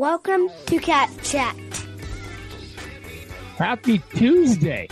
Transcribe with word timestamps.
Welcome 0.00 0.48
to 0.64 0.78
Cap 0.78 1.10
Chat. 1.22 1.54
Happy 3.58 3.98
Tuesday. 4.14 4.88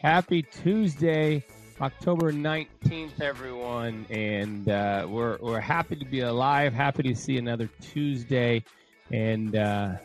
Happy 0.00 0.40
Tuesday, 0.40 1.44
October 1.82 2.32
19th, 2.32 3.20
everyone. 3.20 4.06
And 4.08 4.70
uh, 4.70 5.06
we're, 5.06 5.36
we're 5.42 5.60
happy 5.60 5.96
to 5.96 6.06
be 6.06 6.20
alive, 6.20 6.72
happy 6.72 7.02
to 7.02 7.14
see 7.14 7.36
another 7.36 7.68
Tuesday. 7.82 8.64
And 9.12 9.54
uh, 9.54 9.96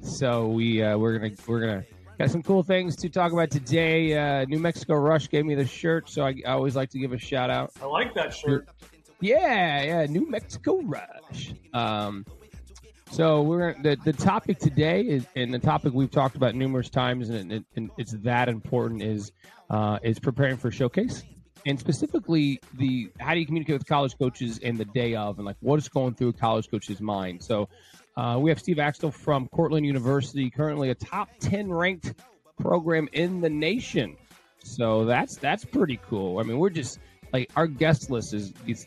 so 0.00 0.48
we, 0.48 0.82
uh, 0.82 0.98
we're 0.98 1.16
going 1.16 1.36
to, 1.36 1.42
we're 1.46 1.60
going 1.60 1.82
to, 1.82 1.86
got 2.18 2.30
some 2.32 2.42
cool 2.42 2.64
things 2.64 2.96
to 2.96 3.08
talk 3.08 3.30
about 3.30 3.52
today. 3.52 4.18
Uh, 4.18 4.46
New 4.46 4.58
Mexico 4.58 4.96
Rush 4.96 5.28
gave 5.28 5.46
me 5.46 5.54
the 5.54 5.66
shirt, 5.66 6.10
so 6.10 6.24
I, 6.24 6.34
I 6.44 6.54
always 6.54 6.74
like 6.74 6.90
to 6.90 6.98
give 6.98 7.12
a 7.12 7.18
shout 7.18 7.50
out. 7.50 7.70
I 7.80 7.84
like 7.84 8.14
that 8.14 8.34
shirt. 8.34 8.68
Yeah, 9.22 9.82
yeah, 9.82 10.06
New 10.06 10.28
Mexico 10.28 10.82
Rush. 10.82 11.54
Um, 11.72 12.26
so 13.12 13.42
we're 13.42 13.80
the 13.80 13.96
the 14.04 14.12
topic 14.12 14.58
today 14.58 15.02
is, 15.02 15.24
and 15.36 15.54
the 15.54 15.60
topic 15.60 15.92
we've 15.94 16.10
talked 16.10 16.34
about 16.34 16.56
numerous 16.56 16.90
times, 16.90 17.30
and, 17.30 17.52
it, 17.52 17.64
and 17.76 17.90
it's 17.96 18.12
that 18.24 18.48
important 18.48 19.00
is 19.00 19.30
uh, 19.70 20.00
is 20.02 20.18
preparing 20.18 20.56
for 20.56 20.72
showcase, 20.72 21.22
and 21.64 21.78
specifically 21.78 22.60
the 22.74 23.12
how 23.20 23.32
do 23.34 23.38
you 23.38 23.46
communicate 23.46 23.74
with 23.74 23.86
college 23.86 24.18
coaches 24.18 24.58
in 24.58 24.76
the 24.76 24.86
day 24.86 25.14
of, 25.14 25.38
and 25.38 25.46
like 25.46 25.56
what 25.60 25.78
is 25.78 25.88
going 25.88 26.14
through 26.14 26.30
a 26.30 26.32
college 26.32 26.68
coach's 26.68 27.00
mind. 27.00 27.44
So 27.44 27.68
uh, 28.16 28.38
we 28.40 28.50
have 28.50 28.58
Steve 28.58 28.80
Axtell 28.80 29.12
from 29.12 29.46
Cortland 29.48 29.86
University, 29.86 30.50
currently 30.50 30.90
a 30.90 30.96
top 30.96 31.28
ten 31.38 31.70
ranked 31.70 32.12
program 32.58 33.08
in 33.12 33.40
the 33.40 33.50
nation. 33.50 34.16
So 34.64 35.04
that's 35.04 35.36
that's 35.36 35.64
pretty 35.64 36.00
cool. 36.08 36.40
I 36.40 36.42
mean, 36.42 36.58
we're 36.58 36.70
just 36.70 36.98
like 37.32 37.50
our 37.56 37.66
guest 37.66 38.10
list 38.10 38.34
is, 38.34 38.52
is 38.66 38.86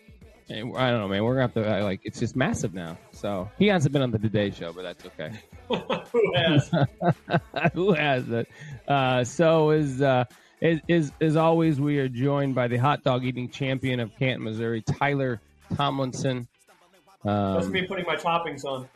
I 0.49 0.53
don't 0.59 0.73
know, 0.99 1.07
man. 1.07 1.23
We're 1.23 1.33
gonna 1.33 1.41
have 1.41 1.53
to 1.55 1.83
like. 1.83 2.01
It's 2.03 2.19
just 2.19 2.35
massive 2.35 2.73
now. 2.73 2.97
So 3.11 3.49
he 3.57 3.67
hasn't 3.67 3.93
been 3.93 4.01
on 4.03 4.11
the 4.11 4.19
Today 4.19 4.51
Show, 4.51 4.73
but 4.73 4.83
that's 4.83 5.05
okay. 5.05 5.31
Who 6.11 6.33
has? 6.35 6.71
Who 7.73 7.93
has 7.93 8.29
it? 8.29 8.47
Uh, 8.87 9.23
so 9.23 9.71
is 9.71 10.01
uh, 10.03 10.25
is, 10.61 10.81
is 10.87 11.11
as 11.19 11.35
always, 11.35 11.79
we 11.81 11.97
are 11.97 12.07
joined 12.07 12.53
by 12.53 12.67
the 12.67 12.77
hot 12.77 13.03
dog 13.03 13.23
eating 13.25 13.49
champion 13.49 13.99
of 13.99 14.15
Canton, 14.17 14.43
Missouri, 14.43 14.81
Tyler 14.83 15.41
Tomlinson. 15.75 16.47
That's 17.23 17.65
Um, 17.65 17.71
me 17.71 17.87
putting 17.87 18.05
my 18.05 18.15
toppings 18.15 18.63
on. 18.65 18.87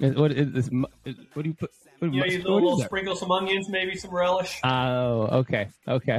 is- 0.00 0.14
what 0.16 0.32
is 0.32 0.52
this? 0.52 0.66
is- 1.06 1.16
What 1.32 1.42
do 1.44 1.48
you 1.48 1.54
put? 1.54 1.70
What, 2.00 2.12
You 2.12 2.20
what 2.20 2.30
you 2.30 2.38
is 2.38 2.44
little, 2.44 2.56
little 2.62 2.80
sprinkle 2.80 3.16
some 3.16 3.30
onions, 3.30 3.70
maybe 3.70 3.96
some 3.96 4.10
relish. 4.10 4.60
Oh, 4.64 5.38
okay, 5.38 5.68
okay. 5.88 6.18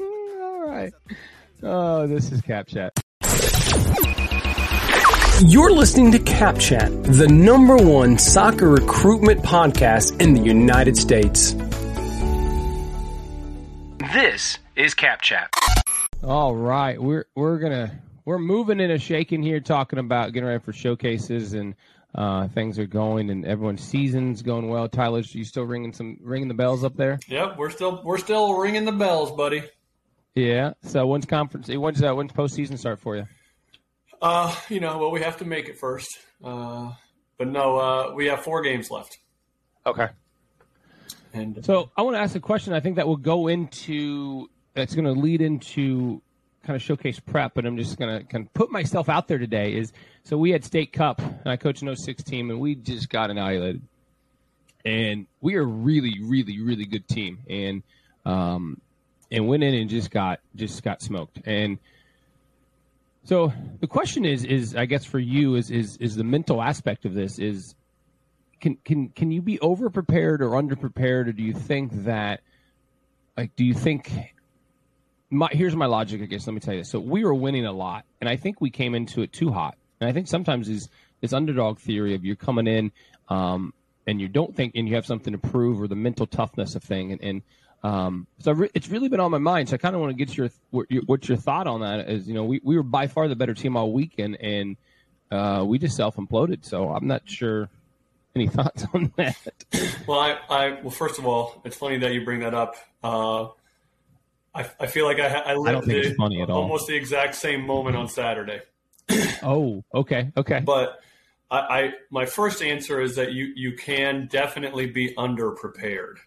All 0.00 0.66
right. 0.68 0.92
Oh, 1.64 2.06
this 2.06 2.30
is 2.30 2.40
Cap 2.42 2.68
Chat. 2.68 3.01
You're 5.44 5.72
listening 5.72 6.12
to 6.12 6.20
CapChat, 6.20 7.18
the 7.18 7.26
number 7.26 7.76
one 7.76 8.16
soccer 8.16 8.68
recruitment 8.68 9.42
podcast 9.42 10.20
in 10.20 10.34
the 10.34 10.40
United 10.40 10.96
States. 10.96 11.54
This 14.14 14.60
is 14.76 14.94
CapChat. 14.94 15.48
All 16.22 16.54
right, 16.54 17.02
we're 17.02 17.24
we're 17.34 17.58
gonna 17.58 17.90
we're 18.24 18.38
moving 18.38 18.78
in 18.78 18.92
a 18.92 18.98
shaking 18.98 19.42
here, 19.42 19.58
talking 19.58 19.98
about 19.98 20.32
getting 20.32 20.46
ready 20.46 20.62
for 20.62 20.72
showcases 20.72 21.54
and 21.54 21.74
uh, 22.14 22.46
things 22.46 22.78
are 22.78 22.86
going, 22.86 23.28
and 23.28 23.44
everyone's 23.44 23.82
season's 23.82 24.42
going 24.42 24.68
well. 24.68 24.88
Tyler, 24.88 25.22
you 25.26 25.44
still 25.44 25.64
ringing 25.64 25.92
some 25.92 26.18
ringing 26.22 26.46
the 26.46 26.54
bells 26.54 26.84
up 26.84 26.96
there? 26.96 27.18
Yep, 27.26 27.58
we're 27.58 27.70
still 27.70 28.00
we're 28.04 28.18
still 28.18 28.58
ringing 28.58 28.84
the 28.84 28.92
bells, 28.92 29.32
buddy. 29.32 29.64
Yeah. 30.36 30.74
So 30.82 31.04
when's 31.08 31.26
conference? 31.26 31.66
When's 31.66 32.00
uh, 32.00 32.14
when's 32.14 32.30
postseason 32.30 32.78
start 32.78 33.00
for 33.00 33.16
you? 33.16 33.26
Uh, 34.22 34.54
you 34.68 34.78
know, 34.78 34.98
well, 34.98 35.10
we 35.10 35.20
have 35.20 35.36
to 35.38 35.44
make 35.44 35.68
it 35.68 35.76
first. 35.76 36.20
Uh, 36.44 36.92
but 37.38 37.48
no, 37.48 37.76
uh, 37.76 38.12
we 38.14 38.26
have 38.26 38.42
four 38.44 38.62
games 38.62 38.88
left, 38.88 39.18
Okay. 39.84 40.08
and 41.34 41.64
So 41.64 41.90
I 41.96 42.02
want 42.02 42.14
to 42.16 42.20
ask 42.20 42.36
a 42.36 42.40
question. 42.40 42.72
I 42.72 42.78
think 42.78 42.96
that 42.96 43.06
will 43.06 43.16
go 43.16 43.48
into 43.48 44.48
that's 44.74 44.94
going 44.94 45.04
to 45.06 45.12
lead 45.12 45.42
into 45.42 46.22
kind 46.64 46.76
of 46.76 46.82
showcase 46.82 47.18
prep, 47.18 47.54
but 47.54 47.66
I'm 47.66 47.76
just 47.76 47.98
going 47.98 48.16
to 48.16 48.24
kind 48.24 48.46
of 48.46 48.54
put 48.54 48.70
myself 48.70 49.08
out 49.08 49.26
there 49.26 49.38
today. 49.38 49.74
Is 49.74 49.92
so 50.22 50.38
we 50.38 50.50
had 50.50 50.64
state 50.64 50.92
cup, 50.92 51.20
and 51.20 51.46
I 51.46 51.56
coached 51.56 51.82
an 51.82 51.94
06 51.94 52.22
team, 52.22 52.50
and 52.50 52.60
we 52.60 52.76
just 52.76 53.08
got 53.08 53.30
annihilated, 53.30 53.82
and 54.84 55.26
we 55.40 55.56
are 55.56 55.62
a 55.62 55.66
really, 55.66 56.20
really, 56.22 56.60
really 56.60 56.84
good 56.84 57.08
team, 57.08 57.40
and 57.50 57.82
um, 58.24 58.80
and 59.32 59.48
went 59.48 59.64
in 59.64 59.74
and 59.74 59.90
just 59.90 60.12
got 60.12 60.38
just 60.54 60.84
got 60.84 61.02
smoked, 61.02 61.40
and 61.44 61.78
so 63.24 63.52
the 63.80 63.86
question 63.86 64.24
is 64.24 64.44
is 64.44 64.74
I 64.74 64.86
guess 64.86 65.04
for 65.04 65.18
you 65.18 65.54
is 65.54 65.70
is 65.70 65.96
is 65.98 66.16
the 66.16 66.24
mental 66.24 66.62
aspect 66.62 67.04
of 67.04 67.14
this 67.14 67.38
is 67.38 67.74
can 68.60 68.76
can 68.84 69.08
can 69.10 69.30
you 69.30 69.42
be 69.42 69.60
over 69.60 69.90
prepared 69.90 70.42
or 70.42 70.56
under 70.56 70.76
prepared 70.76 71.28
or 71.28 71.32
do 71.32 71.42
you 71.42 71.52
think 71.52 72.04
that 72.04 72.40
like 73.36 73.54
do 73.56 73.64
you 73.64 73.74
think 73.74 74.10
my 75.30 75.48
here's 75.52 75.76
my 75.76 75.86
logic 75.86 76.22
i 76.22 76.26
guess 76.26 76.46
let 76.46 76.54
me 76.54 76.60
tell 76.60 76.74
you. 76.74 76.80
This 76.80 76.90
so 76.90 76.98
we 76.98 77.24
were 77.24 77.34
winning 77.34 77.66
a 77.66 77.72
lot 77.72 78.04
and 78.20 78.28
i 78.28 78.36
think 78.36 78.60
we 78.60 78.70
came 78.70 78.94
into 78.94 79.22
it 79.22 79.32
too 79.32 79.50
hot. 79.50 79.76
And 80.00 80.08
i 80.08 80.12
think 80.12 80.28
sometimes 80.28 80.68
is 80.68 80.88
this 81.20 81.32
underdog 81.32 81.78
theory 81.78 82.14
of 82.14 82.24
you're 82.24 82.36
coming 82.36 82.66
in 82.66 82.92
um, 83.28 83.72
and 84.06 84.20
you 84.20 84.28
don't 84.28 84.54
think 84.54 84.72
and 84.74 84.88
you 84.88 84.94
have 84.96 85.06
something 85.06 85.32
to 85.32 85.38
prove 85.38 85.80
or 85.80 85.86
the 85.86 85.96
mental 85.96 86.26
toughness 86.26 86.74
of 86.74 86.82
thing 86.82 87.12
and, 87.12 87.22
and 87.22 87.42
um, 87.84 88.26
so 88.38 88.52
re- 88.52 88.70
it's 88.74 88.88
really 88.88 89.08
been 89.08 89.20
on 89.20 89.30
my 89.30 89.38
mind 89.38 89.68
so 89.68 89.74
i 89.74 89.76
kind 89.78 89.94
of 89.94 90.00
want 90.00 90.10
to 90.16 90.24
get 90.24 90.36
your 90.36 90.48
what 90.70 90.90
your, 90.90 91.02
what's 91.06 91.28
your 91.28 91.36
thought 91.38 91.66
on 91.66 91.80
that 91.80 92.08
is 92.08 92.28
you 92.28 92.34
know 92.34 92.44
we, 92.44 92.60
we 92.62 92.76
were 92.76 92.82
by 92.82 93.06
far 93.06 93.28
the 93.28 93.36
better 93.36 93.54
team 93.54 93.76
all 93.76 93.92
weekend 93.92 94.36
and 94.40 94.76
uh, 95.30 95.64
we 95.66 95.78
just 95.78 95.96
self 95.96 96.16
imploded 96.16 96.64
so 96.64 96.90
i'm 96.90 97.06
not 97.06 97.22
sure 97.28 97.68
any 98.36 98.46
thoughts 98.56 98.84
on 98.94 99.12
that 99.16 99.36
well, 100.06 100.20
I, 100.20 100.38
I 100.48 100.80
well, 100.82 100.90
first 100.90 101.18
of 101.18 101.26
all, 101.26 101.60
it's 101.64 101.76
funny 101.76 101.98
that 101.98 102.12
you 102.12 102.24
bring 102.24 102.40
that 102.40 102.54
up. 102.54 102.76
Uh, 103.02 103.44
I, 104.54 104.68
I 104.80 104.86
feel 104.86 105.06
like 105.06 105.18
I, 105.18 105.28
I 105.28 105.54
lived 105.54 105.86
think 105.86 105.98
it's 105.98 106.08
the- 106.10 106.14
funny 106.16 106.42
at 106.42 106.50
all. 106.50 106.62
almost 106.62 106.86
the 106.86 106.94
exact 106.96 107.34
same 107.34 107.66
moment 107.66 107.96
on 107.96 108.08
Saturday. 108.08 108.60
Oh, 109.42 109.82
okay, 109.94 110.30
okay. 110.36 110.60
But 110.60 111.00
I, 111.50 111.58
I 111.58 111.90
my 112.10 112.26
first 112.26 112.62
answer 112.62 113.00
is 113.00 113.16
that 113.16 113.32
you 113.32 113.52
you 113.56 113.72
can 113.76 114.28
definitely 114.30 114.86
be 114.86 115.14
under 115.16 115.50
prepared. 115.52 116.18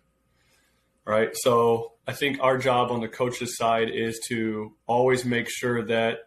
Right. 1.08 1.30
So 1.34 1.94
I 2.08 2.14
think 2.14 2.40
our 2.42 2.58
job 2.58 2.92
on 2.92 3.00
the 3.00 3.08
coach's 3.08 3.58
side 3.58 3.90
is 3.94 4.20
to 4.28 4.74
always 4.88 5.24
make 5.24 5.48
sure 5.50 5.86
that 5.86 6.18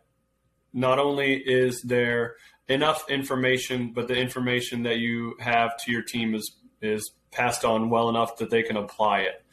not 0.72 1.00
only 1.00 1.34
is 1.34 1.82
there 1.82 2.36
enough 2.68 3.08
information, 3.10 3.92
but 3.92 4.06
the 4.06 4.14
information 4.14 4.84
that 4.84 4.98
you 4.98 5.34
have 5.40 5.76
to 5.84 5.92
your 5.92 6.02
team 6.02 6.34
is 6.34 6.54
is 6.80 7.10
passed 7.32 7.64
on 7.64 7.90
well 7.90 8.08
enough 8.08 8.36
that 8.36 8.50
they 8.50 8.62
can 8.62 8.76
apply 8.76 9.20
it. 9.20 9.44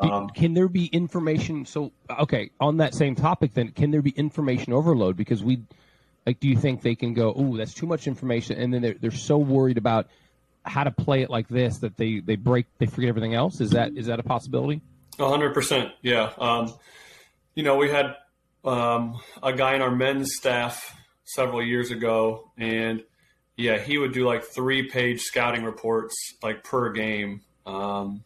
Um, 0.00 0.28
can 0.30 0.54
there 0.54 0.68
be 0.68 0.86
information? 0.86 1.64
So, 1.64 1.92
okay, 2.10 2.50
on 2.58 2.78
that 2.78 2.94
same 2.94 3.14
topic, 3.14 3.54
then, 3.54 3.68
can 3.68 3.90
there 3.90 4.02
be 4.02 4.10
information 4.10 4.72
overload? 4.72 5.16
Because 5.16 5.44
we, 5.44 5.62
like, 6.26 6.40
do 6.40 6.48
you 6.48 6.56
think 6.56 6.82
they 6.82 6.96
can 6.96 7.14
go, 7.14 7.32
oh, 7.36 7.56
that's 7.56 7.72
too 7.74 7.86
much 7.86 8.08
information, 8.08 8.58
and 8.58 8.74
then 8.74 8.82
they're 8.82 8.96
they're 9.00 9.10
so 9.10 9.38
worried 9.38 9.78
about 9.78 10.08
how 10.66 10.84
to 10.84 10.90
play 10.90 11.22
it 11.22 11.30
like 11.30 11.48
this 11.48 11.78
that 11.78 11.96
they 11.96 12.20
they 12.20 12.36
break, 12.36 12.66
they 12.78 12.86
forget 12.86 13.08
everything 13.08 13.34
else? 13.34 13.60
Is 13.60 13.70
that 13.70 13.96
is 13.96 14.06
that 14.06 14.20
a 14.20 14.22
possibility? 14.22 14.80
A 15.18 15.28
hundred 15.28 15.54
percent, 15.54 15.92
yeah. 16.02 16.32
Um, 16.38 16.72
you 17.54 17.62
know, 17.62 17.76
we 17.76 17.90
had 17.90 18.16
um, 18.64 19.20
a 19.42 19.52
guy 19.52 19.74
in 19.74 19.82
our 19.82 19.90
men's 19.90 20.34
staff 20.34 20.94
several 21.24 21.62
years 21.62 21.90
ago, 21.90 22.50
and 22.58 23.02
yeah, 23.56 23.78
he 23.78 23.98
would 23.98 24.12
do 24.12 24.26
like 24.26 24.44
three 24.44 24.88
page 24.88 25.20
scouting 25.20 25.64
reports 25.64 26.14
like 26.42 26.64
per 26.64 26.92
game. 26.92 27.40
Um, 27.64 28.24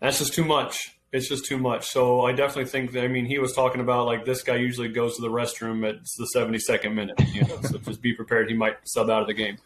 that's 0.00 0.18
just 0.18 0.34
too 0.34 0.44
much. 0.44 0.76
It's 1.12 1.28
just 1.28 1.46
too 1.46 1.56
much. 1.56 1.86
So 1.86 2.22
I 2.22 2.32
definitely 2.32 2.66
think 2.66 2.92
that. 2.92 3.04
I 3.04 3.08
mean, 3.08 3.26
he 3.26 3.38
was 3.38 3.54
talking 3.54 3.80
about 3.80 4.06
like 4.06 4.24
this 4.24 4.42
guy 4.42 4.56
usually 4.56 4.88
goes 4.88 5.16
to 5.16 5.22
the 5.22 5.30
restroom 5.30 5.88
at 5.88 5.96
the 6.18 6.26
seventy 6.26 6.58
second 6.58 6.94
minute. 6.94 7.20
You 7.32 7.42
know, 7.42 7.60
so 7.62 7.78
just 7.84 8.02
be 8.02 8.12
prepared. 8.12 8.48
He 8.48 8.56
might 8.56 8.76
sub 8.84 9.08
out 9.08 9.22
of 9.22 9.28
the 9.28 9.34
game. 9.34 9.58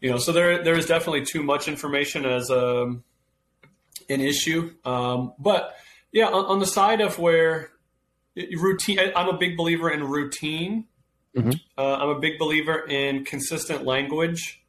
You 0.00 0.10
know, 0.10 0.18
so 0.18 0.32
there 0.32 0.62
there 0.62 0.76
is 0.76 0.86
definitely 0.86 1.24
too 1.24 1.42
much 1.42 1.68
information 1.68 2.24
as 2.24 2.50
um, 2.50 3.02
an 4.08 4.20
issue. 4.20 4.74
Um, 4.84 5.34
but 5.38 5.74
yeah, 6.12 6.26
on, 6.26 6.44
on 6.46 6.58
the 6.60 6.66
side 6.66 7.00
of 7.00 7.18
where 7.18 7.70
routine, 8.36 8.98
I'm 9.16 9.28
a 9.28 9.36
big 9.36 9.56
believer 9.56 9.90
in 9.90 10.04
routine. 10.04 10.86
Mhm. 11.36 11.60
Uh, 11.76 11.94
I'm 11.94 12.08
a 12.08 12.18
big 12.20 12.38
believer 12.38 12.86
in 12.88 13.24
consistent 13.24 13.84
language, 13.84 14.62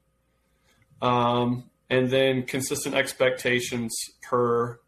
um, 1.01 1.69
and 1.89 2.09
then 2.09 2.43
consistent 2.43 2.95
expectations 2.95 3.95
per 4.21 4.79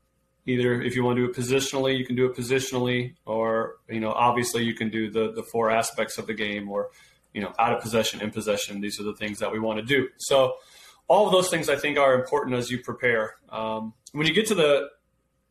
either 0.45 0.81
if 0.81 0.95
you 0.95 1.03
want 1.03 1.17
to 1.17 1.25
do 1.25 1.31
it 1.31 1.37
positionally, 1.37 1.97
you 1.97 2.05
can 2.05 2.15
do 2.15 2.25
it 2.25 2.35
positionally, 2.35 3.15
or 3.25 3.75
you 3.89 3.99
know, 3.99 4.11
obviously 4.11 4.63
you 4.63 4.73
can 4.73 4.89
do 4.89 5.09
the 5.09 5.31
the 5.31 5.43
four 5.43 5.69
aspects 5.69 6.17
of 6.17 6.27
the 6.27 6.33
game, 6.33 6.69
or 6.69 6.89
you 7.33 7.41
know, 7.41 7.53
out 7.59 7.73
of 7.73 7.81
possession, 7.81 8.21
in 8.21 8.31
possession. 8.31 8.81
These 8.81 8.99
are 8.99 9.03
the 9.03 9.15
things 9.15 9.39
that 9.39 9.51
we 9.51 9.59
want 9.59 9.79
to 9.79 9.85
do. 9.85 10.09
So 10.17 10.55
all 11.07 11.25
of 11.25 11.31
those 11.31 11.49
things 11.49 11.69
I 11.69 11.75
think 11.75 11.97
are 11.97 12.13
important 12.13 12.55
as 12.55 12.71
you 12.71 12.79
prepare. 12.79 13.35
Um, 13.49 13.93
when 14.13 14.27
you 14.27 14.33
get 14.33 14.47
to 14.47 14.55
the 14.55 14.89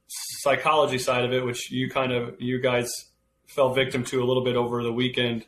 psychology 0.08 0.98
side 0.98 1.24
of 1.24 1.32
it, 1.32 1.44
which 1.44 1.70
you 1.70 1.90
kind 1.90 2.12
of 2.12 2.40
you 2.40 2.60
guys 2.60 2.90
fell 3.46 3.74
victim 3.74 4.04
to 4.04 4.22
a 4.22 4.26
little 4.26 4.44
bit 4.44 4.56
over 4.56 4.82
the 4.82 4.92
weekend, 4.92 5.44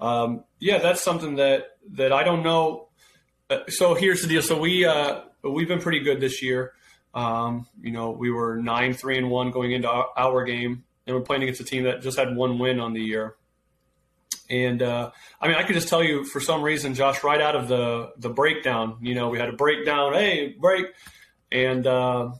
um, 0.00 0.44
yeah, 0.58 0.78
that's 0.78 1.02
something 1.02 1.36
that 1.36 1.76
that 1.92 2.12
I 2.12 2.24
don't 2.24 2.42
know. 2.42 2.88
Uh, 3.50 3.60
so 3.68 3.94
here's 3.94 4.22
the 4.22 4.28
deal. 4.28 4.42
So 4.42 4.58
we 4.58 4.84
uh, 4.84 5.20
we've 5.42 5.68
been 5.68 5.80
pretty 5.80 6.00
good 6.00 6.20
this 6.20 6.42
year. 6.42 6.72
Um, 7.14 7.66
you 7.80 7.92
know, 7.92 8.10
we 8.10 8.30
were 8.30 8.56
nine 8.56 8.92
three 8.92 9.18
and 9.18 9.30
one 9.30 9.50
going 9.50 9.72
into 9.72 9.88
our, 9.88 10.08
our, 10.16 10.44
game, 10.44 10.82
and 11.06 11.14
we're 11.14 11.22
playing 11.22 11.42
against 11.44 11.60
a 11.60 11.64
team 11.64 11.84
that 11.84 12.02
just 12.02 12.18
had 12.18 12.34
one 12.34 12.58
win 12.58 12.80
on 12.80 12.92
the 12.92 13.00
year. 13.00 13.36
And 14.50 14.82
uh, 14.82 15.10
I 15.40 15.48
mean, 15.48 15.56
I 15.56 15.62
could 15.62 15.74
just 15.74 15.88
tell 15.88 16.02
you 16.02 16.24
for 16.24 16.40
some 16.40 16.62
reason, 16.62 16.94
Josh, 16.94 17.24
right 17.24 17.40
out 17.40 17.56
of 17.56 17.68
the 17.68 18.12
the 18.18 18.28
breakdown, 18.28 18.98
you 19.00 19.14
know, 19.14 19.30
we 19.30 19.38
had 19.38 19.48
a 19.48 19.54
breakdown. 19.54 20.12
Hey, 20.12 20.54
break, 20.58 20.86
and 21.50 21.86
uh, 21.86 22.32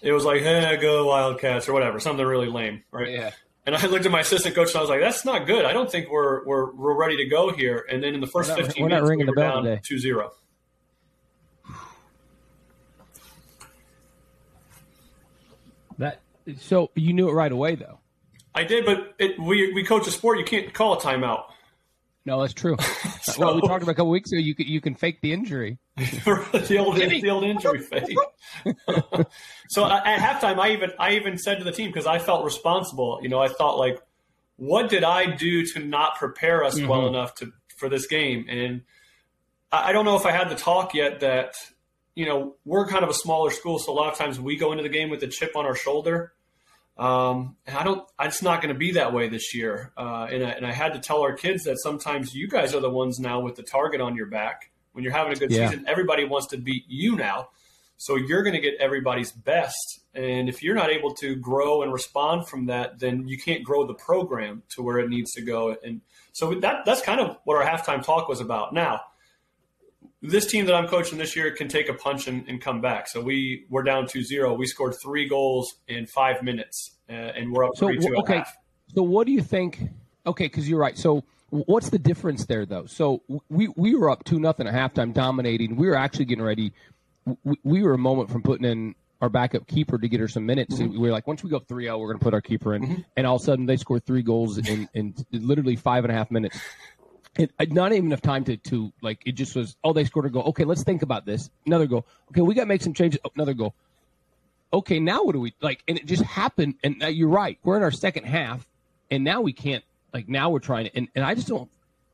it 0.00 0.12
was 0.12 0.24
like, 0.24 0.42
"Hey, 0.42 0.78
go 0.80 1.06
Wildcats" 1.06 1.68
or 1.68 1.72
whatever, 1.72 1.98
something 1.98 2.24
really 2.24 2.48
lame, 2.48 2.84
right? 2.92 3.10
Yeah. 3.10 3.30
And 3.66 3.76
I 3.76 3.86
looked 3.86 4.06
at 4.06 4.12
my 4.12 4.20
assistant 4.20 4.54
coach 4.54 4.68
and 4.68 4.76
I 4.76 4.80
was 4.80 4.90
like, 4.90 5.00
"That's 5.00 5.24
not 5.24 5.46
good. 5.46 5.64
I 5.64 5.72
don't 5.72 5.90
think 5.90 6.10
we're 6.10 6.44
we're 6.44 6.72
we're 6.72 6.96
ready 6.96 7.16
to 7.18 7.26
go 7.26 7.52
here." 7.52 7.84
And 7.90 8.02
then 8.02 8.14
in 8.14 8.20
the 8.20 8.26
1st 8.26 8.48
not, 8.48 8.58
15 8.58 8.82
we're 8.82 8.88
minutes, 8.88 9.02
not 9.02 9.08
ringing 9.08 9.26
we 9.26 9.30
were 9.30 9.34
the 9.34 9.40
bell 9.40 9.62
down 9.62 9.64
today. 9.64 9.80
2-0. 9.84 10.30
That 15.98 16.20
so 16.58 16.90
you 16.94 17.12
knew 17.12 17.28
it 17.28 17.32
right 17.32 17.52
away 17.52 17.74
though. 17.74 17.98
I 18.54 18.64
did, 18.64 18.84
but 18.84 19.14
it, 19.18 19.38
we 19.38 19.72
we 19.72 19.84
coach 19.84 20.06
a 20.06 20.10
sport. 20.10 20.38
You 20.38 20.44
can't 20.44 20.72
call 20.72 20.94
a 20.94 21.00
timeout. 21.00 21.44
No, 22.26 22.40
that's 22.40 22.52
true. 22.52 22.76
well, 23.38 23.54
we 23.54 23.60
talked 23.62 23.82
about 23.82 23.92
a 23.92 23.94
couple 23.94 24.10
weeks 24.10 24.30
ago. 24.30 24.40
You 24.40 24.54
can 24.54 24.66
you 24.66 24.80
can 24.80 24.94
fake 24.94 25.20
the 25.20 25.32
injury. 25.32 25.78
the 25.96 26.76
old 26.78 26.96
the 26.96 27.30
old 27.30 27.44
injury 27.44 27.80
fake. 27.80 28.16
so 29.68 29.86
at 29.86 30.18
halftime, 30.18 30.58
I 30.58 30.72
even 30.72 30.90
I 30.98 31.12
even 31.12 31.38
said 31.38 31.58
to 31.58 31.64
the 31.64 31.72
team 31.72 31.88
because 31.88 32.06
I 32.06 32.18
felt 32.18 32.44
responsible. 32.44 33.20
You 33.22 33.28
know, 33.28 33.40
I 33.40 33.48
thought 33.48 33.78
like, 33.78 34.00
what 34.56 34.90
did 34.90 35.04
I 35.04 35.34
do 35.34 35.64
to 35.66 35.80
not 35.80 36.16
prepare 36.16 36.62
us 36.64 36.78
well 36.80 37.00
mm-hmm. 37.00 37.14
enough 37.14 37.34
to 37.36 37.52
for 37.78 37.88
this 37.88 38.06
game? 38.06 38.46
And 38.48 38.82
I, 39.72 39.88
I 39.88 39.92
don't 39.92 40.04
know 40.04 40.16
if 40.16 40.26
I 40.26 40.32
had 40.32 40.50
the 40.50 40.56
talk 40.56 40.94
yet 40.94 41.20
that 41.20 41.54
you 42.14 42.26
know 42.26 42.56
we're 42.66 42.86
kind 42.86 43.02
of 43.02 43.10
a 43.10 43.14
smaller 43.14 43.50
school, 43.50 43.78
so 43.78 43.92
a 43.92 43.94
lot 43.94 44.12
of 44.12 44.18
times 44.18 44.38
we 44.38 44.56
go 44.56 44.72
into 44.72 44.82
the 44.82 44.90
game 44.90 45.08
with 45.08 45.22
a 45.22 45.28
chip 45.28 45.56
on 45.56 45.64
our 45.64 45.74
shoulder. 45.74 46.34
Um, 47.00 47.56
and 47.66 47.78
I 47.78 47.82
don't, 47.82 48.06
it's 48.20 48.42
not 48.42 48.60
going 48.60 48.74
to 48.74 48.78
be 48.78 48.92
that 48.92 49.14
way 49.14 49.28
this 49.30 49.54
year. 49.54 49.90
Uh, 49.96 50.28
and, 50.30 50.44
I, 50.44 50.50
and 50.50 50.66
I 50.66 50.72
had 50.72 50.92
to 50.92 51.00
tell 51.00 51.22
our 51.22 51.32
kids 51.32 51.64
that 51.64 51.78
sometimes 51.80 52.34
you 52.34 52.46
guys 52.46 52.74
are 52.74 52.80
the 52.80 52.90
ones 52.90 53.18
now 53.18 53.40
with 53.40 53.56
the 53.56 53.62
target 53.62 54.02
on 54.02 54.14
your 54.14 54.26
back. 54.26 54.70
When 54.92 55.02
you're 55.02 55.12
having 55.14 55.32
a 55.32 55.36
good 55.36 55.50
Yeah. 55.50 55.70
season, 55.70 55.86
everybody 55.88 56.24
wants 56.24 56.48
to 56.48 56.58
beat 56.58 56.84
you 56.88 57.16
now. 57.16 57.48
So 57.96 58.16
you're 58.16 58.42
going 58.42 58.54
to 58.54 58.60
get 58.60 58.74
everybody's 58.80 59.32
best. 59.32 60.00
And 60.14 60.48
if 60.48 60.62
you're 60.62 60.74
not 60.74 60.90
able 60.90 61.14
to 61.16 61.36
grow 61.36 61.82
and 61.82 61.92
respond 61.92 62.48
from 62.48 62.66
that, 62.66 62.98
then 62.98 63.26
you 63.26 63.38
can't 63.38 63.64
grow 63.64 63.86
the 63.86 63.94
program 63.94 64.62
to 64.70 64.82
where 64.82 64.98
it 64.98 65.08
needs 65.08 65.32
to 65.32 65.42
go. 65.42 65.76
And 65.82 66.02
so 66.32 66.54
that, 66.56 66.84
that's 66.84 67.00
kind 67.00 67.20
of 67.20 67.38
what 67.44 67.56
our 67.56 67.64
halftime 67.64 68.04
talk 68.04 68.28
was 68.28 68.40
about. 68.40 68.74
Now, 68.74 69.00
this 70.22 70.46
team 70.46 70.66
that 70.66 70.74
I'm 70.74 70.86
coaching 70.86 71.18
this 71.18 71.34
year 71.34 71.50
can 71.50 71.68
take 71.68 71.88
a 71.88 71.94
punch 71.94 72.28
and, 72.28 72.46
and 72.48 72.60
come 72.60 72.80
back. 72.80 73.08
So 73.08 73.20
we 73.20 73.64
we're 73.70 73.82
down 73.82 74.06
2-0. 74.06 74.58
We 74.58 74.66
scored 74.66 74.94
three 75.02 75.28
goals 75.28 75.74
in 75.88 76.06
five 76.06 76.42
minutes, 76.42 76.96
uh, 77.08 77.12
and 77.12 77.52
we're 77.52 77.64
up 77.64 77.76
So 77.76 77.88
3-2 77.88 78.18
okay, 78.18 78.36
half. 78.38 78.56
so 78.94 79.02
what 79.02 79.26
do 79.26 79.32
you 79.32 79.42
think? 79.42 79.80
Okay, 80.26 80.44
because 80.44 80.68
you're 80.68 80.78
right. 80.78 80.96
So 80.98 81.24
what's 81.48 81.90
the 81.90 81.98
difference 81.98 82.46
there 82.46 82.66
though? 82.66 82.86
So 82.86 83.22
we 83.48 83.68
we 83.76 83.94
were 83.94 84.10
up 84.10 84.24
two 84.24 84.38
nothing 84.38 84.66
at 84.66 84.74
halftime, 84.74 85.14
dominating. 85.14 85.76
We 85.76 85.88
were 85.88 85.96
actually 85.96 86.26
getting 86.26 86.44
ready. 86.44 86.72
We, 87.44 87.56
we 87.64 87.82
were 87.82 87.94
a 87.94 87.98
moment 87.98 88.30
from 88.30 88.42
putting 88.42 88.66
in 88.66 88.94
our 89.20 89.28
backup 89.28 89.66
keeper 89.66 89.98
to 89.98 90.08
get 90.08 90.20
her 90.20 90.28
some 90.28 90.46
minutes. 90.46 90.76
Mm-hmm. 90.76 90.92
We 90.92 91.08
were 91.08 91.10
like, 91.10 91.26
once 91.26 91.44
we 91.44 91.50
go 91.50 91.58
3 91.58 91.84
0, 91.84 91.98
we're 91.98 92.06
going 92.06 92.18
to 92.18 92.24
put 92.24 92.34
our 92.34 92.40
keeper 92.40 92.74
in. 92.74 93.04
And 93.16 93.26
all 93.26 93.36
of 93.36 93.42
a 93.42 93.44
sudden, 93.44 93.66
they 93.66 93.76
scored 93.76 94.06
three 94.06 94.22
goals 94.22 94.56
in, 94.56 94.88
in 94.94 95.14
literally 95.30 95.76
five 95.76 96.04
and 96.04 96.12
a 96.12 96.14
half 96.14 96.30
minutes. 96.30 96.58
It, 97.36 97.52
not 97.72 97.92
even 97.92 98.06
enough 98.06 98.22
time 98.22 98.44
to, 98.44 98.56
to, 98.56 98.92
like, 99.00 99.22
it 99.24 99.32
just 99.32 99.54
was, 99.54 99.76
oh, 99.84 99.92
they 99.92 100.04
scored 100.04 100.26
a 100.26 100.30
goal. 100.30 100.42
Okay, 100.48 100.64
let's 100.64 100.82
think 100.82 101.02
about 101.02 101.24
this. 101.24 101.48
Another 101.64 101.86
goal. 101.86 102.04
Okay, 102.30 102.40
we 102.40 102.54
got 102.54 102.62
to 102.62 102.66
make 102.66 102.82
some 102.82 102.92
changes. 102.92 103.20
Oh, 103.24 103.30
another 103.36 103.54
goal. 103.54 103.74
Okay, 104.72 104.98
now 104.98 105.22
what 105.22 105.32
do 105.32 105.40
we, 105.40 105.54
like, 105.60 105.82
and 105.86 105.96
it 105.96 106.06
just 106.06 106.22
happened. 106.24 106.74
And 106.82 107.02
you're 107.02 107.28
right. 107.28 107.58
We're 107.62 107.76
in 107.76 107.82
our 107.82 107.92
second 107.92 108.24
half, 108.24 108.66
and 109.10 109.22
now 109.22 109.40
we 109.40 109.52
can't, 109.52 109.84
like, 110.12 110.28
now 110.28 110.50
we're 110.50 110.58
trying 110.58 110.86
to, 110.86 110.96
and, 110.96 111.08
and 111.14 111.24
I 111.24 111.34
just 111.34 111.46
don't, 111.46 111.70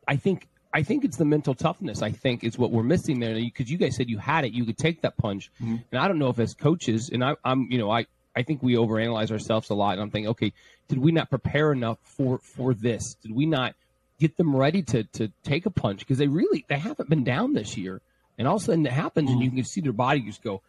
I 0.06 0.16
think 0.16 0.46
I 0.72 0.82
think 0.82 1.04
it's 1.04 1.16
the 1.16 1.24
mental 1.24 1.54
toughness. 1.54 2.02
I 2.02 2.10
think 2.10 2.44
is 2.44 2.58
what 2.58 2.70
we're 2.70 2.82
missing 2.82 3.18
there 3.18 3.34
because 3.34 3.70
you 3.70 3.78
guys 3.78 3.96
said 3.96 4.10
you 4.10 4.18
had 4.18 4.44
it, 4.44 4.52
you 4.52 4.64
could 4.64 4.76
take 4.76 5.02
that 5.02 5.16
punch, 5.16 5.50
mm-hmm. 5.60 5.76
and 5.90 6.00
I 6.00 6.06
don't 6.06 6.18
know 6.18 6.28
if 6.28 6.38
as 6.38 6.52
coaches, 6.54 7.08
and 7.10 7.24
I, 7.24 7.34
I'm 7.44 7.68
you 7.70 7.78
know 7.78 7.90
I 7.90 8.06
I 8.34 8.42
think 8.42 8.62
we 8.62 8.74
overanalyze 8.74 9.30
ourselves 9.30 9.70
a 9.70 9.74
lot, 9.74 9.92
and 9.92 10.02
I'm 10.02 10.10
thinking, 10.10 10.28
okay, 10.30 10.52
did 10.88 10.98
we 10.98 11.12
not 11.12 11.30
prepare 11.30 11.72
enough 11.72 11.98
for 12.02 12.38
for 12.38 12.74
this? 12.74 13.14
Did 13.22 13.32
we 13.32 13.46
not 13.46 13.74
get 14.18 14.36
them 14.36 14.54
ready 14.54 14.82
to 14.82 15.04
to 15.04 15.32
take 15.42 15.66
a 15.66 15.70
punch 15.70 16.00
because 16.00 16.18
they 16.18 16.28
really 16.28 16.64
they 16.68 16.78
haven't 16.78 17.08
been 17.08 17.24
down 17.24 17.52
this 17.52 17.76
year, 17.76 18.00
and 18.38 18.46
all 18.48 18.56
of 18.56 18.62
a 18.62 18.64
sudden 18.64 18.86
it 18.86 18.92
happens, 18.92 19.30
and 19.30 19.42
you 19.42 19.50
can 19.50 19.64
see 19.64 19.80
their 19.80 19.92
body 19.92 20.20
just 20.20 20.42
go. 20.42 20.62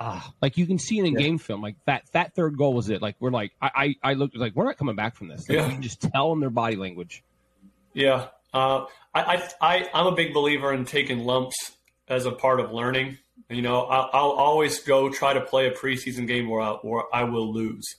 Ah, 0.00 0.32
like 0.40 0.56
you 0.56 0.64
can 0.64 0.78
see 0.78 1.00
it 1.00 1.04
in 1.04 1.14
game 1.14 1.38
film, 1.38 1.60
like 1.60 1.74
that 1.86 2.04
that 2.12 2.34
third 2.34 2.56
goal 2.56 2.72
was 2.72 2.88
it. 2.88 3.02
Like 3.02 3.16
we're 3.18 3.32
like 3.32 3.52
I 3.60 3.70
I, 4.02 4.10
I 4.10 4.14
looked 4.14 4.36
like 4.36 4.54
we're 4.54 4.64
not 4.64 4.78
coming 4.78 4.94
back 4.94 5.16
from 5.16 5.26
this. 5.28 5.48
Like, 5.48 5.58
Yeah. 5.58 5.66
You 5.66 5.72
can 5.72 5.82
just 5.82 6.00
tell 6.00 6.32
in 6.32 6.40
their 6.40 6.50
body 6.50 6.76
language. 6.76 7.24
Yeah, 7.94 8.28
uh, 8.54 8.84
I, 9.14 9.22
I, 9.22 9.48
I, 9.60 9.90
I'm 9.92 10.06
a 10.06 10.14
big 10.14 10.32
believer 10.32 10.72
in 10.72 10.84
taking 10.84 11.20
lumps 11.20 11.72
as 12.06 12.26
a 12.26 12.30
part 12.30 12.60
of 12.60 12.70
learning. 12.70 13.18
You 13.48 13.62
know, 13.62 13.82
I'll, 13.82 14.10
I'll 14.12 14.30
always 14.30 14.80
go 14.80 15.10
try 15.10 15.32
to 15.32 15.40
play 15.40 15.66
a 15.66 15.72
preseason 15.72 16.26
game 16.26 16.48
where 16.48 16.60
I, 16.60 16.72
where 16.82 17.04
I 17.12 17.24
will 17.24 17.52
lose. 17.52 17.96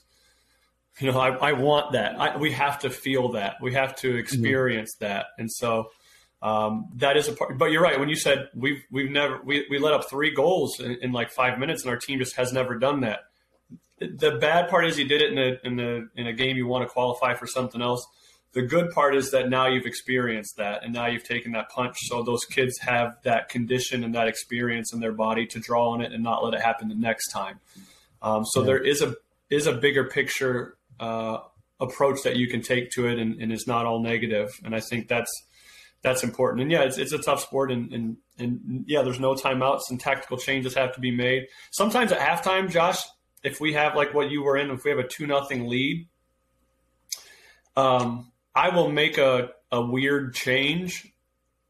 You 0.98 1.12
know, 1.12 1.18
I, 1.18 1.30
I 1.30 1.52
want 1.52 1.92
that. 1.92 2.20
I, 2.20 2.36
we 2.36 2.52
have 2.52 2.80
to 2.80 2.90
feel 2.90 3.32
that. 3.32 3.56
We 3.62 3.74
have 3.74 3.96
to 3.96 4.16
experience 4.16 4.96
that. 5.00 5.26
And 5.38 5.50
so 5.50 5.90
um, 6.42 6.88
that 6.96 7.16
is 7.16 7.28
a 7.28 7.32
part. 7.32 7.58
But 7.58 7.70
you're 7.70 7.82
right 7.82 7.98
when 7.98 8.08
you 8.08 8.16
said 8.16 8.48
we've 8.54 8.82
we've 8.90 9.10
never 9.10 9.40
we, 9.42 9.66
we 9.70 9.78
let 9.78 9.92
up 9.92 10.08
three 10.08 10.34
goals 10.34 10.80
in, 10.80 10.98
in 11.02 11.12
like 11.12 11.30
five 11.30 11.58
minutes, 11.58 11.82
and 11.82 11.90
our 11.90 11.98
team 11.98 12.18
just 12.18 12.36
has 12.36 12.52
never 12.52 12.78
done 12.78 13.00
that. 13.00 13.20
The 13.98 14.38
bad 14.40 14.70
part 14.70 14.86
is 14.86 14.98
you 14.98 15.06
did 15.06 15.20
it 15.20 15.32
in 15.32 15.38
a 15.38 15.58
in 15.64 15.80
a 15.80 16.20
in 16.20 16.26
a 16.26 16.32
game 16.32 16.56
you 16.56 16.66
want 16.66 16.86
to 16.86 16.92
qualify 16.92 17.34
for 17.34 17.46
something 17.46 17.82
else. 17.82 18.06
The 18.52 18.62
good 18.62 18.90
part 18.90 19.14
is 19.14 19.30
that 19.30 19.48
now 19.48 19.68
you've 19.68 19.86
experienced 19.86 20.56
that, 20.56 20.82
and 20.82 20.92
now 20.92 21.06
you've 21.06 21.24
taken 21.24 21.52
that 21.52 21.68
punch. 21.68 21.96
So 22.08 22.22
those 22.22 22.44
kids 22.46 22.78
have 22.78 23.16
that 23.22 23.48
condition 23.48 24.02
and 24.02 24.14
that 24.14 24.26
experience 24.26 24.92
in 24.92 25.00
their 25.00 25.12
body 25.12 25.46
to 25.46 25.60
draw 25.60 25.90
on 25.90 26.00
it 26.00 26.12
and 26.12 26.22
not 26.22 26.42
let 26.42 26.54
it 26.54 26.60
happen 26.60 26.88
the 26.88 26.94
next 26.94 27.28
time. 27.28 27.60
Um, 28.22 28.44
so 28.46 28.62
there 28.62 28.82
is 28.82 29.02
a 29.02 29.14
is 29.50 29.66
a 29.66 29.72
bigger 29.72 30.04
picture 30.04 30.78
uh, 31.00 31.38
approach 31.80 32.22
that 32.22 32.36
you 32.36 32.46
can 32.46 32.60
take 32.60 32.90
to 32.92 33.08
it, 33.08 33.18
and, 33.18 33.40
and 33.40 33.52
it's 33.52 33.66
not 33.66 33.86
all 33.86 34.00
negative. 34.00 34.50
And 34.64 34.74
I 34.74 34.80
think 34.80 35.08
that's 35.08 35.32
that's 36.02 36.22
important. 36.22 36.62
And 36.62 36.70
yeah, 36.70 36.82
it's, 36.82 36.98
it's 36.98 37.12
a 37.12 37.18
tough 37.18 37.40
sport, 37.40 37.72
and, 37.72 37.92
and 37.92 38.16
and 38.38 38.84
yeah, 38.86 39.02
there's 39.02 39.20
no 39.20 39.34
timeouts, 39.34 39.90
and 39.90 39.98
tactical 39.98 40.36
changes 40.36 40.74
have 40.74 40.94
to 40.94 41.00
be 41.00 41.10
made. 41.10 41.46
Sometimes 41.70 42.12
at 42.12 42.18
halftime, 42.18 42.70
Josh, 42.70 43.02
if 43.42 43.60
we 43.60 43.72
have 43.72 43.96
like 43.96 44.14
what 44.14 44.30
you 44.30 44.42
were 44.42 44.56
in, 44.56 44.70
if 44.70 44.84
we 44.84 44.90
have 44.90 44.98
a 45.00 45.06
two 45.06 45.26
nothing 45.26 45.68
lead, 45.68 46.08
um, 47.76 48.30
I 48.54 48.74
will 48.74 48.90
make 48.90 49.18
a 49.18 49.50
a 49.72 49.80
weird 49.80 50.34
change. 50.34 51.06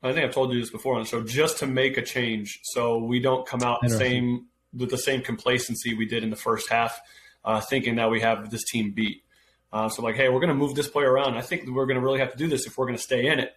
I 0.02 0.12
think 0.12 0.24
I've 0.24 0.34
told 0.34 0.52
you 0.52 0.60
this 0.60 0.70
before 0.70 0.94
on 0.94 1.02
the 1.02 1.08
show, 1.08 1.22
just 1.22 1.58
to 1.58 1.66
make 1.66 1.98
a 1.98 2.02
change, 2.02 2.60
so 2.62 2.98
we 2.98 3.20
don't 3.20 3.46
come 3.46 3.62
out 3.62 3.80
the 3.82 3.90
same 3.90 4.46
with 4.72 4.90
the 4.90 4.98
same 4.98 5.20
complacency 5.20 5.94
we 5.94 6.06
did 6.06 6.22
in 6.22 6.30
the 6.30 6.36
first 6.36 6.70
half, 6.70 7.00
uh, 7.44 7.60
thinking 7.60 7.96
that 7.96 8.10
we 8.10 8.20
have 8.20 8.50
this 8.50 8.64
team 8.64 8.92
beat. 8.92 9.22
Uh, 9.72 9.88
so 9.88 10.02
like, 10.02 10.16
hey, 10.16 10.28
we're 10.28 10.40
going 10.40 10.48
to 10.48 10.54
move 10.54 10.74
this 10.74 10.88
player 10.88 11.12
around. 11.12 11.36
I 11.36 11.42
think 11.42 11.68
we're 11.68 11.86
going 11.86 11.94
to 11.98 12.00
really 12.04 12.18
have 12.20 12.32
to 12.32 12.36
do 12.38 12.48
this 12.48 12.66
if 12.66 12.76
we're 12.76 12.86
going 12.86 12.96
to 12.96 13.02
stay 13.02 13.26
in 13.28 13.38
it, 13.38 13.52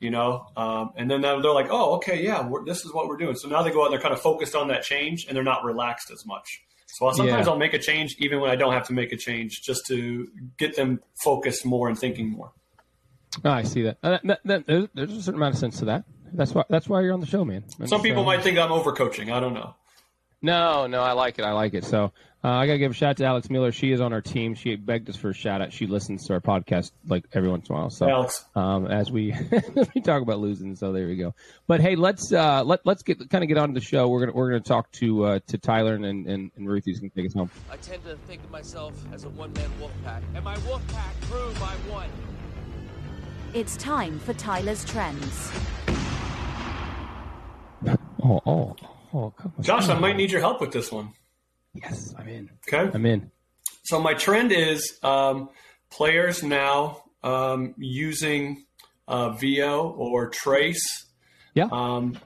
you 0.00 0.10
know. 0.10 0.46
Um, 0.56 0.92
and 0.96 1.10
then 1.10 1.20
they're 1.20 1.36
like, 1.38 1.68
oh, 1.70 1.96
okay, 1.96 2.22
yeah, 2.22 2.46
we're, 2.46 2.64
this 2.64 2.84
is 2.84 2.92
what 2.94 3.06
we're 3.08 3.16
doing. 3.18 3.36
So 3.36 3.48
now 3.48 3.62
they 3.62 3.70
go 3.70 3.82
out 3.82 3.86
and 3.86 3.92
they're 3.92 4.00
kind 4.00 4.14
of 4.14 4.20
focused 4.20 4.54
on 4.54 4.68
that 4.68 4.82
change, 4.82 5.26
and 5.26 5.36
they're 5.36 5.44
not 5.44 5.64
relaxed 5.64 6.10
as 6.10 6.24
much. 6.26 6.62
So 6.86 7.06
I'll- 7.06 7.14
sometimes 7.14 7.46
Yeah. 7.46 7.52
I'll 7.52 7.58
make 7.58 7.74
a 7.74 7.78
change 7.78 8.16
even 8.18 8.40
when 8.40 8.50
I 8.50 8.56
don't 8.56 8.72
have 8.72 8.86
to 8.86 8.92
make 8.94 9.12
a 9.12 9.16
change, 9.16 9.60
just 9.62 9.86
to 9.88 10.26
get 10.58 10.74
them 10.74 11.00
focused 11.22 11.66
more 11.66 11.88
and 11.88 11.98
thinking 11.98 12.30
more. 12.30 12.52
Oh, 13.44 13.50
I 13.50 13.62
see 13.62 13.82
that. 13.82 13.98
Uh, 14.02 14.18
that, 14.24 14.40
that- 14.46 14.66
there's, 14.66 14.88
there's 14.94 15.12
a 15.12 15.22
certain 15.22 15.34
amount 15.38 15.54
of 15.54 15.60
sense 15.60 15.78
to 15.80 15.84
that. 15.86 16.04
That's 16.32 16.54
why. 16.54 16.64
That's 16.68 16.88
why 16.88 17.00
you're 17.02 17.12
on 17.14 17.20
the 17.20 17.26
show, 17.26 17.44
man. 17.44 17.64
That's, 17.78 17.90
Some 17.90 18.02
people 18.02 18.22
uh, 18.22 18.26
might 18.26 18.42
think 18.42 18.58
I'm 18.58 18.70
overcoaching. 18.70 19.32
I 19.32 19.40
don't 19.40 19.54
know. 19.54 19.74
No, 20.42 20.86
no, 20.86 21.02
I 21.02 21.12
like 21.12 21.38
it. 21.38 21.42
I 21.42 21.52
like 21.52 21.74
it. 21.74 21.84
So 21.84 22.12
uh, 22.44 22.48
I 22.48 22.66
gotta 22.66 22.78
give 22.78 22.92
a 22.92 22.94
shout 22.94 23.10
out 23.10 23.16
to 23.18 23.24
Alex 23.24 23.50
Miller. 23.50 23.72
She 23.72 23.90
is 23.90 24.00
on 24.00 24.12
our 24.12 24.20
team. 24.20 24.54
She 24.54 24.76
begged 24.76 25.08
us 25.10 25.16
for 25.16 25.30
a 25.30 25.34
shout 25.34 25.60
out. 25.60 25.72
She 25.72 25.86
listens 25.86 26.26
to 26.26 26.34
our 26.34 26.40
podcast 26.40 26.92
like 27.06 27.24
every 27.32 27.48
once 27.48 27.68
in 27.68 27.74
a 27.74 27.78
while. 27.78 27.90
So 27.90 28.08
Alex. 28.08 28.44
um, 28.54 28.86
as 28.86 29.10
we 29.10 29.34
we 29.94 30.00
talk 30.00 30.22
about 30.22 30.38
losing, 30.38 30.76
so 30.76 30.92
there 30.92 31.08
we 31.08 31.16
go. 31.16 31.34
But 31.66 31.80
hey, 31.80 31.96
let's 31.96 32.32
uh, 32.32 32.62
let 32.64 32.80
let's 32.84 33.02
get 33.02 33.28
kind 33.28 33.42
of 33.42 33.48
get 33.48 33.58
on 33.58 33.70
to 33.70 33.74
the 33.74 33.84
show. 33.84 34.08
We're 34.08 34.20
gonna 34.20 34.32
we're 34.32 34.50
gonna 34.50 34.60
talk 34.60 34.90
to 34.92 35.24
uh, 35.24 35.38
to 35.48 35.58
Tyler 35.58 35.94
and 35.94 36.04
and, 36.04 36.52
and 36.56 36.68
Ruth. 36.68 36.84
Who's 36.84 37.00
gonna 37.00 37.10
take 37.10 37.26
us 37.26 37.34
home. 37.34 37.50
I 37.72 37.76
tend 37.76 38.04
to 38.04 38.16
think 38.28 38.44
of 38.44 38.50
myself 38.50 38.94
as 39.12 39.24
a 39.24 39.28
one-man 39.30 39.70
wolf 39.80 39.92
pack, 40.04 40.22
and 40.34 40.44
my 40.44 40.56
wolf 40.58 40.86
pack 40.88 41.20
grew 41.22 41.52
by 41.54 41.74
one. 41.90 42.08
It's 43.54 43.76
time 43.78 44.18
for 44.20 44.32
Tyler's 44.34 44.84
Trends. 44.84 45.50
Oh, 48.20 48.40
oh, 48.44 48.76
oh, 49.14 49.30
come 49.38 49.52
on. 49.56 49.62
Josh, 49.62 49.88
I 49.88 49.96
might 49.98 50.16
need 50.16 50.32
your 50.32 50.40
help 50.40 50.60
with 50.60 50.72
this 50.72 50.90
one. 50.90 51.10
Yes, 51.74 52.14
I'm 52.18 52.28
in. 52.28 52.50
Okay. 52.66 52.90
I'm 52.92 53.06
in. 53.06 53.30
So 53.84 54.00
my 54.00 54.14
trend 54.14 54.52
is 54.52 54.98
um, 55.02 55.48
players 55.90 56.42
now 56.42 57.02
um, 57.22 57.74
using 57.78 58.64
uh, 59.06 59.30
Veo 59.30 59.88
or 59.90 60.28
Trace. 60.28 61.06
Yeah. 61.54 61.68
Um, 61.72 62.18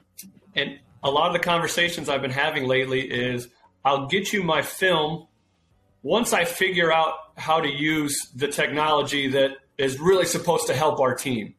and 0.55 0.79
a 1.03 1.09
lot 1.09 1.27
of 1.27 1.33
the 1.33 1.39
conversations 1.39 2.09
I've 2.09 2.21
been 2.21 2.31
having 2.31 2.67
lately 2.67 3.01
is 3.01 3.47
I'll 3.85 4.07
get 4.07 4.33
you 4.33 4.43
my 4.43 4.61
film 4.61 5.27
once 6.01 6.33
I 6.33 6.45
figure 6.45 6.91
out 6.91 7.13
how 7.37 7.59
to 7.61 7.69
use 7.69 8.15
the 8.35 8.47
technology 8.47 9.29
that 9.29 9.51
is 9.77 9.99
really 9.99 10.25
supposed 10.25 10.67
to 10.67 10.73
help 10.73 10.99
our 10.99 11.15
team. 11.15 11.55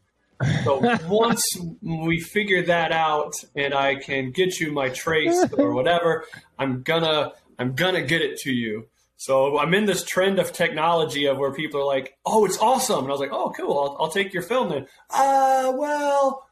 So 0.65 0.97
once 1.09 1.45
we 1.83 2.21
figure 2.21 2.63
that 2.67 2.93
out 2.93 3.33
and 3.57 3.75
I 3.75 3.97
can 3.97 4.31
get 4.31 4.61
you 4.61 4.73
my 4.73 4.91
trace 4.91 5.45
or 5.53 5.73
whatever, 5.73 6.25
I'm 6.59 6.83
gonna 6.83 7.33
I'm 7.59 7.75
gonna 7.75 8.03
get 8.03 8.23
it 8.23 8.39
to 8.41 8.53
you. 8.53 8.89
So 9.17 9.59
I'm 9.59 9.73
in 9.75 9.87
this 9.87 10.05
trend 10.05 10.39
of 10.39 10.53
technology 10.53 11.27
of 11.27 11.39
where 11.39 11.53
people 11.53 11.81
are 11.81 11.87
like, 11.87 12.17
"Oh, 12.27 12.45
it's 12.45 12.59
awesome," 12.59 13.01
and 13.01 13.09
I 13.09 13.11
was 13.11 13.21
like, 13.21 13.33
"Oh, 13.33 13.53
cool. 13.57 13.79
I'll, 13.79 13.97
I'll 14.01 14.11
take 14.11 14.33
your 14.35 14.43
film 14.43 14.69
then." 14.69 14.87
Uh, 15.11 15.73
well, 15.77 16.49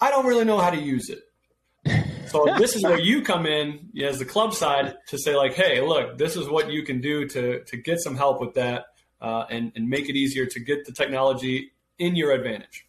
I 0.00 0.10
don't 0.10 0.26
really 0.26 0.44
know 0.44 0.58
how 0.58 0.70
to 0.70 0.80
use 0.80 1.10
it. 1.10 1.22
So 2.28 2.46
this 2.58 2.74
is 2.74 2.82
where 2.82 2.98
you 2.98 3.22
come 3.22 3.46
in 3.46 3.90
as 4.02 4.18
the 4.18 4.24
club 4.24 4.54
side 4.54 4.96
to 5.08 5.18
say 5.18 5.36
like, 5.36 5.54
"Hey, 5.54 5.80
look, 5.80 6.16
this 6.16 6.36
is 6.36 6.48
what 6.48 6.70
you 6.70 6.84
can 6.84 7.00
do 7.00 7.26
to 7.28 7.64
to 7.64 7.76
get 7.76 8.00
some 8.00 8.16
help 8.16 8.40
with 8.40 8.54
that 8.54 8.86
uh, 9.20 9.44
and 9.50 9.72
and 9.74 9.88
make 9.88 10.08
it 10.08 10.16
easier 10.16 10.46
to 10.46 10.60
get 10.60 10.84
the 10.84 10.92
technology 10.92 11.72
in 11.98 12.16
your 12.16 12.32
advantage." 12.32 12.86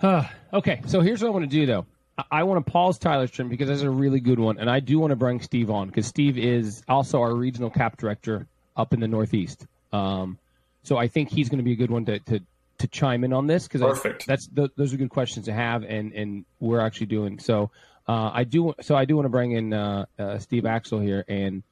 Uh, 0.00 0.24
okay, 0.52 0.82
so 0.86 1.00
here's 1.00 1.22
what 1.22 1.28
I 1.28 1.30
want 1.30 1.44
to 1.44 1.56
do 1.56 1.66
though. 1.66 1.86
I, 2.18 2.24
I 2.30 2.42
want 2.44 2.64
to 2.64 2.70
pause 2.70 2.98
Tyler's 2.98 3.30
trend 3.30 3.50
because 3.50 3.68
that's 3.68 3.82
a 3.82 3.90
really 3.90 4.20
good 4.20 4.38
one, 4.38 4.58
and 4.58 4.70
I 4.70 4.80
do 4.80 4.98
want 4.98 5.10
to 5.10 5.16
bring 5.16 5.40
Steve 5.40 5.70
on 5.70 5.88
because 5.88 6.06
Steve 6.06 6.38
is 6.38 6.82
also 6.88 7.20
our 7.20 7.34
regional 7.34 7.70
cap 7.70 7.96
director 7.96 8.46
up 8.76 8.92
in 8.92 9.00
the 9.00 9.08
Northeast. 9.08 9.66
Um, 9.92 10.38
so 10.82 10.96
I 10.96 11.08
think 11.08 11.30
he's 11.30 11.48
going 11.48 11.58
to 11.58 11.64
be 11.64 11.72
a 11.72 11.76
good 11.76 11.90
one 11.90 12.04
to 12.06 12.18
to, 12.20 12.40
to 12.78 12.88
chime 12.88 13.24
in 13.24 13.32
on 13.32 13.46
this 13.46 13.68
because 13.68 13.80
Perfect. 13.80 14.26
that's 14.26 14.48
th- 14.48 14.70
those 14.76 14.92
are 14.92 14.96
good 14.96 15.10
questions 15.10 15.46
to 15.46 15.52
have, 15.52 15.84
and 15.84 16.12
and 16.12 16.44
we're 16.60 16.80
actually 16.80 17.06
doing 17.06 17.38
so. 17.38 17.70
Uh, 18.08 18.30
I 18.32 18.44
do 18.44 18.74
so 18.80 18.96
I 18.96 19.04
do 19.04 19.16
want 19.16 19.26
to 19.26 19.30
bring 19.30 19.52
in 19.52 19.72
uh, 19.72 20.06
uh, 20.18 20.38
Steve 20.38 20.66
Axtell 20.66 21.00
here, 21.00 21.24
and 21.28 21.62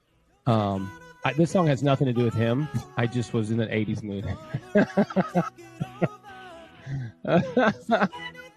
um, 0.46 0.90
I, 1.24 1.32
this 1.32 1.50
song 1.50 1.66
has 1.66 1.82
nothing 1.82 2.06
to 2.06 2.12
do 2.12 2.24
with 2.24 2.34
him. 2.34 2.68
I 2.96 3.06
just 3.06 3.34
was 3.34 3.50
in 3.50 3.60
an 3.60 3.68
'80s 3.68 4.02
mood. 4.02 4.26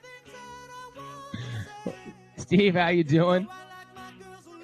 Steve, 2.54 2.76
how 2.76 2.90
you 2.90 3.04
doing? 3.04 3.48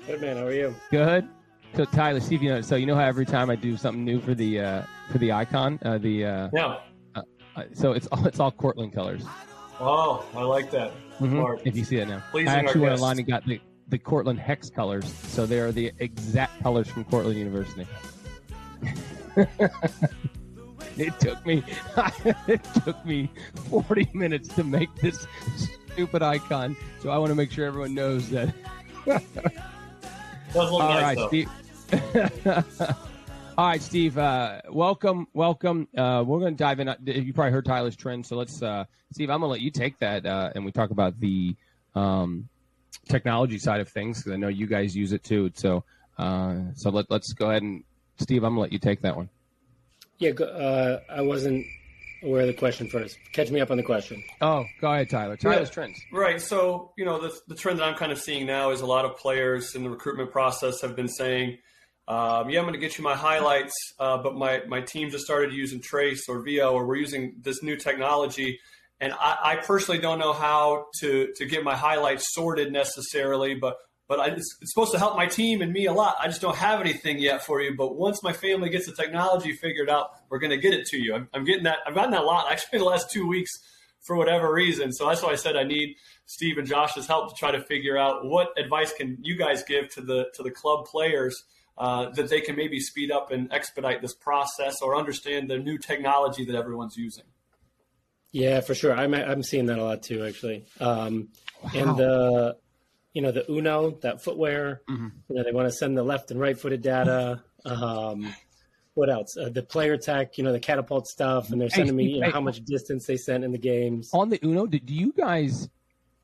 Good 0.06 0.22
man, 0.22 0.38
how 0.38 0.46
are 0.46 0.54
you? 0.54 0.76
Good. 0.92 1.28
So 1.76 1.86
Tyler, 1.86 2.20
Steve, 2.20 2.44
you 2.44 2.50
know, 2.50 2.62
so 2.62 2.76
you 2.76 2.86
know 2.86 2.94
how 2.94 3.02
every 3.02 3.26
time 3.26 3.50
I 3.50 3.56
do 3.56 3.76
something 3.78 4.06
new 4.06 4.20
for 4.22 4.36
the 4.36 4.60
uh, 4.60 4.84
for 5.12 5.18
the 5.18 5.32
icon, 5.32 5.80
uh, 5.82 5.98
the 5.98 6.24
uh, 6.24 6.50
Yeah. 6.54 6.76
uh, 7.16 7.24
so 7.74 7.94
it's 7.94 8.06
all 8.12 8.28
it's 8.28 8.40
all 8.40 8.52
Cortland 8.52 8.94
colors. 8.94 9.24
Oh, 9.80 10.24
I 10.36 10.44
like 10.44 10.70
that. 10.70 10.92
Smart. 11.18 11.62
If 11.66 11.76
you 11.76 11.84
see 11.84 11.98
it 11.98 12.08
now, 12.08 12.22
Pleasing 12.30 12.50
I 12.50 12.60
actually 12.60 12.82
went 12.82 12.94
online 12.94 13.18
and 13.18 13.28
got 13.28 13.44
the 13.48 13.60
the 13.88 13.98
Cortland 13.98 14.40
hex 14.40 14.70
colors, 14.70 15.12
so 15.12 15.48
they 15.48 15.58
are 15.58 15.72
the 15.72 15.92
exact 15.98 16.62
colors 16.62 16.88
from 16.88 17.06
Cortland 17.06 17.40
University. 17.40 17.88
it 20.96 21.20
took 21.20 21.44
me 21.44 21.64
it 22.48 22.64
took 22.86 23.04
me 23.04 23.32
40 23.72 24.12
minutes 24.14 24.48
to 24.50 24.64
make 24.64 24.94
this 24.98 25.26
stupid 26.00 26.22
icon, 26.22 26.78
so 27.02 27.10
I 27.10 27.18
want 27.18 27.30
to 27.32 27.36
make 27.36 27.52
sure 27.52 27.66
everyone 27.66 27.94
knows 27.94 28.30
that 28.30 28.56
Does 29.06 29.22
look 30.54 30.72
All 30.72 30.80
nice 30.80 31.18
right, 31.18 31.18
though. 31.18 31.28
Steve. 31.28 31.50
All 33.58 33.68
right, 33.68 33.82
Steve. 33.82 34.18
Uh, 34.18 34.62
welcome, 34.70 35.28
welcome. 35.34 35.90
Uh, 35.98 36.24
we're 36.26 36.40
going 36.40 36.56
to 36.56 36.58
dive 36.58 36.80
in. 36.80 36.88
You 37.04 37.34
probably 37.34 37.52
heard 37.52 37.66
Tyler's 37.66 37.98
trend, 37.98 38.26
so 38.26 38.38
let's, 38.38 38.64
uh, 38.64 38.86
Steve. 39.12 39.30
I'm 39.30 39.42
going 39.42 39.50
to 39.50 39.52
let 39.52 39.60
you 39.60 39.72
take 39.72 40.00
that, 40.00 40.26
uh, 40.26 40.52
and 40.56 40.64
we 40.64 40.72
talk 40.72 40.92
about 40.92 41.20
the 41.20 41.54
um, 41.96 42.48
technology 43.10 43.58
side 43.58 43.82
of 43.82 43.90
things 43.90 44.20
because 44.20 44.32
I 44.32 44.38
know 44.38 44.48
you 44.48 44.68
guys 44.68 44.96
use 44.96 45.12
it 45.12 45.26
too. 45.26 45.52
So, 45.54 45.84
uh, 46.18 46.60
so 46.76 46.92
let, 46.92 47.12
let's 47.12 47.34
go 47.34 47.50
ahead 47.50 47.64
and 47.64 47.84
Steve. 48.20 48.46
I'm 48.46 48.52
going 48.52 48.56
to 48.56 48.62
let 48.62 48.72
you 48.72 48.80
take 48.80 49.02
that 49.02 49.18
one. 49.18 49.28
Yeah, 50.18 50.32
uh, 50.32 51.02
I 51.10 51.20
wasn't 51.24 51.66
aware 52.24 52.42
of 52.42 52.48
the 52.48 52.54
question 52.54 52.88
first. 52.90 53.18
Catch 53.34 53.52
me 53.52 53.60
up 53.62 53.72
on 53.72 53.78
the 53.78 53.84
question. 53.84 54.24
Oh, 54.42 54.66
go 54.82 54.92
ahead, 54.92 55.10
Tyler. 55.10 55.38
Tyler's 55.38 55.68
Yeah. 55.70 55.74
trends. 55.74 56.00
Right. 56.12 56.42
So, 56.42 56.92
you 56.98 57.06
know, 57.06 57.20
the, 57.20 57.34
the 57.48 57.56
trend 57.56 57.80
that 57.80 57.86
I'm 57.86 57.96
kind 57.96 58.12
of 58.12 58.20
seeing 58.20 58.46
now 58.46 58.72
is 58.72 58.82
a 58.82 58.86
lot 58.86 59.06
of 59.06 59.18
players 59.18 59.76
in 59.76 59.84
the 59.84 59.90
recruitment 59.90 60.32
process 60.32 60.82
have 60.82 60.96
been 60.96 61.08
saying, 61.08 61.58
um, 62.08 62.50
yeah, 62.50 62.60
I'm 62.60 62.66
going 62.66 62.74
to 62.74 62.80
get 62.80 62.98
you 62.98 63.04
my 63.04 63.16
highlights, 63.16 63.74
uh, 64.00 64.18
but 64.18 64.36
my, 64.36 64.62
my 64.68 64.82
team 64.82 65.12
just 65.12 65.26
started 65.26 65.54
using 65.54 65.80
Trace 65.82 66.28
or 66.28 66.42
Veo, 66.42 66.72
or 66.74 66.88
we're 66.88 66.96
using 66.96 67.36
this 67.42 67.62
new 67.62 67.76
technology. 67.76 68.60
And 69.00 69.14
I, 69.14 69.38
I 69.44 69.56
personally 69.58 70.02
don't 70.02 70.18
know 70.20 70.34
how 70.34 70.88
to, 71.02 71.32
to 71.36 71.46
get 71.46 71.64
my 71.64 71.76
highlights 71.76 72.34
sorted 72.34 72.72
necessarily, 72.74 73.54
but 73.56 73.78
but 74.10 74.20
I, 74.20 74.26
it's, 74.32 74.58
it's 74.60 74.74
supposed 74.74 74.92
to 74.92 74.98
help 74.98 75.16
my 75.16 75.28
team 75.28 75.62
and 75.62 75.72
me 75.72 75.86
a 75.86 75.94
lot. 75.94 76.16
I 76.20 76.28
just 76.28 76.42
don't 76.42 76.58
have 76.58 76.82
anything 76.82 77.20
yet 77.20 77.46
for 77.46 77.62
you. 77.62 77.76
But 77.78 77.96
once 77.96 78.22
my 78.24 78.34
family 78.34 78.70
gets 78.70 78.88
the 78.88 78.92
technology 78.92 79.54
figured 79.54 79.90
out, 79.90 80.10
we're 80.30 80.40
going 80.40 80.50
to 80.50 80.58
get 80.58 80.74
it 80.74 80.88
to 80.88 80.98
you. 80.98 81.14
I'm, 81.14 81.30
I'm 81.34 81.46
getting 81.46 81.64
that. 81.64 81.78
I've 81.86 81.94
gotten 81.94 82.12
that 82.12 82.22
a 82.22 82.26
lot 82.26 82.52
actually 82.52 82.80
in 82.80 82.80
the 82.80 82.90
last 82.90 83.12
two 83.12 83.28
weeks 83.28 83.52
for 84.02 84.16
whatever 84.16 84.52
reason. 84.52 84.92
So 84.92 85.08
that's 85.08 85.22
why 85.22 85.30
I 85.30 85.36
said 85.36 85.56
I 85.56 85.64
need 85.64 85.96
Steve 86.26 86.58
and 86.58 86.68
Josh's 86.68 87.06
help 87.06 87.30
to 87.30 87.36
try 87.36 87.52
to 87.52 87.62
figure 87.62 87.98
out 87.98 88.26
what 88.26 88.50
advice 88.58 88.92
can 88.92 89.20
you 89.22 89.38
guys 89.38 89.64
give 89.64 89.90
to 89.94 90.02
the 90.02 90.26
to 90.34 90.44
the 90.44 90.52
club 90.52 90.86
players 90.86 91.44
uh, 91.78 92.10
that 92.12 92.30
they 92.30 92.42
can 92.42 92.56
maybe 92.56 92.80
speed 92.80 93.12
up 93.12 93.32
and 93.32 93.54
expedite 93.54 94.02
this 94.02 94.16
process 94.16 94.82
or 94.82 94.96
understand 94.96 95.50
the 95.50 95.60
new 95.60 95.78
technology 95.78 96.46
that 96.46 96.56
everyone's 96.56 96.98
using. 96.98 97.26
Yeah, 98.32 98.62
for 98.62 98.74
sure. 98.74 98.94
I'm 98.94 99.14
I'm 99.14 99.44
seeing 99.44 99.68
that 99.68 99.78
a 99.78 99.84
lot 99.84 100.02
too, 100.02 100.26
actually. 100.26 100.66
Um, 100.80 101.30
And 101.74 101.98
the 101.98 102.58
you 103.14 103.22
know 103.22 103.32
the 103.32 103.50
Uno 103.52 103.92
that 104.02 104.24
footwear. 104.24 104.82
You 104.88 105.12
know 105.30 105.44
they 105.44 105.52
want 105.52 105.68
to 105.68 105.72
send 105.72 105.98
the 105.98 106.04
left 106.04 106.32
and 106.32 106.40
right 106.40 106.58
footed 106.58 106.82
data. 106.82 107.44
Um, 107.66 108.34
what 108.94 109.10
else? 109.10 109.38
Uh, 109.38 109.50
the 109.50 109.64
player 109.64 109.98
tech. 109.98 110.38
You 110.38 110.44
know 110.44 110.52
the 110.52 110.60
catapult 110.60 111.08
stuff, 111.08 111.52
and 111.52 111.60
they're 111.60 111.70
sending 111.70 111.96
me 111.96 112.16
you 112.16 112.20
know, 112.22 112.32
how 112.32 112.42
much 112.42 112.64
distance 112.66 113.06
they 113.06 113.18
sent 113.18 113.44
in 113.44 113.52
the 113.52 113.58
games. 113.58 114.10
on 114.14 114.30
the 114.30 114.40
Uno, 114.44 114.66
do, 114.66 114.80
do 114.80 114.94
you 114.94 115.14
guys? 115.14 115.70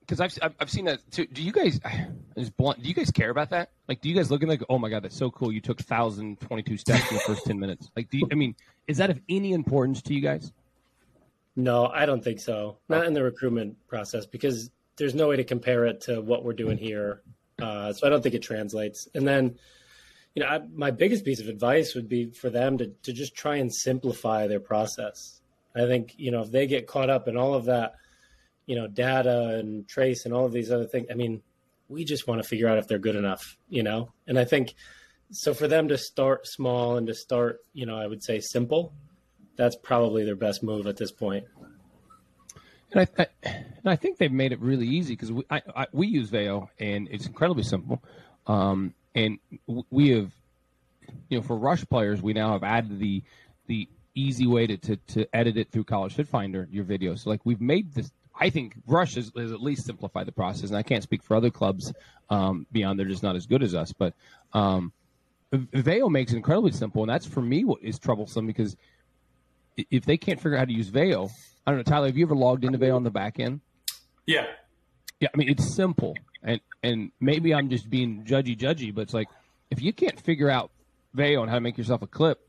Because 0.02 0.20
I've, 0.20 0.38
I've 0.42 0.54
I've 0.60 0.70
seen 0.70 0.86
that 0.86 1.00
too. 1.12 1.26
Do 1.26 1.42
you 1.42 1.52
guys? 1.52 1.80
Just 2.38 2.56
blunt. 2.58 2.82
Do 2.84 2.90
you 2.90 2.94
guys 2.94 3.12
care 3.12 3.30
about 3.30 3.52
that? 3.52 3.70
Like, 3.88 4.02
do 4.02 4.10
you 4.10 4.16
guys 4.16 4.30
look 4.30 4.44
at 4.44 4.50
like, 4.50 4.62
oh 4.68 4.78
my 4.78 4.90
god, 4.90 5.04
that's 5.04 5.16
so 5.16 5.32
cool. 5.32 5.54
You 5.54 5.62
took 5.62 5.80
thousand 5.80 6.40
twenty 6.42 6.64
two 6.64 6.78
steps 6.78 7.10
in 7.10 7.16
the 7.16 7.22
first 7.22 7.46
ten 7.46 7.60
minutes. 7.60 7.90
Like, 7.96 8.10
do 8.10 8.18
you, 8.18 8.28
I 8.32 8.36
mean, 8.36 8.56
is 8.88 8.98
that 8.98 9.10
of 9.10 9.22
any 9.30 9.54
importance 9.54 10.02
to 10.04 10.14
you 10.14 10.22
guys? 10.22 10.52
No, 11.56 11.88
I 11.88 12.06
don't 12.06 12.22
think 12.22 12.42
so. 12.42 12.78
Not 12.90 13.06
in 13.06 13.14
the 13.14 13.24
recruitment 13.24 13.78
process 13.88 14.26
because 14.26 14.70
there's 14.98 15.16
no 15.16 15.28
way 15.28 15.36
to 15.38 15.44
compare 15.44 15.86
it 15.86 16.02
to 16.02 16.22
what 16.22 16.44
we're 16.44 16.54
doing 16.54 16.78
here. 16.78 17.22
Uh, 17.62 17.94
so 17.94 18.06
I 18.06 18.10
don't 18.10 18.22
think 18.22 18.36
it 18.36 18.44
translates. 18.44 19.08
And 19.14 19.28
then, 19.28 19.58
you 20.34 20.44
know, 20.44 20.50
I, 20.50 20.62
my 20.74 20.92
biggest 20.92 21.24
piece 21.24 21.40
of 21.40 21.48
advice 21.48 21.96
would 21.96 22.10
be 22.10 22.32
for 22.32 22.50
them 22.50 22.78
to, 22.78 22.88
to 23.04 23.14
just 23.14 23.36
try 23.36 23.58
and 23.58 23.74
simplify 23.74 24.48
their 24.48 24.60
process. 24.60 25.42
I 25.76 25.86
think, 25.86 26.14
you 26.18 26.32
know, 26.32 26.42
if 26.42 26.52
they 26.52 26.68
get 26.68 26.88
caught 26.88 27.10
up 27.10 27.28
in 27.28 27.38
all 27.38 27.54
of 27.54 27.66
that, 27.66 27.96
you 28.66 28.76
know, 28.76 28.88
data 28.88 29.56
and 29.60 29.88
trace 29.88 30.26
and 30.26 30.34
all 30.34 30.46
of 30.46 30.52
these 30.52 30.72
other 30.72 30.86
things, 30.86 31.08
I 31.12 31.14
mean, 31.14 31.42
we 31.88 32.04
just 32.04 32.28
want 32.28 32.42
to 32.42 32.48
figure 32.48 32.68
out 32.68 32.78
if 32.78 32.88
they're 32.88 32.98
good 32.98 33.16
enough, 33.16 33.58
you 33.70 33.84
know? 33.84 34.12
And 34.28 34.40
I 34.40 34.46
think 34.46 34.74
so 35.32 35.54
for 35.54 35.68
them 35.68 35.88
to 35.90 35.98
start 35.98 36.48
small 36.48 36.98
and 36.98 37.08
to 37.08 37.14
start, 37.14 37.60
you 37.74 37.86
know, 37.86 37.98
I 37.98 38.08
would 38.08 38.24
say 38.24 38.40
simple, 38.40 38.94
that's 39.56 39.76
probably 39.76 40.24
their 40.24 40.36
best 40.36 40.64
move 40.64 40.88
at 40.88 40.98
this 40.98 41.12
point. 41.12 41.46
And 42.96 43.10
I, 43.18 43.28
and 43.44 43.86
I 43.86 43.96
think 43.96 44.18
they've 44.18 44.32
made 44.32 44.54
it 44.54 44.60
really 44.60 44.88
easy 44.88 45.14
because 45.14 45.32
we 45.32 45.44
I, 45.50 45.62
I, 45.76 45.88
we 45.92 46.08
use 46.08 46.30
Veo 46.30 46.70
and 46.80 47.08
it's 47.12 47.28
incredibly 47.28 47.64
simple. 47.64 48.02
Um, 48.48 48.94
and 49.14 49.40
we 49.90 50.10
have, 50.10 50.32
you 51.30 51.38
know, 51.38 51.42
for 51.42 51.58
rush 51.58 51.86
players, 51.86 52.22
we 52.22 52.34
now 52.34 52.54
have 52.54 52.64
added 52.64 53.00
the 53.00 53.22
the 53.68 53.88
easy 54.14 54.48
way 54.48 54.66
to, 54.66 54.78
to, 54.78 54.96
to 54.96 55.36
edit 55.36 55.58
it 55.58 55.72
through 55.72 55.84
College 55.84 56.14
Fit 56.14 56.28
Finder 56.28 56.68
your 56.72 56.86
videos. 56.86 57.20
So 57.20 57.30
like 57.30 57.42
we've 57.44 57.62
made 57.62 57.94
this. 57.94 58.12
I 58.38 58.50
think 58.50 58.76
Rush 58.86 59.16
has, 59.16 59.32
has 59.38 59.54
at 59.54 59.62
least 59.62 59.86
simplified 59.86 60.28
the 60.28 60.34
process, 60.34 60.70
and 60.70 60.78
I 60.78 60.84
can't 60.84 61.04
speak 61.04 61.24
for 61.24 61.38
other 61.38 61.50
clubs 61.50 61.94
um, 62.30 62.66
beyond 62.72 63.00
they're 63.00 63.06
just 63.06 63.24
not 63.24 63.38
as 63.38 63.46
good 63.46 63.64
as 63.64 63.74
us. 63.74 63.94
But 63.94 64.14
um, 64.52 64.92
Veo 65.54 66.10
makes 66.10 66.34
it 66.34 66.38
incredibly 66.38 66.72
simple, 66.72 67.02
and 67.04 67.10
that's 67.10 67.26
for 67.26 67.42
me 67.42 67.64
what 67.64 67.82
is 67.82 67.98
troublesome 67.98 68.46
because 68.46 68.76
if 69.78 70.06
they 70.06 70.18
can't 70.18 70.40
figure 70.40 70.56
out 70.56 70.60
how 70.60 70.66
to 70.66 70.74
use 70.74 70.90
Veo, 70.90 71.30
I 71.66 71.72
don't 71.72 71.78
know, 71.78 71.84
Tyler, 71.84 72.08
have 72.08 72.18
you 72.18 72.26
ever 72.26 72.36
logged 72.36 72.64
into 72.64 72.78
Veo 72.78 72.96
on 72.96 73.04
the 73.04 73.12
back 73.12 73.40
end? 73.40 73.62
Yeah. 74.26 74.46
Yeah, 75.20 75.30
I 75.34 75.38
mean 75.38 75.50
it's 75.50 75.74
simple, 75.76 76.14
and 76.44 76.60
and 76.84 77.12
maybe 77.22 77.54
I'm 77.54 77.70
just 77.70 77.90
being 77.90 78.26
judgy, 78.26 78.58
judgy, 78.58 78.94
but 78.94 79.02
it's 79.02 79.14
like 79.14 79.30
if 79.72 79.82
you 79.82 79.94
can't 79.94 80.20
figure 80.20 80.50
out 80.50 80.72
Veo 81.14 81.42
and 81.42 81.50
how 81.50 81.56
to 81.56 81.62
make 81.62 81.78
yourself 81.78 82.02
a 82.02 82.08
clip, 82.08 82.46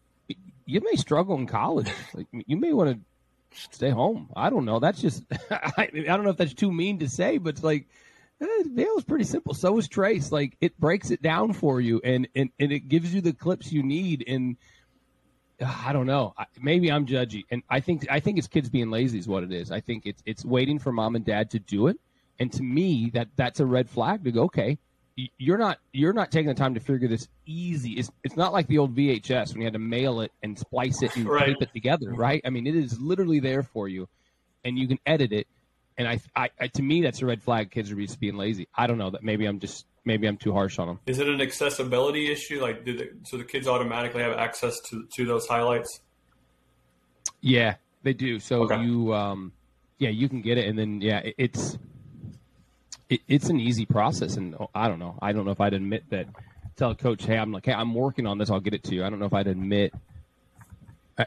you 0.64 0.80
may 0.80 0.96
struggle 0.96 1.36
in 1.36 1.46
college. 1.46 1.90
Like 2.12 2.26
you 2.32 2.56
may 2.56 2.72
want 2.72 2.90
to 2.90 3.60
stay 3.70 3.90
home. 3.90 4.30
I 4.34 4.50
don't 4.50 4.64
know. 4.64 4.80
That's 4.80 5.00
just 5.00 5.22
I, 5.50 5.88
I 5.92 6.02
don't 6.02 6.24
know 6.24 6.30
if 6.30 6.36
that's 6.36 6.54
too 6.54 6.72
mean 6.72 6.98
to 6.98 7.08
say, 7.08 7.38
but 7.38 7.50
it's 7.50 7.62
like 7.64 7.86
eh, 8.40 8.46
is 8.76 9.04
pretty 9.04 9.24
simple. 9.24 9.54
So 9.54 9.78
is 9.78 9.88
Trace. 9.88 10.32
Like 10.32 10.56
it 10.60 10.78
breaks 10.78 11.10
it 11.10 11.22
down 11.22 11.52
for 11.52 11.80
you, 11.80 12.00
and 12.02 12.28
and 12.34 12.50
and 12.58 12.72
it 12.72 12.88
gives 12.88 13.14
you 13.14 13.20
the 13.20 13.32
clips 13.32 13.72
you 13.72 13.82
need. 13.82 14.24
And 14.26 14.56
I 15.64 15.92
don't 15.92 16.06
know. 16.06 16.34
Maybe 16.60 16.92
I'm 16.92 17.06
judgy, 17.06 17.44
and 17.50 17.62
I 17.70 17.80
think 17.80 18.06
I 18.10 18.20
think 18.20 18.38
it's 18.38 18.46
kids 18.46 18.68
being 18.68 18.90
lazy 18.90 19.18
is 19.18 19.26
what 19.26 19.42
it 19.42 19.52
is. 19.52 19.70
I 19.70 19.80
think 19.80 20.04
it's 20.04 20.22
it's 20.26 20.44
waiting 20.44 20.78
for 20.78 20.92
mom 20.92 21.16
and 21.16 21.24
dad 21.24 21.50
to 21.52 21.58
do 21.58 21.86
it, 21.86 21.98
and 22.38 22.52
to 22.52 22.62
me 22.62 23.10
that 23.14 23.28
that's 23.36 23.60
a 23.60 23.66
red 23.66 23.88
flag 23.88 24.24
to 24.24 24.32
go. 24.32 24.44
Okay, 24.44 24.78
you're 25.38 25.56
not 25.56 25.78
you're 25.92 26.12
not 26.12 26.30
taking 26.30 26.48
the 26.48 26.54
time 26.54 26.74
to 26.74 26.80
figure 26.80 27.08
this 27.08 27.28
easy. 27.46 27.92
It's 27.92 28.10
it's 28.22 28.36
not 28.36 28.52
like 28.52 28.66
the 28.66 28.78
old 28.78 28.94
VHS 28.94 29.52
when 29.52 29.62
you 29.62 29.66
had 29.66 29.72
to 29.72 29.78
mail 29.78 30.20
it 30.20 30.32
and 30.42 30.58
splice 30.58 31.02
it 31.02 31.16
and 31.16 31.26
right. 31.26 31.46
tape 31.46 31.62
it 31.62 31.72
together, 31.72 32.12
right? 32.12 32.42
I 32.44 32.50
mean, 32.50 32.66
it 32.66 32.76
is 32.76 33.00
literally 33.00 33.40
there 33.40 33.62
for 33.62 33.88
you, 33.88 34.08
and 34.64 34.78
you 34.78 34.86
can 34.86 34.98
edit 35.06 35.32
it. 35.32 35.46
And 35.98 36.06
I, 36.06 36.20
I, 36.34 36.50
I 36.60 36.66
to 36.68 36.82
me, 36.82 37.00
that's 37.00 37.22
a 37.22 37.26
red 37.26 37.42
flag. 37.42 37.70
Kids 37.70 37.90
are 37.90 37.94
just 37.94 38.20
being 38.20 38.36
lazy. 38.36 38.68
I 38.74 38.86
don't 38.86 38.98
know 38.98 39.10
that 39.10 39.22
maybe 39.22 39.46
I'm 39.46 39.58
just 39.58 39.86
maybe 40.06 40.26
I'm 40.26 40.36
too 40.38 40.52
harsh 40.52 40.78
on 40.78 40.86
them. 40.86 41.00
Is 41.06 41.18
it 41.18 41.28
an 41.28 41.40
accessibility 41.40 42.30
issue? 42.32 42.62
Like, 42.62 42.84
do 42.84 42.96
they, 42.96 43.08
so 43.24 43.36
the 43.36 43.44
kids 43.44 43.66
automatically 43.66 44.22
have 44.22 44.32
access 44.38 44.80
to 44.88 45.06
to 45.14 45.26
those 45.26 45.46
highlights? 45.46 46.00
Yeah, 47.42 47.74
they 48.02 48.14
do. 48.14 48.38
So 48.38 48.62
Okay. 48.62 48.82
you, 48.82 49.12
um, 49.12 49.52
yeah, 49.98 50.08
you 50.08 50.28
can 50.28 50.40
get 50.40 50.56
it, 50.56 50.68
and 50.68 50.78
then 50.78 51.00
yeah, 51.00 51.18
it, 51.18 51.34
it's 51.36 51.78
it, 53.08 53.20
it's 53.28 53.48
an 53.50 53.60
easy 53.60 53.84
process, 53.84 54.36
and 54.36 54.54
oh, 54.54 54.70
I 54.74 54.88
don't 54.88 54.98
know. 54.98 55.18
I 55.20 55.32
don't 55.32 55.44
know 55.44 55.50
if 55.52 55.60
I'd 55.60 55.74
admit 55.74 56.08
that. 56.10 56.28
Tell 56.76 56.90
a 56.90 56.94
coach, 56.94 57.24
hey, 57.24 57.38
I'm 57.38 57.52
like, 57.52 57.64
hey, 57.64 57.72
I'm 57.72 57.94
working 57.94 58.26
on 58.26 58.36
this. 58.36 58.50
I'll 58.50 58.60
get 58.60 58.74
it 58.74 58.84
to 58.84 58.94
you. 58.94 59.02
I 59.02 59.08
don't 59.08 59.18
know 59.18 59.24
if 59.24 59.32
I'd 59.32 59.46
admit. 59.46 59.94
I, 61.18 61.24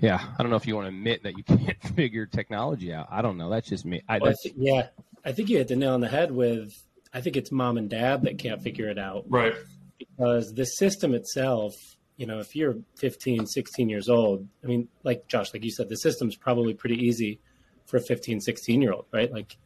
yeah, 0.00 0.20
I 0.36 0.42
don't 0.42 0.50
know 0.50 0.56
if 0.56 0.66
you 0.66 0.74
want 0.74 0.86
to 0.86 0.88
admit 0.88 1.22
that 1.22 1.38
you 1.38 1.44
can't 1.58 1.80
figure 1.94 2.26
technology 2.26 2.92
out. 2.92 3.06
I 3.08 3.22
don't 3.22 3.36
know. 3.38 3.48
That's 3.48 3.68
just 3.68 3.84
me. 3.84 4.02
I, 4.08 4.18
Well, 4.18 4.30
I 4.30 4.32
that's, 4.32 4.46
yeah, 4.56 4.88
I 5.24 5.30
think 5.30 5.48
you 5.48 5.58
hit 5.58 5.68
the 5.68 5.76
nail 5.76 5.94
on 5.94 6.00
the 6.00 6.08
head 6.08 6.32
with. 6.32 6.72
I 7.12 7.20
think 7.20 7.36
it's 7.36 7.50
mom 7.50 7.76
and 7.76 7.88
dad 7.90 8.22
that 8.22 8.38
can't 8.38 8.62
figure 8.62 8.88
it 8.88 8.98
out 8.98 9.24
Right. 9.28 9.54
because 9.98 10.52
the 10.54 10.64
system 10.64 11.14
itself. 11.14 11.74
You 12.16 12.26
know, 12.26 12.38
if 12.38 12.54
you're 12.54 12.76
15, 12.98 13.46
16 13.46 13.88
years 13.88 14.10
old, 14.10 14.46
I 14.62 14.66
mean, 14.66 14.88
like 15.04 15.26
Josh, 15.26 15.54
like 15.54 15.64
you 15.64 15.70
said, 15.70 15.88
the 15.88 15.96
system's 15.96 16.36
probably 16.36 16.74
pretty 16.74 16.96
easy 16.96 17.40
for 17.86 17.96
a 17.96 18.00
15, 18.02 18.42
16 18.42 18.82
year 18.82 18.92
old, 18.92 19.06
right? 19.10 19.32
Like 19.32 19.56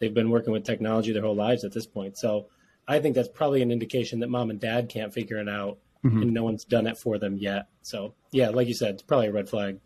they've 0.00 0.12
been 0.12 0.28
working 0.28 0.52
with 0.52 0.64
technology 0.64 1.12
their 1.12 1.22
whole 1.22 1.36
lives 1.36 1.62
at 1.62 1.72
this 1.72 1.86
point. 1.86 2.18
So 2.18 2.46
I 2.88 2.98
think 2.98 3.14
that's 3.14 3.28
probably 3.28 3.62
an 3.62 3.70
indication 3.70 4.18
that 4.20 4.28
mom 4.28 4.50
and 4.50 4.58
dad 4.58 4.88
can't 4.88 5.14
figure 5.14 5.36
it 5.38 5.48
out 5.48 5.78
Mhm. 6.04 6.22
and 6.22 6.32
no 6.34 6.42
one's 6.42 6.64
done 6.64 6.88
it 6.88 6.98
for 6.98 7.16
them 7.16 7.36
yet. 7.36 7.68
So 7.82 8.12
yeah, 8.32 8.48
like 8.48 8.66
you 8.66 8.74
said, 8.74 8.94
it's 8.94 9.02
probably 9.04 9.28
a 9.28 9.32
red 9.32 9.48
flag. 9.48 9.78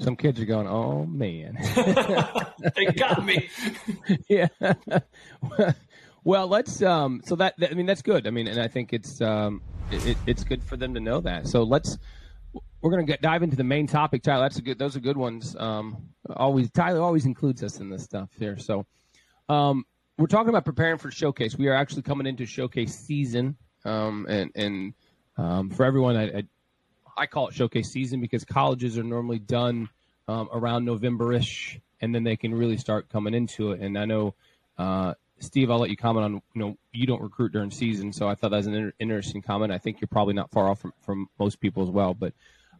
Some 0.00 0.16
kids 0.16 0.40
are 0.40 0.44
going, 0.46 0.66
oh 0.66 1.04
man. 1.06 1.56
they 2.76 2.86
got 2.86 3.24
me. 3.24 3.48
yeah. 4.28 4.48
well, 6.24 6.46
let's. 6.46 6.82
Um, 6.82 7.22
so 7.24 7.36
that, 7.36 7.54
that- 7.58 7.70
I 7.70 7.74
mean 7.74 7.86
that's 7.86 8.02
good. 8.02 8.26
I 8.26 8.30
mean, 8.30 8.48
and 8.48 8.60
I 8.60 8.68
think 8.68 8.92
it's 8.92 9.20
um, 9.20 9.62
it, 9.90 10.06
it- 10.06 10.18
it's 10.26 10.44
good 10.44 10.62
for 10.62 10.76
them 10.76 10.94
to 10.94 11.00
know 11.00 11.20
that. 11.20 11.46
So 11.46 11.62
let's. 11.62 11.98
We're 12.82 12.90
gonna 12.90 13.04
get, 13.04 13.20
dive 13.20 13.42
into 13.42 13.56
the 13.56 13.64
main 13.64 13.86
topic, 13.86 14.22
Tyler. 14.22 14.44
That's 14.44 14.56
a 14.58 14.62
good. 14.62 14.78
Those 14.78 14.96
are 14.96 15.00
good 15.00 15.18
ones. 15.18 15.54
Um, 15.58 16.08
always 16.34 16.70
Tyler 16.70 17.02
always 17.02 17.26
includes 17.26 17.62
us 17.62 17.78
in 17.78 17.90
this 17.90 18.02
stuff 18.02 18.30
here. 18.38 18.56
So, 18.58 18.86
um, 19.50 19.84
we're 20.16 20.26
talking 20.26 20.48
about 20.48 20.64
preparing 20.64 20.96
for 20.96 21.10
showcase. 21.10 21.58
We 21.58 21.68
are 21.68 21.74
actually 21.74 22.02
coming 22.02 22.26
into 22.26 22.46
showcase 22.46 22.94
season, 22.94 23.56
um, 23.84 24.26
and 24.30 24.50
and 24.54 24.94
um, 25.36 25.68
for 25.68 25.84
everyone, 25.84 26.16
I, 26.16 26.38
I 26.38 26.42
I 27.20 27.26
call 27.26 27.48
it 27.48 27.54
showcase 27.54 27.90
season 27.90 28.22
because 28.22 28.46
colleges 28.46 28.96
are 28.96 29.02
normally 29.04 29.38
done 29.38 29.90
um, 30.26 30.48
around 30.54 30.86
November-ish, 30.86 31.78
and 32.00 32.14
then 32.14 32.24
they 32.24 32.34
can 32.34 32.54
really 32.54 32.78
start 32.78 33.10
coming 33.10 33.34
into 33.34 33.72
it. 33.72 33.80
And 33.80 33.98
I 33.98 34.06
know, 34.06 34.34
uh, 34.78 35.12
Steve, 35.38 35.70
I'll 35.70 35.78
let 35.78 35.90
you 35.90 35.98
comment 35.98 36.24
on. 36.24 36.32
You 36.54 36.60
know, 36.62 36.78
you 36.92 37.06
don't 37.06 37.20
recruit 37.20 37.52
during 37.52 37.70
season, 37.70 38.14
so 38.14 38.26
I 38.26 38.34
thought 38.34 38.52
that 38.52 38.56
was 38.56 38.66
an 38.66 38.74
inter- 38.74 38.92
interesting 38.98 39.42
comment. 39.42 39.70
I 39.70 39.76
think 39.76 40.00
you're 40.00 40.08
probably 40.08 40.32
not 40.32 40.50
far 40.50 40.70
off 40.70 40.80
from, 40.80 40.94
from 41.02 41.28
most 41.38 41.60
people 41.60 41.82
as 41.82 41.90
well. 41.90 42.14
But 42.14 42.32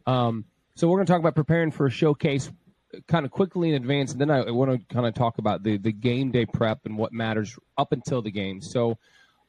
um, 0.06 0.46
so 0.74 0.88
we're 0.88 0.96
going 0.96 1.06
to 1.06 1.12
talk 1.12 1.20
about 1.20 1.34
preparing 1.34 1.70
for 1.70 1.84
a 1.84 1.90
showcase 1.90 2.50
kind 3.08 3.26
of 3.26 3.30
quickly 3.30 3.68
in 3.68 3.74
advance, 3.74 4.12
and 4.12 4.20
then 4.22 4.30
I 4.30 4.50
want 4.50 4.70
to 4.70 4.94
kind 4.94 5.06
of 5.06 5.12
talk 5.12 5.36
about 5.36 5.62
the 5.62 5.76
the 5.76 5.92
game 5.92 6.30
day 6.30 6.46
prep 6.46 6.86
and 6.86 6.96
what 6.96 7.12
matters 7.12 7.58
up 7.76 7.92
until 7.92 8.22
the 8.22 8.30
game. 8.30 8.62
So. 8.62 8.96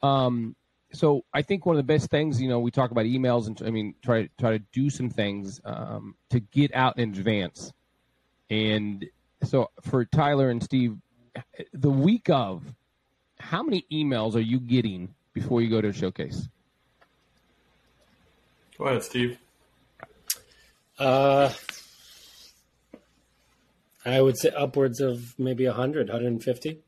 Um, 0.03 0.55
so 0.93 1.23
I 1.33 1.41
think 1.41 1.65
one 1.65 1.75
of 1.75 1.77
the 1.77 1.93
best 1.93 2.09
things, 2.09 2.41
you 2.41 2.49
know, 2.49 2.59
we 2.59 2.71
talk 2.71 2.91
about 2.91 3.05
emails 3.05 3.47
and 3.47 3.61
I 3.65 3.71
mean, 3.71 3.95
try 4.01 4.23
to 4.23 4.29
try 4.39 4.51
to 4.51 4.59
do 4.71 4.89
some 4.89 5.09
things 5.09 5.61
um, 5.65 6.15
to 6.29 6.39
get 6.39 6.73
out 6.75 6.97
in 6.99 7.09
advance. 7.09 7.73
And 8.49 9.05
so 9.43 9.69
for 9.81 10.05
Tyler 10.05 10.49
and 10.49 10.61
Steve, 10.61 10.97
the 11.73 11.89
week 11.89 12.29
of, 12.29 12.63
how 13.39 13.63
many 13.63 13.85
emails 13.91 14.35
are 14.35 14.41
you 14.41 14.59
getting 14.59 15.13
before 15.33 15.61
you 15.61 15.69
go 15.69 15.81
to 15.81 15.89
a 15.89 15.93
showcase? 15.93 16.47
Go 18.77 18.85
ahead, 18.85 19.03
Steve. 19.03 19.37
Uh, 20.99 21.51
I 24.05 24.21
would 24.21 24.37
say 24.37 24.49
upwards 24.49 24.99
of 24.99 25.37
maybe 25.39 25.65
100, 25.65 26.09
150. 26.09 26.79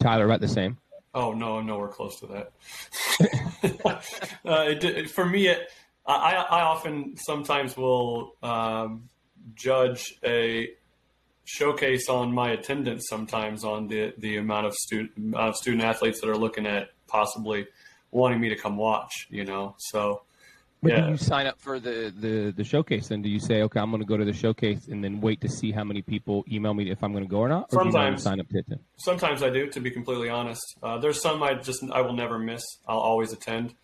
Tyler, 0.00 0.24
about 0.24 0.40
the 0.40 0.48
same. 0.48 0.78
Oh 1.18 1.32
no, 1.32 1.58
I'm 1.58 1.66
nowhere 1.66 1.88
close 1.88 2.20
to 2.20 2.26
that. 2.28 2.52
uh, 4.46 4.64
it, 4.68 4.84
it- 4.84 5.10
for 5.10 5.26
me, 5.26 5.48
it, 5.48 5.68
I, 6.06 6.34
I 6.48 6.60
often 6.62 7.16
sometimes 7.16 7.76
will 7.76 8.34
um, 8.42 9.08
judge 9.56 10.14
a 10.24 10.70
showcase 11.44 12.08
on 12.08 12.32
my 12.32 12.50
attendance. 12.52 13.06
Sometimes 13.08 13.64
on 13.64 13.88
the 13.88 14.14
the 14.16 14.36
amount 14.36 14.66
of 14.66 14.74
student 14.74 15.10
amount 15.16 15.48
of 15.50 15.56
student 15.56 15.82
athletes 15.82 16.20
that 16.20 16.30
are 16.30 16.36
looking 16.36 16.66
at 16.66 16.90
possibly 17.08 17.66
wanting 18.12 18.40
me 18.40 18.48
to 18.50 18.56
come 18.56 18.76
watch. 18.76 19.26
You 19.28 19.44
know, 19.44 19.74
so 19.78 20.22
But 20.82 20.92
Yeah. 20.92 21.00
do 21.06 21.10
you 21.10 21.16
sign 21.16 21.46
up 21.46 21.60
for 21.60 21.80
the, 21.80 22.12
the, 22.16 22.52
the 22.56 22.62
showcase 22.62 23.10
and 23.10 23.22
do 23.22 23.28
you 23.28 23.40
say, 23.40 23.62
okay, 23.62 23.80
I'm 23.80 23.90
going 23.90 24.00
to 24.00 24.06
go 24.06 24.16
to 24.16 24.24
the 24.24 24.32
showcase 24.32 24.86
and 24.88 25.02
then 25.02 25.20
wait 25.20 25.40
to 25.40 25.48
see 25.48 25.72
how 25.72 25.82
many 25.82 26.02
people 26.02 26.44
email 26.50 26.72
me 26.72 26.90
if 26.90 27.02
I'm 27.02 27.12
going 27.12 27.24
to 27.24 27.30
go 27.30 27.38
or 27.38 27.48
not? 27.48 27.68
Or 27.72 27.78
do 27.78 27.86
you 27.86 27.92
Sometimes. 27.92 28.22
sign 28.22 28.38
up 28.40 28.48
to 28.50 28.58
attend? 28.58 28.80
Sometimes 28.98 29.42
I 29.42 29.50
do, 29.50 29.66
to 29.70 29.80
be 29.80 29.90
completely 29.90 30.28
honest. 30.28 30.62
Uh, 30.82 30.98
there's 30.98 31.20
some 31.20 31.42
I 31.42 31.54
just 31.54 31.82
I 31.90 32.00
will 32.02 32.12
never 32.12 32.38
miss. 32.38 32.62
I'll 32.86 32.98
always 32.98 33.32
attend, 33.32 33.74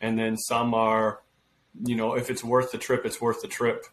and 0.00 0.18
then 0.18 0.36
some 0.36 0.74
are, 0.74 1.20
you 1.84 1.94
know, 1.96 2.14
if 2.14 2.28
it's 2.30 2.42
worth 2.44 2.70
the 2.72 2.78
trip, 2.78 3.04
it's 3.04 3.20
worth 3.20 3.40
the 3.42 3.48
trip. 3.48 3.84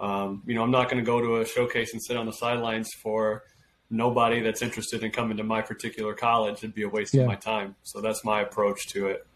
Um, 0.00 0.42
you 0.46 0.54
know, 0.54 0.62
I'm 0.62 0.70
not 0.72 0.88
going 0.90 1.02
to 1.02 1.06
go 1.06 1.20
to 1.20 1.40
a 1.40 1.46
showcase 1.46 1.92
and 1.92 2.02
sit 2.02 2.16
on 2.16 2.26
the 2.26 2.32
sidelines 2.32 2.90
for 2.94 3.44
nobody 3.90 4.40
that's 4.40 4.62
interested 4.62 5.02
in 5.04 5.10
coming 5.12 5.36
to 5.36 5.44
my 5.44 5.60
particular 5.62 6.14
college. 6.14 6.58
It'd 6.58 6.74
be 6.74 6.82
a 6.82 6.88
waste 6.88 7.14
Yeah. 7.14 7.22
of 7.22 7.26
my 7.28 7.36
time. 7.36 7.76
So 7.84 8.00
that's 8.00 8.24
my 8.24 8.40
approach 8.42 8.88
to 8.88 9.08
it. 9.08 9.26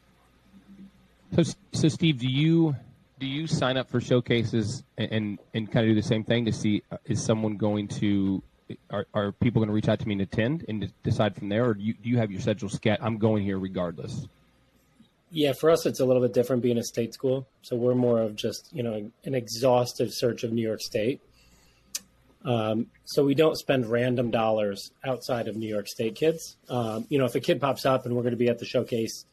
So, 1.34 1.42
so 1.72 1.88
Steve, 1.88 2.18
do 2.18 2.28
you 2.28 2.76
do 3.18 3.26
you 3.26 3.46
sign 3.46 3.76
up 3.76 3.90
for 3.90 4.00
showcases 4.00 4.84
and 4.96 5.10
and, 5.12 5.38
and 5.54 5.72
kind 5.72 5.86
of 5.86 5.90
do 5.90 6.00
the 6.00 6.06
same 6.06 6.24
thing 6.24 6.44
to 6.44 6.52
see 6.52 6.82
uh, 6.90 6.98
is 7.06 7.22
someone 7.22 7.56
going 7.56 7.88
to 7.88 8.42
are, 8.90 9.06
are 9.14 9.32
people 9.32 9.60
going 9.60 9.68
to 9.68 9.74
reach 9.74 9.88
out 9.88 9.98
to 10.00 10.08
me 10.08 10.14
and 10.14 10.22
attend 10.22 10.64
and 10.68 10.92
decide 11.02 11.36
from 11.36 11.48
there, 11.48 11.66
or 11.66 11.74
do 11.74 11.82
you, 11.82 11.94
do 11.94 12.08
you 12.08 12.18
have 12.18 12.30
your 12.30 12.40
schedule 12.40 12.68
scat? 12.68 12.98
I'm 13.02 13.18
going 13.18 13.44
here 13.44 13.58
regardless. 13.58 14.26
Yeah, 15.30 15.52
for 15.52 15.70
us, 15.70 15.86
it's 15.86 16.00
a 16.00 16.04
little 16.04 16.22
bit 16.22 16.32
different 16.32 16.62
being 16.62 16.78
a 16.78 16.82
state 16.82 17.12
school. 17.12 17.46
So 17.62 17.76
we're 17.76 17.94
more 17.94 18.20
of 18.20 18.36
just, 18.36 18.68
you 18.72 18.82
know, 18.82 19.10
an 19.24 19.34
exhaustive 19.34 20.12
search 20.12 20.44
of 20.44 20.52
New 20.52 20.62
York 20.62 20.80
State. 20.80 21.20
Um, 22.44 22.86
so 23.04 23.24
we 23.24 23.34
don't 23.34 23.56
spend 23.56 23.86
random 23.86 24.30
dollars 24.30 24.92
outside 25.04 25.48
of 25.48 25.56
New 25.56 25.68
York 25.68 25.88
State 25.88 26.14
kids. 26.14 26.56
Um, 26.68 27.06
you 27.08 27.18
know, 27.18 27.24
if 27.24 27.34
a 27.34 27.40
kid 27.40 27.60
pops 27.60 27.84
up 27.84 28.06
and 28.06 28.14
we're 28.14 28.22
going 28.22 28.32
to 28.32 28.38
be 28.38 28.48
at 28.48 28.60
the 28.60 28.64
showcase, 28.64 29.24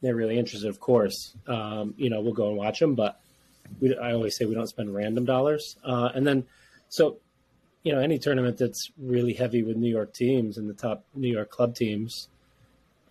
they're 0.00 0.16
really 0.16 0.38
interested, 0.38 0.68
of 0.68 0.80
course, 0.80 1.34
um, 1.46 1.94
you 1.96 2.10
know, 2.10 2.20
we'll 2.20 2.32
go 2.32 2.48
and 2.48 2.56
watch 2.56 2.78
them. 2.78 2.94
But 2.94 3.20
we, 3.80 3.96
I 3.96 4.12
always 4.12 4.36
say 4.36 4.44
we 4.44 4.54
don't 4.54 4.68
spend 4.68 4.94
random 4.94 5.24
dollars. 5.24 5.76
Uh, 5.84 6.10
and 6.14 6.26
then, 6.26 6.44
so, 6.88 7.18
you 7.82 7.92
know, 7.92 8.00
any 8.00 8.18
tournament 8.18 8.58
that's 8.58 8.90
really 8.98 9.34
heavy 9.34 9.62
with 9.62 9.76
New 9.76 9.90
York 9.90 10.14
teams 10.14 10.58
and 10.58 10.68
the 10.68 10.74
top 10.74 11.04
New 11.14 11.32
York 11.32 11.50
club 11.50 11.74
teams, 11.74 12.28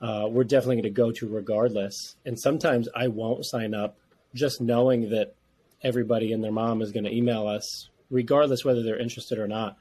uh, 0.01 0.27
we're 0.29 0.43
definitely 0.43 0.75
going 0.75 0.83
to 0.83 0.89
go 0.89 1.11
to 1.11 1.27
regardless. 1.27 2.15
And 2.25 2.39
sometimes 2.39 2.87
I 2.95 3.07
won't 3.07 3.45
sign 3.45 3.73
up 3.73 3.97
just 4.33 4.61
knowing 4.61 5.09
that 5.09 5.35
everybody 5.83 6.31
and 6.33 6.43
their 6.43 6.51
mom 6.51 6.81
is 6.81 6.91
going 6.91 7.05
to 7.05 7.15
email 7.15 7.47
us, 7.47 7.89
regardless 8.09 8.65
whether 8.65 8.83
they're 8.83 8.99
interested 8.99 9.39
or 9.39 9.47
not. 9.47 9.77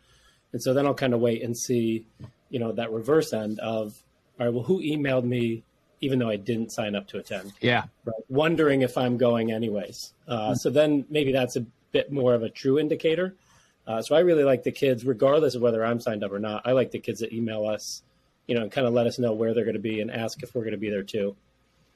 And 0.52 0.62
so 0.62 0.72
then 0.72 0.86
I'll 0.86 0.94
kind 0.94 1.14
of 1.14 1.20
wait 1.20 1.42
and 1.42 1.56
see, 1.56 2.06
you 2.48 2.58
know, 2.58 2.72
that 2.72 2.92
reverse 2.92 3.32
end 3.32 3.58
of, 3.60 3.94
all 4.38 4.46
right, 4.46 4.54
well, 4.54 4.64
who 4.64 4.80
emailed 4.80 5.24
me 5.24 5.64
even 6.00 6.18
though 6.18 6.28
I 6.28 6.36
didn't 6.36 6.72
sign 6.72 6.94
up 6.94 7.06
to 7.08 7.18
attend? 7.18 7.52
Yeah, 7.60 7.84
Right. 8.04 8.14
Wondering 8.28 8.82
if 8.82 8.96
I'm 8.98 9.16
going 9.16 9.52
anyways. 9.52 10.12
Uh, 10.28 10.54
So 10.54 10.70
then 10.70 11.04
maybe 11.10 11.32
that's 11.32 11.56
a 11.56 11.64
bit 11.92 12.12
more 12.12 12.34
of 12.34 12.42
a 12.42 12.48
true 12.48 12.78
indicator. 12.78 13.34
Uh, 13.86 14.02
so 14.02 14.16
I 14.16 14.20
really 14.20 14.44
like 14.44 14.64
the 14.64 14.72
kids, 14.72 15.04
regardless 15.04 15.54
of 15.54 15.62
whether 15.62 15.84
I'm 15.84 16.00
signed 16.00 16.24
up 16.24 16.32
or 16.32 16.40
not. 16.40 16.62
I 16.66 16.72
like 16.72 16.90
the 16.90 16.98
kids 16.98 17.20
that 17.20 17.32
email 17.32 17.66
us, 17.66 18.02
you 18.46 18.54
know, 18.56 18.62
and 18.62 18.72
kind 18.72 18.86
of 18.86 18.92
let 18.92 19.06
us 19.06 19.18
know 19.18 19.32
where 19.32 19.54
they're 19.54 19.64
going 19.64 19.74
to 19.74 19.80
be 19.80 20.00
and 20.00 20.10
ask 20.10 20.42
if 20.42 20.54
we're 20.54 20.62
going 20.62 20.72
to 20.72 20.78
be 20.78 20.90
there 20.90 21.04
too. 21.04 21.36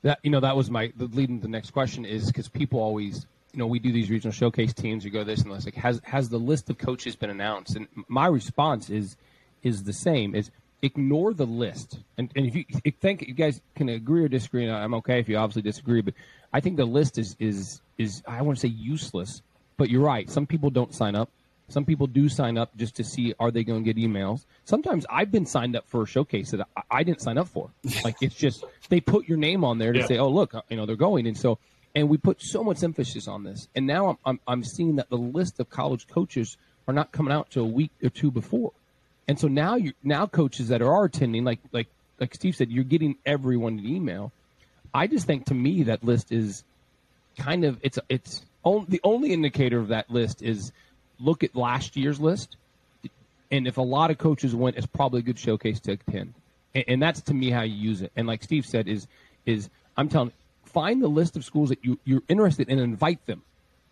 that 0.02 0.18
you 0.22 0.30
know 0.30 0.40
that 0.40 0.56
was 0.56 0.70
my 0.70 0.92
the 0.96 1.06
leading 1.06 1.38
to 1.38 1.42
the 1.42 1.48
next 1.48 1.72
question 1.72 2.04
is 2.04 2.26
because 2.28 2.48
people 2.48 2.80
always 2.80 3.26
you 3.52 3.58
know 3.58 3.66
we 3.66 3.78
do 3.80 3.90
these 3.92 4.08
regional 4.08 4.32
showcase 4.32 4.72
teams. 4.72 5.04
You 5.04 5.10
go 5.10 5.24
this 5.24 5.42
and 5.42 5.52
this. 5.52 5.64
Like 5.64 5.74
has 5.74 6.00
has 6.04 6.28
the 6.28 6.38
list 6.38 6.70
of 6.70 6.78
coaches 6.78 7.16
been 7.16 7.30
announced? 7.30 7.76
And 7.76 7.86
my 8.08 8.26
response 8.28 8.88
is 8.88 9.16
is 9.62 9.82
the 9.82 9.92
same. 9.92 10.34
Is 10.36 10.50
ignore 10.82 11.34
the 11.34 11.46
list. 11.46 11.98
And, 12.18 12.30
and 12.36 12.46
if 12.46 12.54
you 12.54 12.64
if 12.84 12.94
think 12.96 13.22
you 13.22 13.34
guys 13.34 13.60
can 13.74 13.88
agree 13.88 14.24
or 14.24 14.28
disagree, 14.28 14.64
and 14.64 14.72
I'm 14.74 14.94
okay 14.94 15.18
if 15.20 15.28
you 15.28 15.36
obviously 15.36 15.62
disagree, 15.62 16.00
but 16.00 16.14
I 16.52 16.60
think 16.60 16.76
the 16.76 16.84
list 16.84 17.18
is 17.18 17.36
is 17.38 17.80
is 17.98 18.22
I 18.26 18.42
want 18.42 18.58
to 18.58 18.60
say 18.60 18.72
useless. 18.72 19.42
But 19.76 19.88
you're 19.90 20.02
right. 20.02 20.28
Some 20.28 20.46
people 20.46 20.68
don't 20.70 20.94
sign 20.94 21.14
up. 21.14 21.30
Some 21.68 21.84
people 21.84 22.06
do 22.06 22.28
sign 22.28 22.58
up 22.58 22.76
just 22.76 22.96
to 22.96 23.04
see 23.04 23.32
are 23.38 23.50
they 23.50 23.62
going 23.64 23.84
to 23.84 23.92
get 23.92 23.96
emails. 23.96 24.44
Sometimes 24.64 25.06
I've 25.08 25.30
been 25.30 25.46
signed 25.46 25.76
up 25.76 25.88
for 25.88 26.02
a 26.02 26.06
showcase 26.06 26.50
that 26.50 26.66
I, 26.76 26.82
I 26.90 27.02
didn't 27.04 27.20
sign 27.22 27.38
up 27.38 27.48
for. 27.48 27.70
like 28.04 28.16
it's 28.20 28.34
just 28.34 28.64
they 28.88 29.00
put 29.00 29.26
your 29.28 29.38
name 29.38 29.64
on 29.64 29.78
there 29.78 29.92
to 29.92 30.00
Yeah. 30.00 30.06
say, 30.06 30.18
oh 30.18 30.28
look, 30.28 30.54
uh, 30.54 30.62
you 30.68 30.76
know 30.76 30.84
they're 30.86 30.96
going, 30.96 31.26
and 31.26 31.38
so 31.38 31.58
and 31.94 32.08
we 32.08 32.16
put 32.18 32.42
so 32.42 32.62
much 32.64 32.82
emphasis 32.82 33.26
on 33.28 33.44
this. 33.44 33.68
And 33.74 33.86
now 33.86 34.08
I'm 34.08 34.18
I'm, 34.24 34.40
I'm 34.46 34.64
seeing 34.64 34.96
that 34.96 35.08
the 35.10 35.16
list 35.18 35.60
of 35.60 35.70
college 35.70 36.06
coaches 36.08 36.56
are 36.88 36.94
not 36.94 37.12
coming 37.12 37.32
out 37.32 37.50
to 37.50 37.60
a 37.60 37.64
week 37.64 37.92
or 38.02 38.10
two 38.10 38.30
before. 38.30 38.72
And 39.30 39.38
so 39.38 39.46
now 39.46 39.76
you 39.76 39.92
now 40.02 40.26
coaches 40.26 40.66
that 40.70 40.82
are 40.82 41.04
attending, 41.04 41.44
like 41.44 41.60
like 41.70 41.86
like 42.18 42.34
Steve 42.34 42.56
said, 42.56 42.68
you're 42.68 42.82
getting 42.82 43.14
everyone 43.24 43.78
an 43.78 43.86
email. 43.86 44.32
I 44.92 45.06
just 45.06 45.24
think 45.24 45.46
to 45.46 45.54
me 45.54 45.84
that 45.84 46.02
list 46.02 46.32
is 46.32 46.64
kind 47.38 47.64
of 47.64 47.78
it's 47.80 48.00
it's 48.08 48.44
on, 48.64 48.86
the 48.88 49.00
only 49.04 49.32
indicator 49.32 49.78
of 49.78 49.86
that 49.86 50.10
list 50.10 50.42
is 50.42 50.72
look 51.20 51.44
at 51.44 51.54
last 51.54 51.96
year's 51.96 52.18
list, 52.18 52.56
and 53.52 53.68
if 53.68 53.76
a 53.76 53.82
lot 53.82 54.10
of 54.10 54.18
coaches 54.18 54.52
went, 54.52 54.76
it's 54.76 54.86
probably 54.86 55.20
a 55.20 55.22
good 55.22 55.38
showcase 55.38 55.78
to 55.78 55.92
attend. 55.92 56.34
And, 56.74 56.84
and 56.88 57.00
that's 57.00 57.20
to 57.20 57.32
me 57.32 57.50
how 57.50 57.62
you 57.62 57.76
use 57.76 58.02
it. 58.02 58.10
And 58.16 58.26
like 58.26 58.42
Steve 58.42 58.66
said, 58.66 58.88
is 58.88 59.06
is 59.46 59.70
I'm 59.96 60.08
telling 60.08 60.32
find 60.64 61.00
the 61.00 61.06
list 61.06 61.36
of 61.36 61.44
schools 61.44 61.68
that 61.68 61.84
you, 61.84 62.00
you're 62.04 62.24
interested 62.26 62.68
in 62.68 62.80
and 62.80 62.92
invite 62.92 63.24
them 63.26 63.42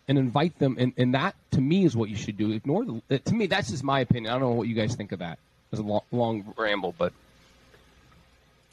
and 0.09 0.17
invite 0.17 0.57
them 0.59 0.75
and, 0.77 0.91
and 0.97 1.13
that 1.13 1.35
to 1.51 1.61
me 1.61 1.85
is 1.85 1.95
what 1.95 2.09
you 2.09 2.17
should 2.17 2.35
do 2.35 2.51
ignore 2.51 2.83
the 2.83 3.01
uh, 3.11 3.17
to 3.23 3.33
me 3.33 3.47
that's 3.47 3.69
just 3.69 3.83
my 3.83 4.01
opinion 4.01 4.33
i 4.33 4.37
don't 4.37 4.49
know 4.49 4.55
what 4.55 4.67
you 4.67 4.75
guys 4.75 4.95
think 4.95 5.13
of 5.13 5.19
that 5.19 5.39
it's 5.71 5.79
a 5.79 5.83
long, 5.83 6.01
long 6.11 6.53
ramble 6.57 6.93
but 6.97 7.13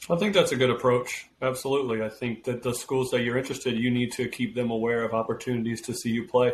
I 0.09 0.15
think 0.15 0.33
that's 0.33 0.53
a 0.53 0.55
good 0.55 0.69
approach. 0.69 1.27
Absolutely. 1.41 2.01
I 2.01 2.07
think 2.07 2.45
that 2.45 2.63
the 2.63 2.73
schools 2.73 3.09
that 3.11 3.23
you're 3.23 3.37
interested, 3.37 3.77
you 3.77 3.91
need 3.91 4.13
to 4.13 4.29
keep 4.29 4.55
them 4.55 4.71
aware 4.71 5.03
of 5.03 5.13
opportunities 5.13 5.81
to 5.81 5.93
see 5.93 6.11
you 6.11 6.25
play. 6.25 6.53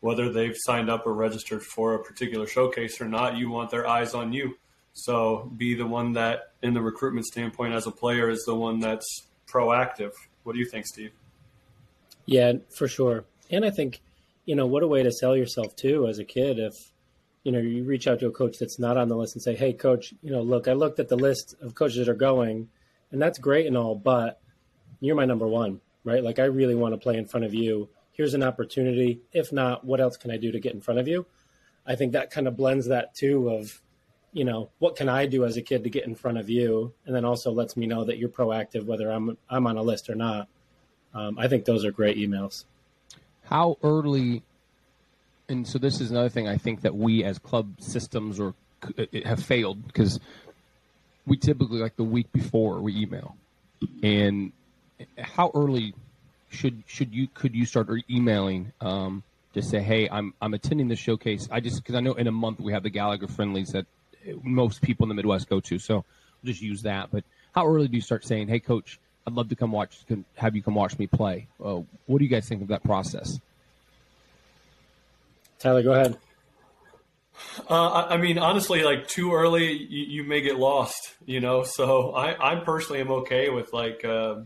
Whether 0.00 0.30
they've 0.30 0.56
signed 0.58 0.90
up 0.90 1.06
or 1.06 1.14
registered 1.14 1.62
for 1.62 1.94
a 1.94 2.02
particular 2.02 2.46
showcase 2.46 3.00
or 3.00 3.08
not, 3.08 3.36
you 3.36 3.48
want 3.48 3.70
their 3.70 3.86
eyes 3.86 4.14
on 4.14 4.32
you. 4.32 4.58
So 4.92 5.50
be 5.56 5.74
the 5.74 5.86
one 5.86 6.12
that, 6.14 6.52
in 6.60 6.74
the 6.74 6.82
recruitment 6.82 7.24
standpoint 7.26 7.72
as 7.72 7.86
a 7.86 7.90
player, 7.90 8.28
is 8.28 8.44
the 8.44 8.54
one 8.54 8.80
that's 8.80 9.26
proactive. 9.48 10.12
What 10.42 10.52
do 10.52 10.58
you 10.58 10.68
think, 10.68 10.86
Steve? 10.86 11.12
Yeah, 12.26 12.54
for 12.68 12.88
sure. 12.88 13.24
And 13.50 13.64
I 13.64 13.70
think, 13.70 14.00
you 14.44 14.56
know, 14.56 14.66
what 14.66 14.82
a 14.82 14.88
way 14.88 15.02
to 15.02 15.12
sell 15.12 15.36
yourself 15.36 15.76
too 15.76 16.06
as 16.08 16.18
a 16.18 16.24
kid 16.24 16.58
if, 16.58 16.92
you 17.44 17.52
know, 17.52 17.58
you 17.58 17.84
reach 17.84 18.06
out 18.06 18.20
to 18.20 18.26
a 18.26 18.32
coach 18.32 18.58
that's 18.58 18.78
not 18.78 18.96
on 18.96 19.08
the 19.08 19.16
list 19.16 19.34
and 19.34 19.42
say, 19.42 19.54
Hey 19.54 19.72
coach, 19.72 20.14
you 20.22 20.30
know, 20.30 20.42
look, 20.42 20.68
I 20.68 20.72
looked 20.72 21.00
at 21.00 21.08
the 21.08 21.16
list 21.16 21.54
of 21.60 21.74
coaches 21.74 21.98
that 21.98 22.08
are 22.08 22.14
going 22.14 22.68
and 23.10 23.20
that's 23.20 23.38
great 23.38 23.66
and 23.66 23.76
all, 23.76 23.94
but 23.94 24.40
you're 25.00 25.16
my 25.16 25.24
number 25.24 25.46
one, 25.46 25.80
right? 26.04 26.22
Like 26.22 26.38
I 26.38 26.44
really 26.44 26.74
want 26.74 26.94
to 26.94 26.98
play 26.98 27.16
in 27.16 27.26
front 27.26 27.44
of 27.44 27.54
you. 27.54 27.88
Here's 28.12 28.34
an 28.34 28.42
opportunity. 28.42 29.20
If 29.32 29.52
not, 29.52 29.84
what 29.84 30.00
else 30.00 30.16
can 30.16 30.30
I 30.30 30.36
do 30.36 30.52
to 30.52 30.60
get 30.60 30.74
in 30.74 30.80
front 30.80 31.00
of 31.00 31.08
you? 31.08 31.26
I 31.86 31.96
think 31.96 32.12
that 32.12 32.30
kind 32.30 32.46
of 32.46 32.56
blends 32.56 32.86
that 32.86 33.14
too 33.14 33.48
of, 33.48 33.80
you 34.32 34.44
know, 34.44 34.70
what 34.78 34.96
can 34.96 35.08
I 35.08 35.26
do 35.26 35.44
as 35.44 35.56
a 35.56 35.62
kid 35.62 35.84
to 35.84 35.90
get 35.90 36.06
in 36.06 36.14
front 36.14 36.38
of 36.38 36.48
you? 36.48 36.94
And 37.06 37.14
then 37.14 37.24
also 37.24 37.50
lets 37.50 37.76
me 37.76 37.86
know 37.86 38.04
that 38.04 38.18
you're 38.18 38.28
proactive, 38.28 38.86
whether 38.86 39.10
I'm 39.10 39.36
I'm 39.50 39.66
on 39.66 39.76
a 39.76 39.82
list 39.82 40.08
or 40.08 40.14
not. 40.14 40.48
Um, 41.14 41.38
I 41.38 41.48
think 41.48 41.64
those 41.64 41.84
are 41.84 41.90
great 41.90 42.16
emails. 42.16 42.64
How 43.52 43.76
early 43.82 44.42
and 45.48 45.68
so 45.68 45.78
this 45.78 46.00
is 46.00 46.10
another 46.10 46.30
thing 46.30 46.48
i 46.48 46.56
think 46.56 46.80
that 46.80 46.94
we 46.94 47.22
as 47.22 47.38
club 47.38 47.66
systems 47.78 48.40
or 48.40 48.54
have 49.24 49.42
failed 49.42 49.86
because 49.86 50.18
we 51.26 51.36
typically 51.36 51.78
like 51.78 51.96
the 51.96 52.04
week 52.04 52.30
before 52.32 52.80
we 52.80 52.96
email. 52.96 53.36
And 54.02 54.52
how 55.18 55.50
early 55.54 55.94
should 56.50 56.82
should 56.86 57.14
you 57.14 57.28
could 57.32 57.54
you 57.54 57.64
start 57.64 57.88
emailing 58.10 58.72
um, 58.80 59.22
to 59.54 59.62
say 59.62 59.80
hey 59.80 60.08
i'm 60.10 60.34
i'm 60.40 60.54
attending 60.54 60.88
the 60.88 60.96
showcase. 60.96 61.48
I 61.50 61.60
just 61.60 61.76
because 61.76 61.94
i 61.94 62.00
know 62.00 62.14
in 62.14 62.26
a 62.26 62.32
month 62.32 62.60
we 62.60 62.72
have 62.72 62.82
the 62.82 62.90
gallagher 62.90 63.26
friendlies 63.26 63.70
that 63.70 63.86
most 64.42 64.82
people 64.82 65.04
in 65.04 65.08
the 65.08 65.14
midwest 65.14 65.48
go 65.48 65.60
to 65.60 65.78
so 65.78 66.04
just 66.44 66.60
use 66.60 66.82
that. 66.82 67.10
But 67.10 67.24
how 67.54 67.66
early 67.66 67.88
do 67.88 67.96
you 67.96 68.02
start 68.02 68.24
saying 68.24 68.48
hey 68.48 68.60
coach 68.60 68.98
i'd 69.26 69.32
love 69.32 69.48
to 69.48 69.56
come 69.56 69.72
watch 69.72 69.98
have 70.34 70.56
you 70.56 70.62
come 70.62 70.74
watch 70.74 70.98
me 70.98 71.06
play 71.06 71.46
uh, 71.64 71.80
what 72.06 72.18
do 72.18 72.24
you 72.24 72.30
guys 72.30 72.48
think 72.48 72.62
of 72.62 72.68
that 72.68 72.82
process 72.82 73.38
Tyler, 75.62 75.84
go 75.84 75.92
ahead. 75.92 76.18
Uh, 77.70 77.88
I 77.88 78.14
I 78.14 78.16
mean, 78.16 78.36
honestly, 78.36 78.82
like 78.82 79.06
too 79.06 79.32
early, 79.32 79.72
you, 79.72 80.22
you 80.22 80.24
may 80.24 80.40
get 80.40 80.58
lost, 80.58 81.14
you 81.24 81.38
know. 81.38 81.62
So 81.66 82.10
I, 82.10 82.54
I 82.54 82.56
personally 82.56 83.00
am 83.00 83.12
okay 83.12 83.48
with 83.48 83.72
like 83.72 84.04
uh, 84.04 84.40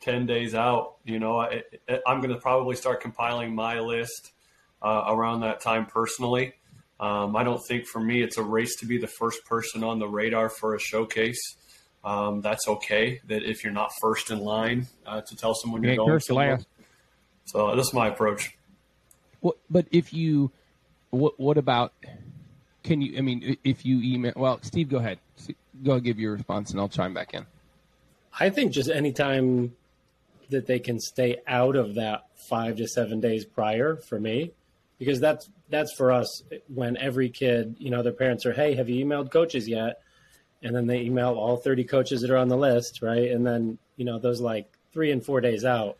ten 0.00 0.26
days 0.26 0.54
out. 0.54 0.96
You 1.04 1.18
know, 1.18 1.40
I, 1.40 1.62
I'm 2.06 2.20
going 2.20 2.34
to 2.34 2.40
probably 2.40 2.76
start 2.76 3.00
compiling 3.00 3.54
my 3.54 3.80
list 3.80 4.32
uh, 4.82 5.04
around 5.08 5.40
that 5.40 5.60
time 5.60 5.86
personally. 5.86 6.52
Um, 7.00 7.36
I 7.36 7.42
don't 7.42 7.66
think 7.66 7.86
for 7.86 7.98
me 7.98 8.20
it's 8.22 8.36
a 8.36 8.42
race 8.42 8.76
to 8.80 8.86
be 8.86 8.98
the 8.98 9.06
first 9.06 9.46
person 9.46 9.82
on 9.82 9.98
the 9.98 10.08
radar 10.08 10.50
for 10.50 10.74
a 10.74 10.78
showcase. 10.78 11.56
Um, 12.02 12.40
that's 12.40 12.66
okay. 12.66 13.20
That 13.26 13.42
if 13.42 13.62
you're 13.62 13.72
not 13.72 13.92
first 14.00 14.30
in 14.30 14.40
line 14.40 14.86
uh, 15.06 15.20
to 15.20 15.36
tell 15.36 15.54
someone 15.54 15.82
you're 15.82 15.92
ain't 15.92 15.98
going 15.98 16.10
first, 16.10 16.28
you're 16.28 16.34
somewhere. 16.34 16.56
last. 16.56 16.66
So 17.44 17.76
that's 17.76 17.92
my 17.92 18.08
approach. 18.08 18.56
What, 19.40 19.56
but 19.68 19.86
if 19.90 20.12
you, 20.12 20.50
what, 21.10 21.38
what 21.38 21.58
about? 21.58 21.92
Can 22.82 23.02
you? 23.02 23.18
I 23.18 23.20
mean, 23.20 23.56
if 23.64 23.84
you 23.84 24.00
email. 24.02 24.32
Well, 24.36 24.60
Steve, 24.62 24.88
go 24.88 24.98
ahead. 24.98 25.18
S- 25.38 25.50
Go 25.82 25.98
give 25.98 26.18
your 26.18 26.32
response, 26.32 26.72
and 26.72 26.80
I'll 26.80 26.88
chime 26.88 27.14
back 27.14 27.32
in. 27.32 27.46
I 28.38 28.50
think 28.50 28.72
just 28.72 28.90
anytime 28.90 29.74
that 30.50 30.66
they 30.66 30.78
can 30.78 31.00
stay 31.00 31.38
out 31.46 31.76
of 31.76 31.94
that 31.94 32.24
five 32.48 32.76
to 32.76 32.86
seven 32.86 33.20
days 33.20 33.44
prior 33.44 33.96
for 33.96 34.20
me, 34.20 34.52
because 34.98 35.20
that's 35.20 35.48
that's 35.68 35.92
for 35.94 36.12
us 36.12 36.42
when 36.68 36.96
every 36.96 37.30
kid, 37.30 37.76
you 37.78 37.90
know, 37.90 38.02
their 38.02 38.12
parents 38.12 38.44
are, 38.44 38.52
hey, 38.52 38.74
have 38.74 38.88
you 38.88 39.04
emailed 39.04 39.30
coaches 39.30 39.68
yet? 39.68 40.02
And 40.62 40.74
then 40.74 40.86
they 40.86 41.00
email 41.00 41.34
all 41.34 41.56
30 41.56 41.84
coaches 41.84 42.20
that 42.20 42.30
are 42.30 42.36
on 42.36 42.48
the 42.48 42.56
list, 42.56 43.00
right? 43.02 43.30
And 43.30 43.46
then, 43.46 43.78
you 43.96 44.04
know, 44.04 44.18
those 44.18 44.40
like 44.40 44.70
three 44.92 45.10
and 45.10 45.24
four 45.24 45.40
days 45.40 45.64
out. 45.64 45.96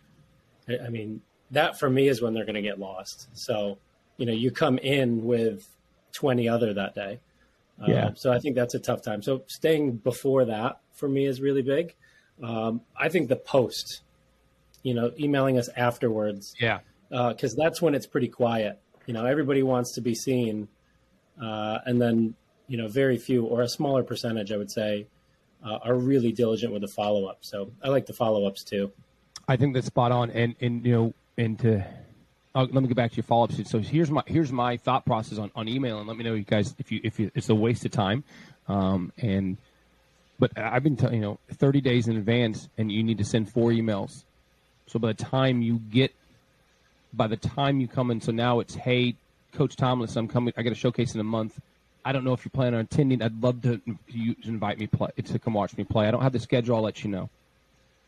I 0.68 0.78
I 0.86 0.88
mean, 0.90 1.22
that 1.50 1.78
for 1.78 1.88
me 1.88 2.08
is 2.08 2.20
when 2.22 2.34
they're 2.34 2.44
going 2.44 2.54
to 2.56 2.62
get 2.62 2.78
lost. 2.78 3.28
So, 3.32 3.78
you 4.18 4.26
know, 4.26 4.32
you 4.32 4.50
come 4.50 4.78
in 4.78 5.24
with 5.24 5.66
20 6.12 6.48
other 6.48 6.74
that 6.74 6.94
day. 6.94 7.20
Yeah. 7.86 8.08
Uh, 8.08 8.14
so 8.14 8.30
I 8.32 8.38
think 8.38 8.54
that's 8.56 8.74
a 8.74 8.78
tough 8.78 9.02
time. 9.02 9.22
So 9.22 9.42
staying 9.46 9.96
before 9.96 10.44
that 10.44 10.80
for 10.92 11.08
me 11.08 11.24
is 11.24 11.40
really 11.40 11.62
big. 11.62 11.94
Um, 12.42 12.82
I 12.96 13.08
think 13.08 13.28
the 13.28 13.36
post, 13.36 14.02
you 14.82 14.92
know, 14.94 15.10
emailing 15.18 15.58
us 15.58 15.68
afterwards, 15.76 16.54
Yeah. 16.60 16.80
because 17.08 17.54
that's 17.56 17.80
when 17.80 17.94
it's 17.94 18.06
pretty 18.06 18.28
quiet. 18.28 18.78
You 19.06 19.14
know, 19.14 19.24
everybody 19.24 19.62
wants 19.62 19.94
to 19.94 20.02
be 20.02 20.14
seen, 20.14 20.68
uh, 21.42 21.78
and 21.86 22.00
then 22.00 22.34
you 22.70 22.76
know, 22.76 22.86
very 22.86 23.18
few 23.18 23.44
or 23.44 23.62
a 23.62 23.68
smaller 23.68 24.04
percentage, 24.04 24.52
I 24.52 24.56
would 24.56 24.70
say, 24.70 25.08
uh, 25.66 25.78
are 25.82 25.96
really 25.96 26.30
diligent 26.30 26.72
with 26.72 26.82
the 26.82 26.88
follow 26.88 27.26
up. 27.26 27.38
So 27.40 27.72
I 27.82 27.88
like 27.88 28.06
the 28.06 28.12
follow 28.12 28.46
ups 28.46 28.62
too. 28.62 28.92
I 29.48 29.56
think 29.56 29.74
that's 29.74 29.88
spot 29.88 30.12
on, 30.12 30.30
and 30.30 30.54
and 30.60 30.86
you 30.86 30.92
know, 30.92 31.14
and 31.36 31.58
to 31.58 31.84
uh, 32.54 32.66
let 32.70 32.74
me 32.74 32.86
get 32.86 32.96
back 32.96 33.10
to 33.10 33.16
your 33.16 33.24
follow 33.24 33.44
up. 33.44 33.52
So 33.52 33.80
here's 33.80 34.08
my 34.08 34.22
here's 34.24 34.52
my 34.52 34.76
thought 34.76 35.04
process 35.04 35.38
on, 35.38 35.50
on 35.56 35.66
email, 35.66 35.98
and 35.98 36.06
let 36.06 36.16
me 36.16 36.22
know 36.22 36.34
you 36.34 36.44
guys 36.44 36.76
if 36.78 36.92
you 36.92 37.00
if 37.02 37.18
you, 37.18 37.32
it's 37.34 37.48
a 37.48 37.54
waste 37.56 37.84
of 37.84 37.90
time, 37.90 38.22
um, 38.68 39.12
and 39.18 39.56
but 40.38 40.56
I've 40.56 40.84
been 40.84 40.96
telling 40.96 41.16
you 41.16 41.22
know 41.22 41.38
30 41.54 41.80
days 41.80 42.06
in 42.06 42.16
advance, 42.16 42.68
and 42.78 42.92
you 42.92 43.02
need 43.02 43.18
to 43.18 43.24
send 43.24 43.50
four 43.50 43.70
emails. 43.70 44.22
So 44.86 45.00
by 45.00 45.08
the 45.08 45.24
time 45.24 45.60
you 45.60 45.80
get, 45.90 46.14
by 47.12 47.26
the 47.26 47.36
time 47.36 47.80
you 47.80 47.88
come 47.88 48.12
in, 48.12 48.20
so 48.20 48.30
now 48.30 48.60
it's 48.60 48.76
hey, 48.76 49.16
Coach 49.54 49.74
Tomlin, 49.74 50.08
I'm 50.14 50.28
coming. 50.28 50.54
I 50.56 50.62
got 50.62 50.70
a 50.70 50.76
showcase 50.76 51.14
in 51.14 51.20
a 51.20 51.24
month. 51.24 51.58
I 52.04 52.12
don't 52.12 52.24
know 52.24 52.32
if 52.32 52.44
you're 52.44 52.50
planning 52.50 52.74
on 52.74 52.80
attending. 52.80 53.22
I'd 53.22 53.42
love 53.42 53.62
to 53.62 53.80
you 54.08 54.34
to 54.34 54.48
invite 54.48 54.78
me 54.78 54.86
play 54.86 55.10
to 55.22 55.38
come 55.38 55.54
watch 55.54 55.76
me 55.76 55.84
play. 55.84 56.06
I 56.06 56.10
don't 56.10 56.22
have 56.22 56.32
the 56.32 56.40
schedule. 56.40 56.76
I'll 56.76 56.82
let 56.82 57.04
you 57.04 57.10
know. 57.10 57.28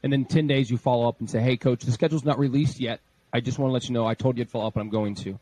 And 0.03 0.13
then 0.13 0.25
10 0.25 0.47
days 0.47 0.71
you 0.71 0.79
follow 0.79 1.09
up 1.09 1.21
and 1.21 1.31
say, 1.31 1.41
hey, 1.41 1.57
coach, 1.57 1.85
the 1.85 1.93
schedule's 1.93 2.25
not 2.25 2.39
released 2.39 2.81
yet. 2.81 3.01
I 3.33 3.41
just 3.41 3.59
want 3.59 3.71
to 3.71 3.73
let 3.73 3.89
you 3.89 3.95
know 3.95 4.07
I 4.07 4.15
told 4.15 4.37
you 4.37 4.43
I'd 4.43 4.51
follow 4.51 4.67
up 4.67 4.75
and 4.75 4.83
I'm 4.83 4.91
going 4.91 5.15
to. 5.17 5.39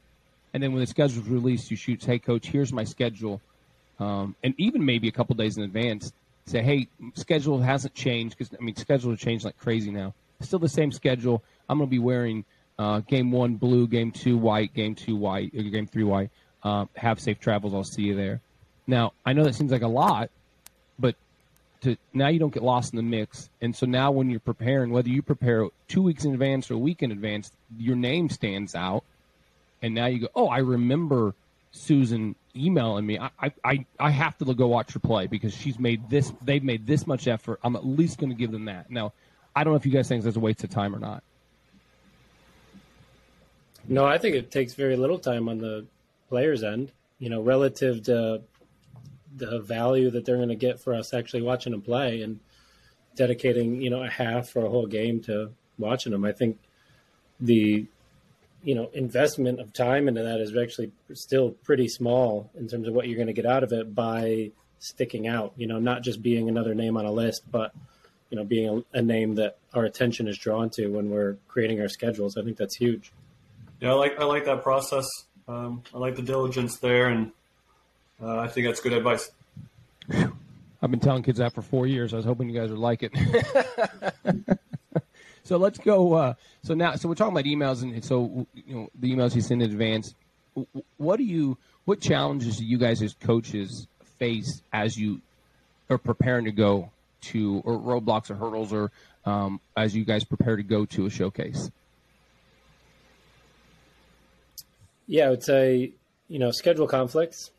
And 0.52 0.62
then 0.62 0.72
when 0.72 0.80
the 0.80 0.86
schedule's 0.86 1.26
released, 1.28 1.70
you 1.70 1.76
shoot, 1.76 2.04
hey, 2.04 2.18
coach, 2.18 2.46
here's 2.46 2.72
my 2.72 2.84
schedule. 2.84 3.40
Um, 3.98 4.34
and 4.42 4.54
even 4.58 4.84
maybe 4.84 5.08
a 5.08 5.12
couple 5.12 5.34
days 5.36 5.56
in 5.56 5.62
advance, 5.62 6.12
say, 6.46 6.62
hey, 6.62 6.88
schedule 7.14 7.60
hasn't 7.60 7.94
changed 7.94 8.36
because, 8.36 8.54
I 8.58 8.62
mean, 8.62 8.76
schedules 8.76 9.12
have 9.12 9.20
changed 9.20 9.44
like 9.44 9.58
crazy 9.58 9.90
now. 9.90 10.14
Still 10.40 10.58
the 10.58 10.68
same 10.68 10.90
schedule. 10.90 11.42
I'm 11.68 11.78
going 11.78 11.88
to 11.88 11.90
be 11.90 11.98
wearing 11.98 12.44
uh, 12.78 13.00
game 13.00 13.30
one 13.30 13.56
blue, 13.56 13.86
game 13.86 14.10
two 14.10 14.36
white, 14.36 14.74
game 14.74 14.94
two 14.94 15.16
white, 15.16 15.54
or 15.54 15.62
game 15.62 15.86
three 15.86 16.04
white. 16.04 16.30
Uh, 16.62 16.85
have 16.94 17.18
safe 17.18 17.40
travels. 17.40 17.73
I'll 17.73 17.85
see 17.85 18.03
you 18.03 18.14
there. 18.14 18.40
Now, 18.87 19.12
I 19.25 19.33
know 19.33 19.44
that 19.44 19.55
seems 19.55 19.73
like 19.73 19.83
a 19.83 19.88
lot, 19.88 20.31
but 20.99 21.14
to 21.83 21.96
now 22.12 22.29
you 22.29 22.38
don't 22.38 22.53
get 22.53 22.62
lost 22.62 22.92
in 22.92 22.96
the 22.96 23.03
mix. 23.03 23.49
And 23.62 23.75
so 23.75 23.87
now 23.87 24.11
when 24.11 24.29
you're 24.29 24.40
preparing, 24.40 24.90
whether 24.90 25.09
you 25.09 25.23
prepare 25.23 25.68
two 25.88 26.03
weeks 26.03 26.25
in 26.25 26.33
advance 26.33 26.70
or 26.70 26.75
a 26.75 26.79
week 26.79 27.03
in 27.03 27.12
advance, 27.12 27.51
your 27.79 27.96
name 27.96 28.29
stands 28.29 28.75
out. 28.75 29.05
And 29.83 29.94
now 29.94 30.07
you 30.07 30.20
go, 30.20 30.29
oh, 30.35 30.49
I 30.49 30.59
remember 30.59 31.35
Susan 31.73 32.35
emailing 32.55 33.07
me, 33.07 33.18
I, 33.18 33.53
I, 33.64 33.87
I 33.99 34.11
have 34.11 34.37
to 34.38 34.55
go 34.55 34.66
watch 34.66 34.92
her 34.92 34.99
play 34.99 35.27
because 35.27 35.55
she's 35.55 35.79
made 35.79 36.11
this. 36.11 36.33
They've 36.42 36.62
made 36.62 36.87
this 36.87 37.07
much 37.07 37.29
effort. 37.29 37.61
I'm 37.62 37.77
at 37.77 37.87
least 37.87 38.18
going 38.18 38.31
to 38.31 38.37
give 38.37 38.51
them 38.51 38.66
that. 38.66 38.90
Now, 38.90 39.12
I 39.55 39.64
don't 39.64 39.73
know 39.73 39.77
if 39.77 39.87
you 39.87 39.92
guys 39.92 40.09
think 40.09 40.25
that's 40.25 40.37
a 40.37 40.40
waste 40.40 40.64
of 40.64 40.70
time 40.70 40.94
or 40.94 40.99
not. 40.99 41.23
No, 43.88 44.05
I 44.05 44.18
think 44.18 44.37
it 44.37 44.51
takes 44.51 44.75
very 44.75 44.96
little 44.96 45.18
time 45.18 45.49
on 45.49 45.59
the 45.59 45.87
player's 46.31 46.62
end. 46.62 46.93
You 47.19 47.29
know, 47.29 47.43
relative 47.43 48.05
to 48.05 48.40
the 49.37 49.61
value 49.61 50.11
that 50.11 50.25
they're 50.25 50.37
going 50.37 50.49
to 50.49 50.55
get 50.55 50.81
for 50.81 50.95
us 50.95 51.12
actually 51.12 51.43
watching 51.43 51.73
them 51.73 51.83
play 51.83 52.23
and 52.23 52.40
dedicating, 53.14 53.83
you 53.83 53.90
know, 53.90 54.03
a 54.03 54.09
half 54.09 54.57
or 54.57 54.64
a 54.64 54.71
whole 54.71 54.87
game 54.87 55.21
to 55.25 55.51
watching 55.79 56.12
them. 56.12 56.25
I 56.25 56.33
think 56.33 56.59
the 57.40 57.87
you 58.62 58.75
know 58.75 58.90
investment 58.93 59.61
of 59.61 59.73
time 59.73 60.09
into 60.09 60.23
that 60.23 60.40
is 60.40 60.55
actually 60.57 60.93
still 61.14 61.51
pretty 61.51 61.88
small 61.88 62.51
in 62.59 62.69
terms 62.69 62.87
of 62.87 62.95
what 62.95 63.09
you're 63.09 63.16
going 63.16 63.27
to 63.27 63.33
get 63.33 63.47
out 63.47 63.62
of 63.62 63.73
it 63.73 63.95
by 63.95 64.51
sticking 64.79 65.27
out. 65.27 65.53
You 65.57 65.66
know, 65.66 65.79
not 65.79 66.03
just 66.03 66.23
being 66.23 66.49
another 66.49 66.75
name 66.75 66.97
on 66.97 67.07
a 67.07 67.12
list, 67.12 67.43
but 67.51 67.73
you 68.31 68.37
know, 68.37 68.45
being 68.45 68.85
a, 68.95 68.99
a 68.99 69.03
name 69.03 69.35
that 69.37 69.59
our 69.75 69.85
attention 69.85 70.29
is 70.29 70.38
drawn 70.38 70.71
to 70.71 70.88
when 70.88 71.11
we're 71.11 71.37
creating 71.49 71.81
our 71.81 71.88
schedules. 71.88 72.37
I 72.37 72.43
think 72.43 72.57
that's 72.57 72.77
huge. 72.77 73.12
Yeah, 73.81 73.90
I 73.90 73.95
like 73.95 74.19
I 74.21 74.25
like 74.25 74.45
that 74.45 74.62
process. 74.62 75.07
Um, 75.48 75.83
I 75.94 75.98
like 75.98 76.16
the 76.16 76.22
diligence 76.22 76.79
there, 76.79 77.09
and 77.09 77.33
uh, 78.22 78.38
I 78.38 78.48
think 78.48 78.66
that's 78.66 78.81
good 78.81 78.92
advice. 78.92 79.31
I've 80.83 80.90
been 80.90 81.00
telling 81.00 81.22
kids 81.22 81.38
that 81.38 81.55
for 81.55 81.62
four 81.62 81.87
years. 81.87 82.12
I 82.12 82.16
was 82.16 82.24
hoping 82.24 82.48
you 82.48 82.59
guys 82.59 82.70
would 82.70 82.79
like 82.79 83.03
it. 83.03 83.12
so 85.44 85.57
let's 85.57 85.79
go. 85.79 86.14
Uh, 86.14 86.35
so 86.62 86.74
now, 86.74 86.94
so 86.96 87.09
we're 87.09 87.14
talking 87.14 87.33
about 87.33 87.44
emails, 87.44 87.83
and 87.83 88.05
so 88.05 88.46
you 88.55 88.74
know 88.74 88.90
the 88.98 89.14
emails 89.14 89.35
you 89.35 89.40
send 89.40 89.62
in 89.62 89.70
advance. 89.70 90.14
What 90.96 91.16
do 91.16 91.24
you? 91.24 91.59
What 91.85 92.00
challenges 92.00 92.59
do 92.59 92.64
you 92.64 92.79
guys 92.79 93.03
as 93.03 93.14
coaches 93.14 93.87
face 94.18 94.62
as 94.72 94.96
you 94.96 95.20
are 95.88 95.98
preparing 95.98 96.44
to 96.46 96.53
go 96.53 96.90
to, 97.22 97.62
or 97.64 97.79
roadblocks 97.79 98.31
or 98.31 98.35
hurdles, 98.35 98.72
or 98.72 98.90
um, 99.24 99.61
as 99.76 99.94
you 99.94 100.05
guys 100.05 100.24
prepare 100.24 100.57
to 100.57 100.62
go 100.62 100.87
to 100.87 101.07
a 101.07 101.11
showcase? 101.11 101.70
Yeah, 105.11 105.27
I 105.27 105.31
would 105.31 105.42
say 105.42 105.94
you 106.29 106.38
know 106.38 106.53
schedule 106.53 106.87
conflicts 106.87 107.51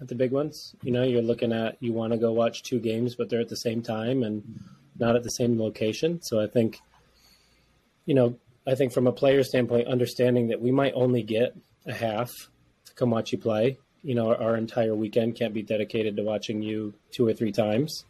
at 0.00 0.08
the 0.08 0.14
big 0.14 0.32
ones. 0.32 0.74
You 0.82 0.92
know, 0.92 1.02
you're 1.02 1.20
looking 1.20 1.52
at 1.52 1.76
you 1.78 1.92
want 1.92 2.14
to 2.14 2.18
go 2.18 2.32
watch 2.32 2.62
two 2.62 2.80
games, 2.80 3.14
but 3.14 3.28
they're 3.28 3.42
at 3.42 3.50
the 3.50 3.56
same 3.56 3.82
time 3.82 4.22
and 4.22 4.42
not 4.98 5.14
at 5.14 5.22
the 5.22 5.30
same 5.30 5.60
location. 5.60 6.22
So 6.22 6.40
I 6.40 6.46
think, 6.46 6.80
you 8.06 8.14
know, 8.14 8.38
I 8.66 8.76
think 8.76 8.94
from 8.94 9.06
a 9.06 9.12
player 9.12 9.44
standpoint, 9.44 9.88
understanding 9.88 10.48
that 10.48 10.62
we 10.62 10.70
might 10.70 10.94
only 10.94 11.22
get 11.22 11.54
a 11.84 11.92
half 11.92 12.32
to 12.86 12.94
come 12.94 13.10
watch 13.10 13.30
you 13.30 13.36
play. 13.36 13.76
You 14.02 14.14
know, 14.14 14.28
our, 14.28 14.40
our 14.40 14.56
entire 14.56 14.94
weekend 14.94 15.36
can't 15.36 15.52
be 15.52 15.62
dedicated 15.62 16.16
to 16.16 16.22
watching 16.22 16.62
you 16.62 16.94
two 17.10 17.28
or 17.28 17.34
three 17.34 17.52
times. 17.52 18.06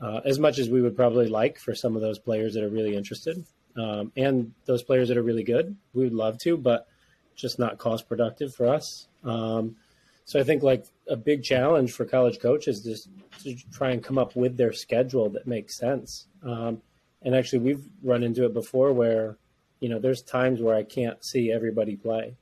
Uh, 0.00 0.20
as 0.24 0.40
much 0.40 0.58
as 0.58 0.68
we 0.68 0.82
would 0.82 0.96
probably 0.96 1.28
like 1.28 1.60
for 1.60 1.76
some 1.76 1.94
of 1.94 2.02
those 2.02 2.18
players 2.18 2.54
that 2.54 2.64
are 2.64 2.68
really 2.68 2.96
interested, 2.96 3.44
um, 3.76 4.10
and 4.16 4.52
those 4.66 4.82
players 4.82 5.06
that 5.08 5.16
are 5.16 5.22
really 5.22 5.44
good, 5.44 5.76
we 5.92 6.02
would 6.02 6.12
love 6.12 6.38
to, 6.38 6.56
but 6.56 6.88
just 7.34 7.58
not 7.58 7.78
cost 7.78 8.08
productive 8.08 8.54
for 8.54 8.68
us. 8.68 9.08
Um, 9.24 9.76
so 10.24 10.40
I 10.40 10.42
think 10.42 10.62
like 10.62 10.84
a 11.08 11.16
big 11.16 11.42
challenge 11.42 11.92
for 11.92 12.04
college 12.04 12.40
coaches 12.40 12.86
is 12.86 13.08
to 13.42 13.54
try 13.72 13.90
and 13.90 14.02
come 14.02 14.18
up 14.18 14.34
with 14.34 14.56
their 14.56 14.72
schedule 14.72 15.28
that 15.30 15.46
makes 15.46 15.76
sense. 15.76 16.26
Um, 16.42 16.80
and 17.22 17.34
actually, 17.34 17.60
we've 17.60 17.84
run 18.02 18.22
into 18.22 18.44
it 18.44 18.54
before 18.54 18.92
where, 18.92 19.36
you 19.80 19.88
know, 19.88 19.98
there's 19.98 20.22
times 20.22 20.60
where 20.60 20.74
I 20.74 20.82
can't 20.82 21.22
see 21.24 21.52
everybody 21.52 21.96
play. 21.96 22.36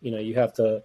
You 0.00 0.10
know, 0.10 0.18
you 0.18 0.34
have 0.34 0.54
to 0.54 0.82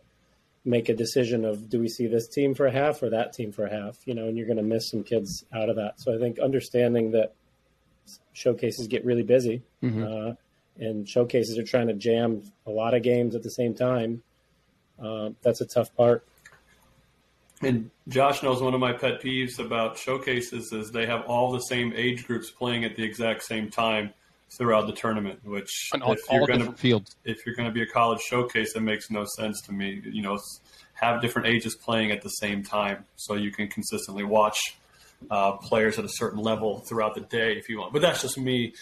make 0.64 0.90
a 0.90 0.94
decision 0.94 1.46
of 1.46 1.70
do 1.70 1.80
we 1.80 1.88
see 1.88 2.08
this 2.08 2.28
team 2.28 2.54
for 2.54 2.66
a 2.66 2.72
half 2.72 3.02
or 3.02 3.10
that 3.10 3.34
team 3.34 3.52
for 3.52 3.66
a 3.66 3.72
half, 3.72 3.98
you 4.06 4.14
know, 4.14 4.28
and 4.28 4.38
you're 4.38 4.48
going 4.48 4.58
to 4.58 4.64
miss 4.64 4.90
some 4.90 5.04
kids 5.04 5.46
out 5.54 5.70
of 5.70 5.78
that. 5.78 6.00
So 6.00 6.14
I 6.14 6.20
think 6.20 6.40
understanding 6.40 7.12
that 7.12 7.34
showcases 8.34 8.88
get 8.88 9.06
really 9.06 9.24
busy 9.24 9.64
mm-hmm. 9.82 10.04
uh, 10.04 10.34
and 10.80 11.08
showcases 11.08 11.58
are 11.58 11.64
trying 11.64 11.88
to 11.88 11.94
jam 11.94 12.42
a 12.66 12.72
lot 12.72 12.94
of 12.94 13.04
games 13.04 13.36
at 13.36 13.44
the 13.44 13.50
same 13.50 13.74
time. 13.74 14.22
Uh, 15.02 15.30
that's 15.42 15.62
a 15.62 15.66
tough 15.66 15.96
part. 15.96 16.26
And 17.62 17.90
Josh 18.08 18.44
knows 18.44 18.62
one 18.62 18.74
of 18.74 18.80
my 18.80 18.94
pet 18.94 19.22
peeves 19.22 19.58
about 19.60 19.98
showcases 19.98 20.72
is 20.72 20.92
they 20.92 21.08
have 21.08 21.26
all 21.26 21.52
the 21.52 21.60
same 21.60 21.92
age 21.96 22.28
groups 22.28 22.52
playing 22.52 22.84
at 22.84 22.96
the 22.96 23.04
exact 23.04 23.44
same 23.44 23.70
time 23.70 24.14
throughout 24.56 24.86
the 24.86 24.94
tournament. 24.94 25.40
Which 25.44 25.90
all, 26.00 26.14
if 26.14 26.20
you're 26.32 26.46
going 26.46 26.66
to 26.66 26.72
fields, 26.74 27.16
if 27.26 27.46
you're 27.46 27.56
going 27.56 27.68
to 27.68 27.74
be 27.74 27.82
a 27.82 27.88
college 27.88 28.22
showcase, 28.22 28.74
that 28.74 28.82
makes 28.82 29.10
no 29.10 29.26
sense 29.38 29.60
to 29.62 29.74
me. 29.74 30.02
You 30.06 30.22
know, 30.22 30.38
have 30.94 31.22
different 31.22 31.48
ages 31.48 31.76
playing 31.76 32.12
at 32.12 32.22
the 32.22 32.30
same 32.30 32.64
time 32.64 33.06
so 33.16 33.34
you 33.34 33.52
can 33.52 33.68
consistently 33.68 34.24
watch 34.24 34.78
uh, 35.32 35.54
players 35.54 35.98
at 35.98 36.06
a 36.06 36.10
certain 36.10 36.40
level 36.40 36.80
throughout 36.88 37.16
the 37.16 37.22
day 37.22 37.54
if 37.54 37.70
you 37.70 37.80
want. 37.80 37.92
But 37.92 38.04
that's 38.04 38.22
just 38.22 38.38
me 38.38 38.74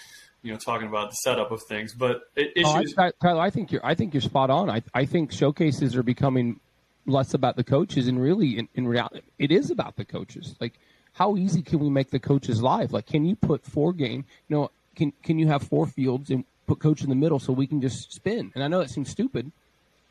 you 0.45 0.53
know 0.53 0.57
talking 0.57 0.87
about 0.87 1.09
the 1.09 1.15
setup 1.15 1.51
of 1.51 1.61
things. 1.63 1.93
But 1.93 2.29
issues. 2.35 2.93
Oh, 2.97 3.03
I, 3.03 3.11
Tyler, 3.21 3.41
I 3.41 3.49
think 3.49 3.71
you're 3.71 3.85
I 3.85 3.95
think 3.95 4.13
you're 4.13 4.21
spot 4.21 4.49
on. 4.49 4.69
I 4.69 4.83
I 4.93 5.05
think 5.05 5.31
showcases 5.31 5.95
are 5.95 6.03
becoming 6.03 6.59
less 7.05 7.33
about 7.33 7.55
the 7.55 7.63
coaches 7.63 8.07
and 8.07 8.19
really 8.19 8.57
in, 8.57 8.67
in 8.75 8.87
reality 8.87 9.21
it 9.37 9.51
is 9.51 9.69
about 9.69 9.95
the 9.95 10.05
coaches 10.05 10.55
like 10.59 10.73
how 11.13 11.37
easy 11.37 11.61
can 11.61 11.79
we 11.79 11.89
make 11.89 12.09
the 12.09 12.19
coaches 12.19 12.61
live 12.61 12.91
like 12.91 13.05
can 13.05 13.25
you 13.25 13.35
put 13.35 13.63
four 13.63 13.93
game 13.93 14.25
you 14.47 14.55
know 14.55 14.71
can 14.95 15.13
can 15.23 15.37
you 15.37 15.47
have 15.47 15.61
four 15.61 15.85
fields 15.85 16.29
and 16.29 16.43
put 16.67 16.79
coach 16.79 17.03
in 17.03 17.09
the 17.09 17.15
middle 17.15 17.39
so 17.39 17.53
we 17.53 17.67
can 17.67 17.79
just 17.79 18.11
spin 18.11 18.51
and 18.55 18.63
i 18.63 18.67
know 18.67 18.79
that 18.79 18.89
seems 18.89 19.09
stupid 19.09 19.51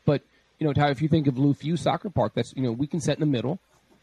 but 0.05 0.21
you 0.57 0.65
know 0.65 0.71
Ty, 0.71 0.89
if 0.91 1.01
you 1.01 1.09
think 1.09 1.27
of 1.27 1.37
Lou 1.37 1.53
Fusz 1.53 1.79
soccer 1.79 2.09
park 2.09 2.31
that's 2.33 2.53
you 2.55 2.63
know 2.63 2.71
we 2.71 2.87
can 2.87 3.01
set 3.01 3.17
in 3.17 3.19
the 3.19 3.25
middle 3.25 3.59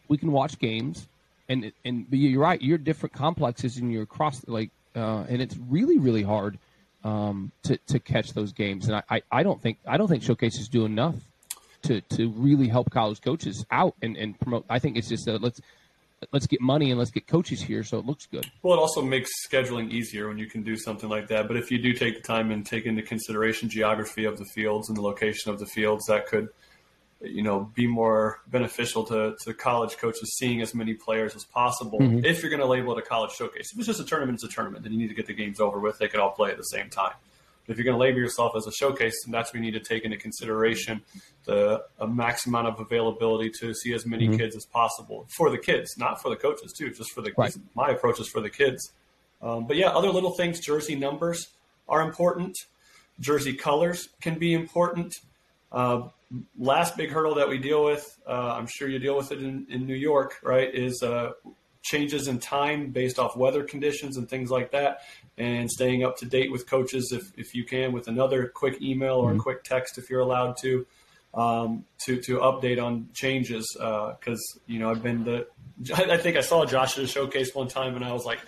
we 0.09 0.19
can 0.19 0.31
watch 0.33 0.59
games 0.59 1.07
and 1.49 1.73
and 1.85 2.11
but 2.11 2.19
you're 2.19 2.43
right 2.43 2.61
you're 2.61 2.79
different 2.79 3.15
complexes 3.15 3.79
and 3.79 3.91
you're 3.91 4.03
across 4.03 4.47
like 4.47 4.71
uh, 4.97 5.25
and 5.29 5.43
it's 5.43 5.57
really 5.69 5.99
really 5.99 6.23
hard 6.23 6.59
um, 7.05 7.53
to 7.63 7.77
to 7.87 7.99
catch 7.99 8.33
those 8.33 8.53
games 8.53 8.87
and 8.87 8.97
I, 8.97 9.03
I, 9.11 9.23
I 9.31 9.43
don't 9.43 9.61
think 9.61 9.79
I 9.87 9.97
don't 9.97 10.09
think 10.09 10.23
showcases 10.23 10.69
do 10.69 10.85
enough 10.85 11.17
to 11.83 12.01
to 12.01 12.31
really 12.31 12.69
help 12.69 12.91
college 12.91 13.21
coaches 13.21 13.65
out 13.71 13.95
and, 14.03 14.17
and 14.17 14.39
promote. 14.39 14.65
I 14.69 14.79
think 14.79 14.97
it's 14.97 15.09
just 15.09 15.29
a, 15.29 15.37
let's 15.37 15.61
let's 16.33 16.47
get 16.47 16.61
money 16.61 16.91
and 16.91 16.99
let's 16.99 17.11
get 17.11 17.27
coaches 17.27 17.61
here 17.61 17.83
so 17.83 17.99
it 17.99 18.07
looks 18.07 18.27
good. 18.27 18.47
Well, 18.63 18.75
it 18.75 18.81
also 18.81 19.03
makes 19.03 19.31
scheduling 19.47 19.91
easier 19.91 20.29
when 20.29 20.39
you 20.39 20.47
can 20.47 20.63
do 20.63 20.77
something 20.77 21.09
like 21.09 21.27
that. 21.29 21.49
But 21.49 21.57
if 21.57 21.71
you 21.71 21.79
do 21.79 21.93
take 21.93 22.17
the 22.17 22.23
time 22.23 22.53
and 22.53 22.65
take 22.65 22.87
into 22.87 23.03
consideration 23.03 23.69
geography 23.69 24.25
of 24.25 24.39
the 24.39 24.45
fields 24.45 24.89
and 24.89 24.97
the 24.97 25.03
location 25.03 25.51
of 25.51 25.59
the 25.59 25.67
fields, 25.67 26.07
that 26.07 26.27
could 26.27 26.49
you 27.23 27.43
know 27.43 27.71
be 27.75 27.87
more 27.87 28.41
beneficial 28.49 29.05
to, 29.05 29.37
to 29.43 29.55
college 29.55 29.97
coaches 29.97 30.37
seeing 30.37 30.61
as 30.61 30.75
many 30.75 30.95
players 30.95 31.35
as 31.35 31.45
possible 31.45 31.99
mm-hmm. 32.01 32.25
if 32.25 32.43
you're 32.43 32.51
going 32.51 32.61
to 32.61 32.67
label 32.67 32.97
it 32.97 32.99
a 32.99 33.03
college 33.03 33.33
showcase 33.33 33.73
if 33.73 33.79
it's 33.79 33.87
just 33.87 34.01
a 34.01 34.05
tournament 34.05 34.37
it's 34.37 34.45
a 34.45 34.49
tournament 34.49 34.83
then 34.83 34.93
you 34.93 34.99
need 34.99 35.09
to 35.09 35.15
get 35.15 35.27
the 35.27 35.35
games 35.35 35.61
over 35.61 35.79
with 35.79 35.99
they 35.99 36.09
can 36.09 36.21
all 36.21 36.33
play 36.33 36.51
at 36.51 36.57
the 36.57 36.65
same 36.65 36.91
time 36.91 37.15
if 37.69 37.77
you're 37.77 37.85
going 37.85 37.95
to 37.95 38.01
label 38.01 38.19
yourself 38.19 38.57
as 38.57 38.67
a 38.67 38.73
showcase, 38.73 39.15
then 39.25 39.33
that's 39.33 39.51
what 39.51 39.55
you 39.55 39.61
need 39.61 39.75
to 39.75 39.81
take 39.81 40.05
into 40.05 40.17
consideration 40.17 41.03
the 41.45 41.83
a 41.99 42.07
max 42.07 42.47
amount 42.47 42.69
of 42.69 42.81
availability 42.81 43.51
to 43.61 43.75
see 43.75 43.93
as 43.93 44.07
many 44.07 44.29
mm-hmm. 44.29 44.37
kids 44.37 44.57
as 44.57 44.65
possible 44.65 45.27
for 45.37 45.51
the 45.51 45.59
kids, 45.59 45.97
not 45.97 46.21
for 46.21 46.29
the 46.29 46.37
coaches 46.37 46.73
too, 46.73 46.91
just 46.91 47.11
for 47.11 47.21
the 47.21 47.33
right. 47.37 47.55
my 47.75 47.91
approach 47.91 48.21
is 48.21 48.29
for 48.29 48.41
the 48.41 48.51
kids. 48.51 48.93
Um, 49.41 49.67
but 49.67 49.77
yeah, 49.77 49.89
other 49.89 50.11
little 50.11 50.33
things, 50.33 50.61
jersey 50.61 50.95
numbers 50.95 51.49
are 51.89 52.03
important. 52.03 52.57
Jersey 53.21 53.55
colors 53.55 54.09
can 54.21 54.39
be 54.39 54.55
important. 54.55 55.15
Uh, 55.71 56.09
last 56.59 56.97
big 56.97 57.11
hurdle 57.11 57.35
that 57.37 57.49
we 57.49 57.59
deal 57.59 57.85
with, 57.85 58.19
uh, 58.27 58.55
I'm 58.57 58.67
sure 58.67 58.89
you 58.89 58.99
deal 58.99 59.17
with 59.17 59.33
it 59.33 59.43
in, 59.43 59.67
in 59.69 59.87
New 59.87 59.95
York, 59.95 60.39
right, 60.43 60.73
is 60.73 61.03
uh, 61.03 61.33
changes 61.83 62.29
in 62.29 62.39
time 62.39 62.91
based 62.91 63.19
off 63.19 63.37
weather 63.37 63.65
conditions 63.65 64.17
and 64.17 64.29
things 64.29 64.51
like 64.51 64.71
that 64.71 65.01
and 65.37 65.71
staying 65.71 66.05
up 66.05 66.17
to 66.19 66.27
date 66.27 66.51
with 66.53 66.69
coaches 66.69 67.13
if, 67.13 67.33
if 67.37 67.55
you 67.55 67.65
can 67.65 67.93
with 67.93 68.09
another 68.09 68.51
quick 68.55 68.81
email 68.81 69.17
or 69.17 69.31
mm-hmm. 69.31 69.41
a 69.41 69.43
quick 69.43 69.65
text 69.65 69.99
if 69.99 70.09
you're 70.09 70.21
allowed 70.21 70.57
to 70.57 70.87
um, 71.35 71.85
to 72.05 72.21
to 72.21 72.39
update 72.39 72.83
on 72.83 73.09
changes 73.15 73.67
because 73.75 74.21
uh, 74.57 74.61
you 74.67 74.79
know 74.79 74.91
I've 74.91 75.03
been 75.03 75.25
the 75.25 75.47
I 75.95 76.19
think 76.19 76.37
I 76.37 76.43
saw 76.43 76.65
Josh 76.67 76.99
at 76.99 77.05
a 77.05 77.07
showcase 77.07 77.55
one 77.55 77.69
time 77.69 77.97
and 77.97 78.05
I 78.05 78.13
was 78.13 78.25
like 78.25 78.41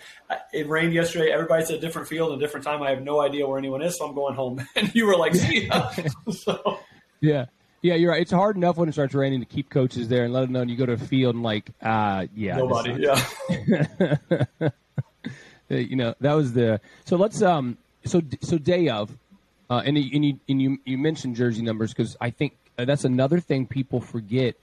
it 0.53 0.69
rained 0.69 0.93
yesterday 0.93 1.33
everybody's 1.33 1.71
at 1.71 1.79
a 1.79 1.81
different 1.81 2.09
field 2.09 2.33
and 2.33 2.43
a 2.43 2.45
different 2.45 2.65
time 2.65 2.83
I 2.83 2.91
have 2.91 3.03
no 3.03 3.21
idea 3.21 3.49
where 3.49 3.59
anyone 3.59 3.83
is 3.83 3.99
so 3.99 4.07
I'm 4.07 4.15
going 4.15 4.35
home. 4.35 4.67
And 4.77 4.95
you 4.95 5.07
were 5.07 5.17
like 5.17 5.33
yeah 5.35 5.91
so 6.31 6.79
yeah 7.21 7.47
yeah, 7.85 7.97
you're 7.97 8.13
right. 8.13 8.23
It's 8.23 8.33
hard 8.33 8.57
enough 8.57 8.79
when 8.79 8.89
it 8.89 8.93
starts 8.93 9.13
raining 9.13 9.41
to 9.41 9.47
keep 9.47 9.69
coaches 9.69 10.09
there 10.09 10.25
and 10.25 10.33
let 10.33 10.41
them 10.41 10.53
know 10.53 10.63
And 10.63 10.71
you 10.71 10.77
go 10.77 10.87
to 10.87 10.93
a 10.93 10.97
field 10.97 11.35
and 11.35 11.45
like, 11.45 11.71
uh, 11.83 12.27
yeah, 12.35 12.57
nobody, 12.57 12.95
yeah. 12.99 13.23
you 15.69 15.95
know 15.95 16.15
that 16.21 16.33
was 16.33 16.55
the 16.55 16.81
so 17.05 17.17
let's 17.17 17.43
um 17.43 17.77
so 18.07 18.23
so 18.41 18.57
day 18.57 18.89
of 18.89 19.15
uh, 19.69 19.83
and, 19.85 19.99
and 19.99 20.25
you 20.25 20.41
and 20.49 20.63
you 20.63 20.79
you 20.87 20.97
mentioned 20.97 21.37
jersey 21.37 21.61
numbers 21.61 21.93
because 21.93 22.17
I 22.23 22.31
think 22.31 22.57
uh, 22.79 22.87
that's 22.87 23.05
another 23.05 23.39
thing 23.39 23.67
people 23.67 24.01
forget 24.01 24.57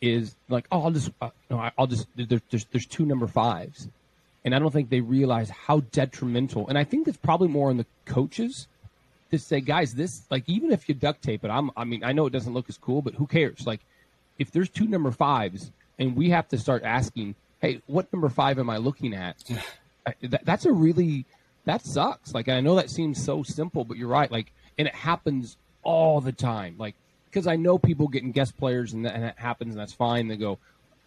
is 0.00 0.34
like 0.48 0.66
oh 0.72 0.84
I'll 0.84 0.90
just 0.90 1.10
uh, 1.20 1.30
no, 1.50 1.70
I'll 1.76 1.86
just 1.86 2.06
there, 2.16 2.40
there's 2.48 2.64
there's 2.72 2.86
two 2.86 3.04
number 3.04 3.26
fives 3.26 3.88
and 4.42 4.54
I 4.54 4.58
don't 4.58 4.70
think 4.70 4.88
they 4.88 5.00
realize 5.00 5.50
how 5.50 5.80
detrimental 5.80 6.66
and 6.68 6.78
I 6.78 6.84
think 6.84 7.04
that's 7.04 7.18
probably 7.18 7.48
more 7.48 7.68
on 7.68 7.76
the 7.76 7.86
coaches 8.06 8.68
say 9.38 9.60
guys 9.60 9.94
this 9.94 10.22
like 10.30 10.44
even 10.46 10.72
if 10.72 10.88
you 10.88 10.94
duct 10.94 11.22
tape 11.22 11.44
it 11.44 11.48
I'm 11.48 11.70
I 11.76 11.84
mean 11.84 12.04
I 12.04 12.12
know 12.12 12.26
it 12.26 12.32
doesn't 12.32 12.52
look 12.52 12.68
as 12.68 12.78
cool 12.78 13.02
but 13.02 13.14
who 13.14 13.26
cares 13.26 13.66
like 13.66 13.80
if 14.38 14.50
there's 14.50 14.68
two 14.68 14.86
number 14.86 15.10
fives 15.10 15.70
and 15.98 16.16
we 16.16 16.30
have 16.30 16.48
to 16.48 16.58
start 16.58 16.82
asking, 16.82 17.34
hey, 17.60 17.80
what 17.86 18.12
number 18.12 18.28
five 18.28 18.58
am 18.58 18.68
I 18.70 18.78
looking 18.78 19.14
at? 19.14 19.36
that, 20.22 20.44
that's 20.44 20.64
a 20.64 20.72
really 20.72 21.24
that 21.64 21.84
sucks. 21.84 22.34
Like 22.34 22.48
I 22.48 22.60
know 22.60 22.76
that 22.76 22.90
seems 22.90 23.22
so 23.22 23.42
simple, 23.42 23.84
but 23.84 23.96
you're 23.96 24.08
right. 24.08 24.30
Like, 24.30 24.52
and 24.78 24.88
it 24.88 24.94
happens 24.94 25.56
all 25.82 26.20
the 26.20 26.32
time. 26.32 26.76
Like 26.78 26.94
because 27.30 27.46
I 27.46 27.56
know 27.56 27.78
people 27.78 28.08
getting 28.08 28.32
guest 28.32 28.56
players 28.56 28.92
and 28.92 29.04
that, 29.04 29.14
and 29.14 29.24
that 29.24 29.38
happens 29.38 29.74
and 29.74 29.80
that's 29.80 29.92
fine. 29.92 30.28
They 30.28 30.36
go, 30.36 30.58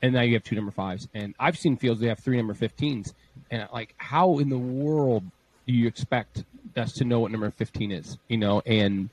and 0.01 0.13
now 0.13 0.21
you 0.21 0.33
have 0.33 0.43
two 0.43 0.55
number 0.55 0.71
fives. 0.71 1.07
And 1.13 1.33
I've 1.39 1.57
seen 1.57 1.77
fields 1.77 2.01
they 2.01 2.07
have 2.07 2.19
three 2.19 2.37
number 2.37 2.53
15s. 2.53 3.13
And 3.49 3.67
like, 3.71 3.93
how 3.97 4.39
in 4.39 4.49
the 4.49 4.57
world 4.57 5.23
do 5.67 5.73
you 5.73 5.87
expect 5.87 6.43
us 6.77 6.93
to 6.93 7.05
know 7.05 7.19
what 7.19 7.31
number 7.31 7.49
15 7.49 7.91
is? 7.91 8.17
You 8.27 8.37
know, 8.37 8.61
and 8.65 9.09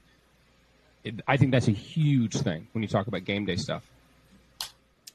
it, 1.03 1.21
I 1.27 1.37
think 1.37 1.53
that's 1.53 1.69
a 1.69 1.73
huge 1.73 2.37
thing 2.37 2.67
when 2.73 2.83
you 2.83 2.89
talk 2.89 3.07
about 3.07 3.25
game 3.25 3.45
day 3.45 3.57
stuff. 3.57 3.85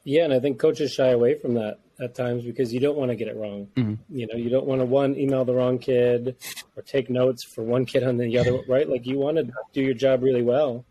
Yeah, 0.04 0.24
and 0.24 0.32
I 0.32 0.40
think 0.40 0.58
coaches 0.58 0.92
shy 0.92 1.08
away 1.08 1.34
from 1.34 1.54
that 1.54 1.78
at 2.00 2.14
times 2.14 2.44
because 2.44 2.72
you 2.72 2.80
don't 2.80 2.96
want 2.96 3.10
to 3.10 3.16
get 3.16 3.28
it 3.28 3.36
wrong. 3.36 3.68
Mm-hmm. 3.76 4.16
You 4.16 4.26
know, 4.26 4.36
you 4.36 4.48
don't 4.48 4.66
want 4.66 4.80
to 4.80 4.86
one 4.86 5.16
email 5.18 5.44
the 5.44 5.54
wrong 5.54 5.78
kid 5.78 6.36
or 6.76 6.82
take 6.82 7.10
notes 7.10 7.44
for 7.44 7.62
one 7.62 7.84
kid 7.84 8.02
on 8.02 8.16
the 8.16 8.38
other, 8.38 8.60
right? 8.68 8.88
Like 8.88 9.06
you 9.06 9.18
want 9.18 9.36
to 9.36 9.50
do 9.72 9.82
your 9.82 9.94
job 9.94 10.22
really 10.22 10.42
well, 10.42 10.84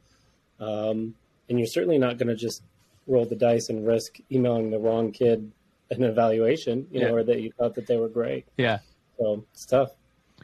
um, 0.60 1.16
and 1.50 1.58
you're 1.58 1.68
certainly 1.68 1.98
not 1.98 2.18
going 2.18 2.28
to 2.28 2.36
just 2.36 2.62
roll 3.08 3.26
the 3.26 3.36
dice 3.36 3.70
and 3.70 3.88
risk 3.88 4.18
emailing 4.32 4.70
the 4.70 4.78
wrong 4.78 5.12
kid 5.12 5.52
an 5.92 6.04
evaluation, 6.04 6.88
you 6.92 7.02
yeah. 7.02 7.08
know, 7.08 7.16
or 7.16 7.24
that 7.24 7.42
you 7.42 7.52
thought 7.52 7.76
that 7.76 7.88
they 7.88 7.98
were 7.98 8.10
great. 8.10 8.46
Yeah. 8.58 8.80
So 9.18 9.44
it's 9.54 9.66
tough. 9.66 9.92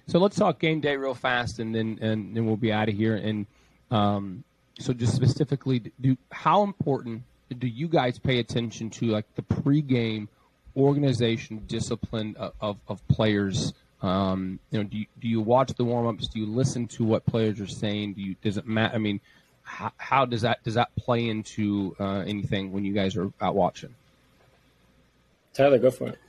So 0.07 0.19
let's 0.19 0.35
talk 0.35 0.59
game 0.59 0.81
day 0.81 0.95
real 0.97 1.15
fast, 1.15 1.59
and 1.59 1.73
then 1.73 1.97
and 2.01 2.35
then 2.35 2.45
we'll 2.45 2.57
be 2.57 2.71
out 2.71 2.89
of 2.89 2.95
here. 2.95 3.15
And 3.15 3.45
um, 3.91 4.43
so 4.79 4.93
just 4.93 5.15
specifically, 5.15 5.91
do 5.99 6.17
how 6.31 6.63
important 6.63 7.23
do 7.57 7.67
you 7.67 7.87
guys 7.87 8.19
pay 8.19 8.39
attention 8.39 8.89
to 8.89 9.07
like 9.07 9.25
the 9.35 9.41
pregame 9.41 10.27
organization 10.75 11.63
discipline 11.67 12.35
of, 12.37 12.53
of, 12.61 12.77
of 12.87 13.07
players? 13.07 13.73
Um, 14.01 14.59
you 14.71 14.79
know, 14.79 14.83
do 14.83 14.97
you, 14.97 15.05
do 15.19 15.27
you 15.27 15.41
watch 15.41 15.73
the 15.73 15.85
warm 15.85 16.07
ups? 16.07 16.27
Do 16.27 16.39
you 16.39 16.45
listen 16.45 16.87
to 16.89 17.03
what 17.03 17.25
players 17.25 17.59
are 17.59 17.67
saying? 17.67 18.13
Do 18.13 18.21
you 18.21 18.35
does 18.41 18.57
it 18.57 18.67
matter? 18.67 18.93
I 18.93 18.99
mean, 18.99 19.21
how, 19.63 19.91
how, 19.97 20.25
does 20.25 20.41
that 20.41 20.63
does 20.63 20.75
that 20.75 20.95
play 20.95 21.27
into 21.27 21.95
uh, 21.99 22.19
anything 22.19 22.71
when 22.71 22.85
you 22.85 22.93
guys 22.93 23.15
are 23.15 23.31
out 23.41 23.55
watching? 23.55 23.95
Tyler, 25.53 25.79
go 25.79 25.89
for 25.89 26.09
it. 26.09 26.19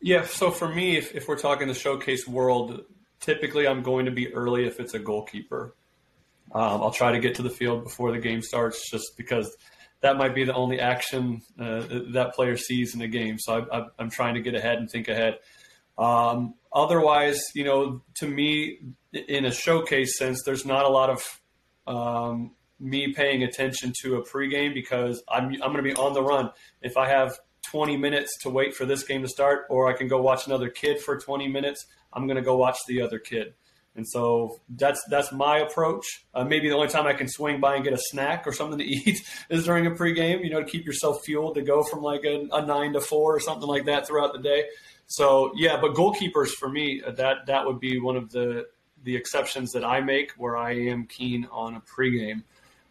Yeah, 0.00 0.24
so 0.24 0.50
for 0.50 0.68
me, 0.68 0.96
if, 0.96 1.14
if 1.14 1.28
we're 1.28 1.38
talking 1.38 1.68
the 1.68 1.74
showcase 1.74 2.26
world, 2.26 2.84
typically 3.20 3.66
I'm 3.66 3.82
going 3.82 4.06
to 4.06 4.10
be 4.10 4.32
early 4.32 4.66
if 4.66 4.80
it's 4.80 4.94
a 4.94 4.98
goalkeeper. 4.98 5.74
Um, 6.52 6.82
I'll 6.82 6.90
try 6.90 7.12
to 7.12 7.20
get 7.20 7.36
to 7.36 7.42
the 7.42 7.50
field 7.50 7.84
before 7.84 8.10
the 8.10 8.18
game 8.18 8.42
starts 8.42 8.90
just 8.90 9.16
because 9.16 9.56
that 10.00 10.16
might 10.16 10.34
be 10.34 10.44
the 10.44 10.54
only 10.54 10.80
action 10.80 11.42
uh, 11.58 11.84
that 12.12 12.32
player 12.34 12.56
sees 12.56 12.94
in 12.94 13.00
the 13.00 13.06
game. 13.06 13.38
So 13.38 13.66
I, 13.70 14.02
am 14.02 14.10
trying 14.10 14.34
to 14.34 14.40
get 14.40 14.54
ahead 14.54 14.78
and 14.78 14.90
think 14.90 15.08
ahead. 15.08 15.38
Um, 15.98 16.54
otherwise, 16.72 17.40
you 17.54 17.64
know, 17.64 18.02
to 18.16 18.26
me, 18.26 18.78
in 19.12 19.44
a 19.44 19.52
showcase 19.52 20.16
sense, 20.18 20.42
there's 20.44 20.64
not 20.64 20.84
a 20.84 20.88
lot 20.88 21.10
of 21.10 21.40
um, 21.86 22.52
me 22.80 23.12
paying 23.12 23.42
attention 23.42 23.92
to 24.02 24.16
a 24.16 24.26
pregame 24.26 24.72
because 24.72 25.22
I'm, 25.28 25.52
I'm 25.62 25.72
going 25.72 25.76
to 25.76 25.82
be 25.82 25.94
on 25.94 26.14
the 26.14 26.22
run. 26.22 26.50
If 26.80 26.96
I 26.96 27.08
have 27.08 27.38
20 27.66 27.96
minutes 27.98 28.38
to 28.42 28.50
wait 28.50 28.74
for 28.74 28.86
this 28.86 29.04
game 29.04 29.22
to 29.22 29.28
start, 29.28 29.66
or 29.68 29.88
I 29.88 29.92
can 29.92 30.08
go 30.08 30.20
watch 30.20 30.46
another 30.46 30.70
kid 30.70 31.00
for 31.00 31.18
20 31.18 31.46
minutes, 31.48 31.86
I'm 32.12 32.26
going 32.26 32.36
to 32.36 32.42
go 32.42 32.56
watch 32.56 32.78
the 32.86 33.02
other 33.02 33.18
kid. 33.18 33.54
And 33.96 34.08
so 34.08 34.60
that's 34.68 35.02
that's 35.10 35.32
my 35.32 35.58
approach. 35.58 36.24
Uh, 36.32 36.44
maybe 36.44 36.68
the 36.68 36.74
only 36.74 36.88
time 36.88 37.06
I 37.06 37.12
can 37.12 37.28
swing 37.28 37.60
by 37.60 37.74
and 37.74 37.84
get 37.84 37.92
a 37.92 37.98
snack 37.98 38.46
or 38.46 38.52
something 38.52 38.78
to 38.78 38.84
eat 38.84 39.20
is 39.50 39.64
during 39.64 39.86
a 39.86 39.90
pregame. 39.90 40.44
You 40.44 40.50
know, 40.50 40.62
to 40.62 40.70
keep 40.70 40.86
yourself 40.86 41.24
fueled 41.24 41.56
to 41.56 41.62
go 41.62 41.82
from 41.82 42.00
like 42.00 42.24
a, 42.24 42.46
a 42.52 42.64
nine 42.64 42.92
to 42.92 43.00
four 43.00 43.34
or 43.34 43.40
something 43.40 43.68
like 43.68 43.86
that 43.86 44.06
throughout 44.06 44.32
the 44.32 44.38
day. 44.38 44.66
So 45.08 45.52
yeah, 45.56 45.80
but 45.80 45.94
goalkeepers 45.94 46.50
for 46.50 46.68
me 46.68 47.02
uh, 47.04 47.10
that 47.12 47.46
that 47.46 47.66
would 47.66 47.80
be 47.80 47.98
one 47.98 48.16
of 48.16 48.30
the 48.30 48.68
the 49.02 49.16
exceptions 49.16 49.72
that 49.72 49.84
I 49.84 50.00
make 50.00 50.32
where 50.32 50.56
I 50.56 50.72
am 50.72 51.06
keen 51.06 51.48
on 51.50 51.74
a 51.74 51.80
pregame. 51.80 52.44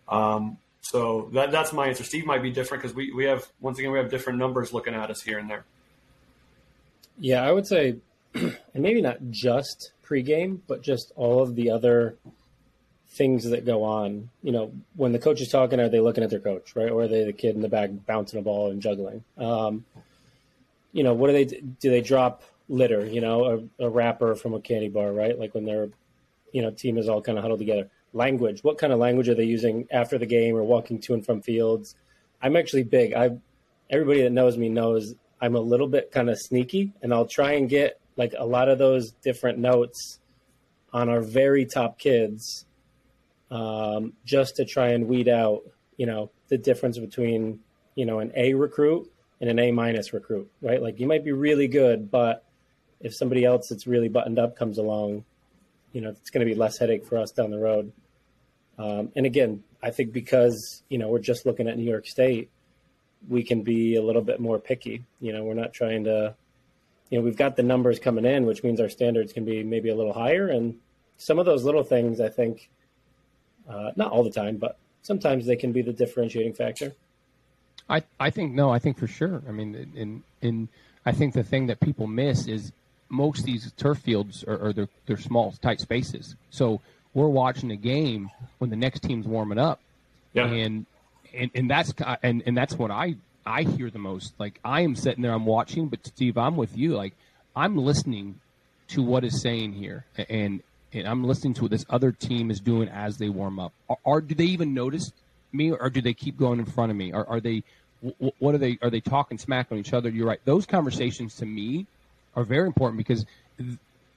Um, 0.10 0.58
so 0.82 1.29
that 1.34 1.51
that's 1.51 1.71
my 1.71 1.88
answer. 1.88 2.03
Steve 2.03 2.25
might 2.25 2.41
be 2.41 2.51
different 2.51 2.84
because 2.84 2.95
we 2.95 3.13
we 3.13 3.23
have 3.25 3.47
once 3.62 3.79
again 3.79 3.91
we 3.91 3.99
have 3.99 4.10
different 4.10 4.38
numbers 4.38 4.73
looking 4.73 4.93
at 4.93 5.10
us 5.10 5.21
here 5.21 5.39
and 5.39 5.49
there. 5.49 5.63
Yeah, 7.17 7.41
I 7.41 7.51
would 7.51 7.67
say, 7.67 7.97
and 8.34 8.58
maybe 8.76 9.02
not 9.02 9.18
just 9.30 9.92
pregame, 10.06 10.60
but 10.68 10.82
just 10.82 11.12
all 11.15 11.42
of 11.42 11.56
the 11.56 11.72
other 11.72 12.15
things 13.10 13.50
that 13.50 13.65
go 13.65 13.84
on. 13.84 14.30
You 14.44 14.52
know, 14.52 14.72
when 14.96 15.12
the 15.12 15.20
coach 15.20 15.42
is 15.42 15.50
talking, 15.50 15.80
are 15.80 15.89
they 15.89 16.00
looking 16.00 16.24
at 16.24 16.30
their 16.30 16.39
coach, 16.39 16.76
right? 16.76 16.89
Or 16.89 17.04
are 17.04 17.08
they 17.08 17.26
the 17.26 17.34
kid 17.34 17.56
in 17.56 17.62
the 17.62 17.70
back 17.70 17.89
bouncing 18.06 18.39
a 18.39 18.42
ball 18.42 18.72
and 18.72 18.82
juggling? 18.82 19.24
Um, 19.38 19.86
you 20.92 21.04
know, 21.04 21.13
what 21.13 21.28
do 21.28 21.34
they 21.34 21.46
do? 21.46 21.89
They 21.89 22.02
drop 22.02 22.44
litter, 22.68 23.06
you 23.06 23.22
know, 23.22 23.70
a, 23.80 23.86
a 23.86 23.89
wrapper 23.89 24.36
from 24.36 24.54
a 24.54 24.62
candy 24.62 24.89
bar, 24.89 25.12
right? 25.12 25.38
Like 25.38 25.54
when 25.54 25.65
their, 25.65 25.89
you 26.52 26.62
know, 26.62 26.72
team 26.72 26.98
is 26.98 27.10
all 27.10 27.22
kind 27.22 27.38
of 27.38 27.44
huddled 27.44 27.60
together. 27.60 27.89
Language. 28.13 28.63
What 28.63 28.80
kind 28.80 28.92
of 28.92 28.98
language 28.98 29.30
are 29.30 29.36
they 29.36 29.44
using 29.44 29.88
after 29.92 30.18
the 30.18 30.26
game 30.26 30.56
or 30.56 30.63
walking 30.63 31.00
to 31.02 31.13
and 31.13 31.24
from 31.24 31.42
fields? 31.42 31.96
I'm 32.42 32.56
actually 32.56 32.84
big. 32.84 33.13
I, 33.13 33.38
everybody 33.89 34.24
that 34.24 34.32
knows 34.32 34.58
me 34.58 34.70
knows 34.70 35.13
I'm 35.42 35.56
a 35.56 35.60
little 35.60 35.88
bit 35.88 36.12
kind 36.12 36.30
of 36.30 36.39
sneaky, 36.39 36.94
and 37.02 37.13
I'll 37.13 37.28
try 37.28 37.54
and 37.54 37.70
get 37.70 38.00
like 38.19 38.34
a 38.38 38.45
lot 38.45 38.67
of 38.67 38.77
those 38.77 39.12
different 39.23 39.58
notes 39.60 40.19
on 40.91 41.08
our 41.08 41.21
very 41.21 41.65
top 41.65 41.97
kids 41.97 42.65
um, 43.49 44.12
just 44.25 44.58
to 44.58 44.65
try 44.65 44.89
and 44.89 45.08
weed 45.08 45.29
out, 45.29 45.62
you 45.95 46.05
know, 46.05 46.29
the 46.49 46.58
difference 46.58 46.99
between, 46.99 47.62
you 47.95 48.05
know, 48.05 48.19
an 48.19 48.34
A 48.36 48.55
recruit 48.55 49.10
and 49.39 49.49
an 49.49 49.58
A 49.58 49.71
minus 49.71 50.12
recruit, 50.12 50.51
right? 50.62 50.82
Like 50.82 50.99
you 50.99 51.08
might 51.08 51.23
be 51.23 51.32
really 51.32 51.69
good, 51.69 52.12
but 52.12 52.43
if 52.99 53.15
somebody 53.15 53.45
else 53.45 53.69
that's 53.69 53.88
really 53.88 54.10
buttoned 54.10 54.38
up 54.38 54.58
comes 54.58 54.77
along, 54.77 55.23
you 55.93 56.01
know, 56.01 56.10
it's 56.10 56.29
going 56.29 56.45
to 56.45 56.53
be 56.53 56.60
less 56.60 56.77
headache 56.77 57.05
for 57.05 57.17
us 57.17 57.32
down 57.32 57.51
the 57.51 57.58
road. 57.58 57.93
Um, 58.77 59.13
and 59.15 59.25
again, 59.25 59.63
I 59.82 59.91
think 59.91 60.12
because, 60.12 60.84
you 60.89 60.97
know, 60.97 61.08
we're 61.08 61.19
just 61.19 61.45
looking 61.45 61.69
at 61.69 61.77
New 61.77 61.89
York 61.89 62.05
State, 62.05 62.49
we 63.29 63.43
can 63.43 63.62
be 63.63 63.95
a 63.95 64.03
little 64.03 64.21
bit 64.21 64.41
more 64.41 64.60
picky. 64.60 65.05
You 65.21 65.32
know, 65.32 65.45
we're 65.45 65.53
not 65.53 65.71
trying 65.71 66.03
to 66.03 66.36
you 67.10 67.17
know, 67.17 67.24
we've 67.24 67.38
got 67.38 67.56
the 67.56 67.63
numbers 67.63 68.00
coming 68.00 68.26
in, 68.26 68.45
which 68.45 68.63
means 68.63 68.80
our 68.80 68.89
standards 68.89 69.34
can 69.34 69.45
be 69.45 69.63
maybe 69.63 69.89
a 69.89 69.95
little 69.95 70.13
higher. 70.13 70.48
And 70.48 70.80
some 71.17 71.39
of 71.39 71.45
those 71.45 71.63
little 71.63 71.84
things, 71.84 72.22
I 72.22 72.30
think, 72.30 72.69
uh, 73.67 73.91
not 73.95 74.12
all 74.12 74.24
the 74.24 74.32
time, 74.32 74.58
but 74.58 74.78
sometimes 75.02 75.45
they 75.45 75.56
can 75.56 75.72
be 75.72 75.82
the 75.82 75.93
differentiating 75.93 76.54
factor. 76.54 76.93
I, 77.89 78.04
I 78.19 78.30
think 78.30 78.54
no, 78.54 78.69
I 78.72 78.80
think 78.80 78.98
for 78.98 79.08
sure. 79.08 79.41
I 79.48 79.52
mean, 79.52 79.91
in 79.95 80.24
in 80.41 80.69
I 81.06 81.12
think 81.12 81.34
the 81.34 81.43
thing 81.43 81.67
that 81.67 81.80
people 81.80 82.06
miss 82.06 82.48
is 82.48 82.72
most 83.10 83.39
of 83.39 83.45
these 83.45 83.72
turf 83.78 83.98
fields 83.98 84.43
are, 84.43 84.67
are 84.67 84.74
they're, 84.74 84.89
they're 85.08 85.17
small, 85.17 85.52
tight 85.54 85.80
spaces. 85.80 86.36
So 86.52 86.82
we're 87.15 87.28
watching 87.28 87.72
a 87.72 87.76
game 87.76 88.30
when 88.60 88.69
the 88.69 88.76
next 88.76 89.02
team's 89.02 89.26
warming 89.26 89.58
up, 89.58 89.80
yeah. 90.34 90.45
and 90.45 90.86
and 91.34 91.50
and 91.56 91.69
that's 91.69 91.93
and 92.22 92.43
and 92.45 92.56
that's 92.56 92.76
what 92.76 92.91
I 92.91 93.15
I 93.49 93.63
hear 93.63 93.89
the 93.89 93.99
most. 93.99 94.33
Like 94.39 94.59
I 94.63 94.81
am 94.81 94.95
sitting 94.95 95.23
there, 95.23 95.33
I'm 95.33 95.45
watching, 95.47 95.88
but 95.88 96.05
Steve, 96.05 96.38
I'm 96.38 96.55
with 96.55 96.77
you. 96.77 96.95
Like 96.95 97.13
I'm 97.55 97.75
listening 97.77 98.39
to 98.89 99.01
what 99.01 99.23
is 99.23 99.41
saying 99.41 99.73
here, 99.73 100.05
and 100.29 100.62
and 100.93 101.07
I'm 101.07 101.23
listening 101.23 101.55
to 101.55 101.63
what 101.63 101.71
this 101.71 101.85
other 101.89 102.12
team 102.12 102.51
is 102.51 102.59
doing 102.59 102.89
as 102.89 103.17
they 103.17 103.27
warm 103.29 103.59
up. 103.59 103.73
Or, 103.88 103.97
or 104.03 104.21
do 104.21 104.35
they 104.35 104.45
even 104.45 104.75
notice 104.75 105.12
me, 105.51 105.71
or 105.71 105.89
do 105.89 105.99
they 105.99 106.13
keep 106.13 106.38
going 106.38 106.59
in 106.59 106.65
front 106.65 106.91
of 106.91 106.97
me? 106.97 107.12
Or 107.12 107.27
are 107.27 107.39
they? 107.39 107.63
What 108.38 108.53
are 108.53 108.59
they? 108.59 108.77
Are 108.83 108.91
they 108.91 109.01
talking 109.01 109.39
smack 109.39 109.71
on 109.71 109.79
each 109.79 109.93
other? 109.93 110.09
You're 110.09 110.27
right. 110.27 110.39
Those 110.45 110.67
conversations 110.67 111.35
to 111.38 111.45
me 111.47 111.88
are 112.35 112.43
very 112.43 112.67
important 112.67 112.99
because 112.99 113.25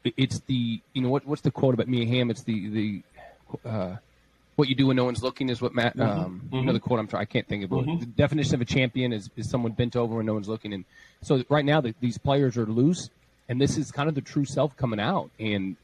it's 0.04 0.40
the 0.40 0.80
you 0.92 1.02
know 1.02 1.08
what 1.08 1.26
what's 1.26 1.42
the 1.42 1.50
quote 1.50 1.72
about 1.72 1.88
Mia 1.88 2.06
Hamm? 2.06 2.30
It's 2.30 2.42
the 2.42 2.68
the 2.68 3.02
uh, 3.68 3.96
what 4.56 4.68
you 4.68 4.74
do 4.74 4.86
when 4.88 4.96
no 4.96 5.04
one's 5.04 5.22
looking 5.22 5.48
is 5.48 5.60
what 5.60 5.74
Matt. 5.74 5.96
Mm-hmm. 5.96 6.20
Um, 6.20 6.42
mm-hmm. 6.44 6.56
You 6.56 6.62
know 6.64 6.72
the 6.72 6.80
quote 6.80 7.00
I'm 7.00 7.08
trying. 7.08 7.22
I 7.22 7.24
can't 7.24 7.46
think 7.46 7.64
of 7.64 7.72
it. 7.72 7.74
Mm-hmm. 7.74 8.00
The 8.00 8.06
definition 8.06 8.54
of 8.54 8.60
a 8.60 8.64
champion 8.64 9.12
is, 9.12 9.30
is 9.36 9.48
someone 9.50 9.72
bent 9.72 9.96
over 9.96 10.16
when 10.16 10.26
no 10.26 10.34
one's 10.34 10.48
looking. 10.48 10.72
And 10.72 10.84
so 11.22 11.42
right 11.48 11.64
now 11.64 11.80
the, 11.80 11.94
these 12.00 12.18
players 12.18 12.56
are 12.56 12.66
loose, 12.66 13.08
and 13.48 13.60
this 13.60 13.76
is 13.76 13.90
kind 13.90 14.08
of 14.08 14.14
the 14.14 14.20
true 14.20 14.44
self 14.44 14.76
coming 14.76 15.00
out. 15.00 15.30
And 15.38 15.76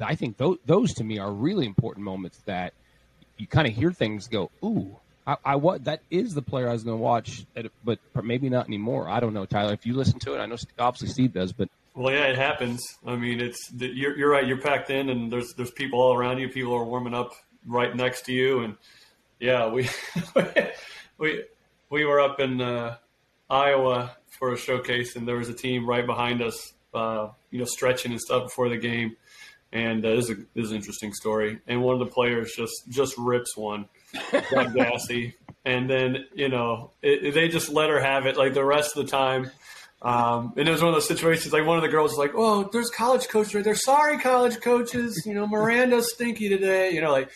I 0.00 0.14
think 0.14 0.36
those, 0.36 0.58
those 0.66 0.94
to 0.94 1.04
me 1.04 1.18
are 1.18 1.30
really 1.30 1.66
important 1.66 2.04
moments 2.04 2.38
that 2.46 2.72
you 3.36 3.46
kind 3.46 3.66
of 3.66 3.74
hear 3.74 3.92
things 3.92 4.28
go, 4.28 4.50
ooh. 4.62 4.96
I, 5.26 5.36
I 5.42 5.56
what 5.56 5.84
that 5.84 6.00
is 6.10 6.34
the 6.34 6.42
player 6.42 6.68
I 6.68 6.72
was 6.72 6.84
going 6.84 6.98
to 6.98 7.02
watch, 7.02 7.46
but 7.82 7.98
maybe 8.22 8.50
not 8.50 8.66
anymore. 8.66 9.08
I 9.08 9.20
don't 9.20 9.32
know, 9.32 9.46
Tyler. 9.46 9.72
If 9.72 9.86
you 9.86 9.94
listen 9.94 10.18
to 10.20 10.34
it, 10.34 10.38
I 10.38 10.44
know 10.44 10.58
obviously 10.78 11.08
Steve 11.08 11.32
does, 11.32 11.50
but 11.50 11.70
well, 11.94 12.12
yeah, 12.12 12.26
it 12.26 12.36
happens. 12.36 12.82
I 13.06 13.16
mean, 13.16 13.40
it's 13.40 13.70
you're, 13.72 14.16
you're 14.18 14.30
right. 14.30 14.46
You're 14.46 14.60
packed 14.60 14.90
in, 14.90 15.08
and 15.08 15.32
there's 15.32 15.54
there's 15.54 15.70
people 15.70 16.00
all 16.00 16.14
around 16.14 16.40
you. 16.40 16.48
People 16.48 16.74
are 16.74 16.84
warming 16.84 17.14
up 17.14 17.32
right 17.66 17.94
next 17.94 18.22
to 18.22 18.32
you. 18.32 18.60
And 18.60 18.76
yeah, 19.40 19.68
we 19.68 19.88
we 21.18 21.44
we 21.90 22.04
were 22.04 22.20
up 22.20 22.40
in 22.40 22.60
uh, 22.60 22.96
Iowa 23.50 24.16
for 24.30 24.52
a 24.52 24.56
showcase, 24.56 25.16
and 25.16 25.26
there 25.26 25.36
was 25.36 25.48
a 25.48 25.54
team 25.54 25.88
right 25.88 26.06
behind 26.06 26.42
us, 26.42 26.72
uh, 26.92 27.28
you 27.50 27.58
know, 27.58 27.64
stretching 27.64 28.12
and 28.12 28.20
stuff 28.20 28.44
before 28.44 28.68
the 28.68 28.76
game. 28.76 29.16
and 29.72 30.04
uh, 30.04 30.14
this, 30.14 30.28
is 30.28 30.30
a, 30.30 30.34
this 30.54 30.64
is 30.66 30.70
an 30.70 30.76
interesting 30.76 31.12
story. 31.12 31.58
And 31.66 31.82
one 31.82 31.94
of 31.94 32.00
the 32.00 32.12
players 32.12 32.54
just 32.56 32.88
just 32.88 33.16
rips 33.18 33.56
one, 33.56 33.88
got 34.50 34.74
gassy, 34.74 35.34
and 35.64 35.88
then 35.88 36.26
you 36.34 36.48
know 36.48 36.90
it, 37.02 37.34
they 37.34 37.48
just 37.48 37.70
let 37.70 37.90
her 37.90 38.00
have 38.00 38.26
it 38.26 38.36
like 38.36 38.54
the 38.54 38.64
rest 38.64 38.96
of 38.96 39.04
the 39.04 39.10
time. 39.10 39.50
Um, 40.04 40.52
and 40.58 40.68
it 40.68 40.70
was 40.70 40.82
one 40.82 40.90
of 40.90 40.94
those 40.94 41.08
situations 41.08 41.52
like 41.52 41.64
one 41.64 41.78
of 41.78 41.82
the 41.82 41.88
girls 41.88 42.10
was 42.10 42.18
like, 42.18 42.32
"Oh, 42.34 42.68
there's 42.70 42.90
college 42.90 43.26
coaches 43.28 43.54
right 43.54 43.64
there. 43.64 43.74
Sorry, 43.74 44.18
college 44.18 44.60
coaches. 44.60 45.24
You 45.24 45.32
know, 45.32 45.46
Miranda's 45.46 46.12
stinky 46.12 46.48
today. 46.48 46.90
You 46.90 47.00
know, 47.00 47.10
like." 47.10 47.30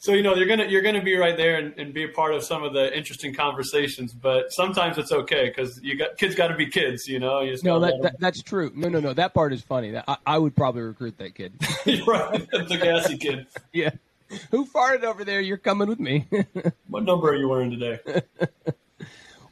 So 0.00 0.12
you 0.12 0.22
know 0.22 0.36
you're 0.36 0.46
gonna 0.46 0.66
you're 0.66 0.82
gonna 0.82 1.02
be 1.02 1.16
right 1.16 1.36
there 1.36 1.56
and, 1.56 1.76
and 1.76 1.92
be 1.92 2.04
a 2.04 2.08
part 2.08 2.32
of 2.32 2.44
some 2.44 2.62
of 2.62 2.72
the 2.72 2.96
interesting 2.96 3.34
conversations, 3.34 4.12
but 4.12 4.52
sometimes 4.52 4.96
it's 4.96 5.10
okay 5.10 5.48
because 5.48 5.80
you 5.82 5.98
got 5.98 6.16
kids 6.16 6.36
got 6.36 6.48
to 6.48 6.54
be 6.54 6.66
kids, 6.66 7.08
you 7.08 7.18
know. 7.18 7.40
You 7.40 7.56
No, 7.64 7.80
that, 7.80 7.94
that 8.02 8.20
that's 8.20 8.40
true. 8.40 8.70
No, 8.76 8.88
no, 8.88 9.00
no. 9.00 9.12
That 9.12 9.34
part 9.34 9.52
is 9.52 9.60
funny. 9.60 9.90
That, 9.90 10.04
I, 10.06 10.16
I 10.24 10.38
would 10.38 10.54
probably 10.54 10.82
recruit 10.82 11.18
that 11.18 11.34
kid. 11.34 11.52
right, 12.06 12.48
the 12.48 12.78
gassy 12.80 13.18
kid. 13.18 13.48
yeah. 13.72 13.90
Who 14.52 14.66
farted 14.66 15.02
over 15.02 15.24
there? 15.24 15.40
You're 15.40 15.56
coming 15.56 15.88
with 15.88 15.98
me. 15.98 16.26
What 16.88 17.02
number 17.02 17.30
are 17.30 17.36
you 17.36 17.48
wearing 17.48 17.70
today? 17.70 18.22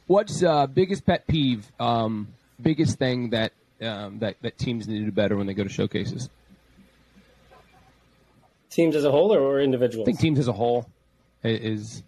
What's 0.07 0.41
uh, 0.41 0.65
biggest 0.67 1.05
pet 1.05 1.27
peeve? 1.27 1.69
Um, 1.79 2.29
biggest 2.61 2.97
thing 2.97 3.31
that 3.31 3.53
um, 3.81 4.19
that 4.19 4.37
that 4.41 4.57
teams 4.57 4.87
need 4.87 4.99
to 4.99 5.05
do 5.05 5.11
better 5.11 5.35
when 5.37 5.47
they 5.47 5.53
go 5.53 5.63
to 5.63 5.69
showcases? 5.69 6.29
Teams 8.69 8.95
as 8.95 9.05
a 9.05 9.11
whole 9.11 9.33
or, 9.33 9.39
or 9.39 9.61
I 9.61 9.65
think 9.65 10.19
teams 10.19 10.39
as 10.39 10.47
a 10.47 10.53
whole 10.53 10.87
is. 11.43 12.03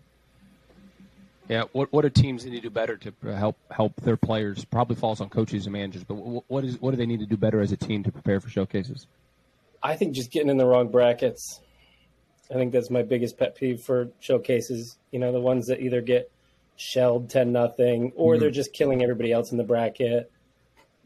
Yeah, 1.48 1.64
what 1.72 1.92
what 1.92 2.06
are 2.06 2.12
teams 2.12 2.46
need 2.46 2.52
to 2.52 2.62
do 2.62 2.70
better 2.70 2.96
to 2.98 3.36
help 3.36 3.58
help 3.72 3.96
their 4.02 4.18
players? 4.18 4.66
Probably 4.66 4.96
falls 4.96 5.20
on 5.20 5.30
coaches 5.30 5.66
and 5.66 5.74
managers, 5.74 6.04
but 6.04 6.14
what 6.14 6.64
is 6.64 6.80
what 6.80 6.92
do 6.92 6.98
they 6.98 7.08
need 7.08 7.22
to 7.22 7.26
do 7.26 7.38
better 7.38 7.60
as 7.60 7.72
a 7.72 7.78
team 7.78 8.04
to 8.04 8.12
prepare 8.12 8.40
for 8.40 8.50
showcases? 8.50 9.08
I 9.82 9.96
think 9.96 10.14
just 10.14 10.32
getting 10.32 10.50
in 10.50 10.58
the 10.58 10.68
wrong 10.68 10.90
brackets. 10.90 11.62
I 12.52 12.56
think 12.56 12.72
that's 12.72 12.90
my 12.90 13.02
biggest 13.02 13.38
pet 13.38 13.56
peeve 13.56 13.82
for 13.82 14.10
showcases. 14.20 14.98
You 15.12 15.20
know, 15.20 15.32
the 15.32 15.40
ones 15.40 15.68
that 15.68 15.82
either 15.82 16.02
get 16.02 16.32
shelled 16.76 17.30
ten 17.30 17.52
nothing 17.52 18.12
or 18.16 18.38
they're 18.38 18.52
just 18.52 18.74
killing 18.74 19.02
everybody 19.02 19.32
else 19.32 19.52
in 19.52 19.58
the 19.58 19.64
bracket. 19.64 20.32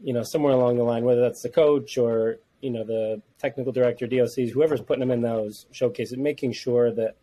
You 0.04 0.12
know, 0.12 0.22
somewhere 0.22 0.52
along 0.52 0.76
the 0.76 0.84
line, 0.84 1.02
whether 1.04 1.22
that's 1.22 1.40
the 1.40 1.48
coach 1.48 1.96
or 1.96 2.36
you 2.60 2.70
know 2.70 2.84
the 2.84 3.22
technical 3.38 3.72
director, 3.72 4.06
DOCs, 4.06 4.50
whoever's 4.50 4.82
putting 4.82 5.00
them 5.00 5.10
in 5.10 5.22
those 5.22 5.64
showcases, 5.72 6.18
making 6.18 6.52
sure 6.52 6.92
that 6.92 7.16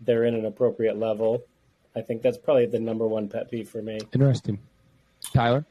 they're 0.00 0.24
in 0.24 0.34
an 0.34 0.46
appropriate 0.46 0.96
level. 0.96 1.42
I 1.96 2.02
think 2.02 2.22
that's 2.22 2.38
probably 2.38 2.66
the 2.66 2.78
number 2.78 3.06
one 3.06 3.28
pet 3.28 3.50
peeve 3.50 3.68
for 3.68 3.82
me. 3.82 3.98
Interesting, 4.12 4.60
Tyler. 5.32 5.64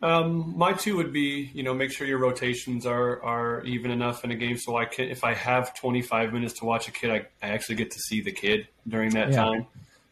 Um, 0.00 0.54
my 0.56 0.72
two 0.72 0.96
would 0.96 1.12
be, 1.12 1.50
you 1.54 1.62
know, 1.62 1.74
make 1.74 1.92
sure 1.92 2.06
your 2.06 2.18
rotations 2.18 2.86
are 2.86 3.22
are 3.22 3.62
even 3.64 3.90
enough 3.90 4.24
in 4.24 4.30
a 4.30 4.34
game, 4.34 4.56
so 4.56 4.76
I 4.76 4.86
can, 4.86 5.10
if 5.10 5.24
I 5.24 5.34
have 5.34 5.74
25 5.74 6.32
minutes 6.32 6.54
to 6.60 6.64
watch 6.64 6.88
a 6.88 6.90
kid, 6.90 7.10
I, 7.10 7.46
I 7.46 7.50
actually 7.50 7.76
get 7.76 7.90
to 7.90 7.98
see 7.98 8.22
the 8.22 8.32
kid 8.32 8.66
during 8.88 9.10
that 9.10 9.28
Yeah. 9.30 9.44
time. 9.44 9.66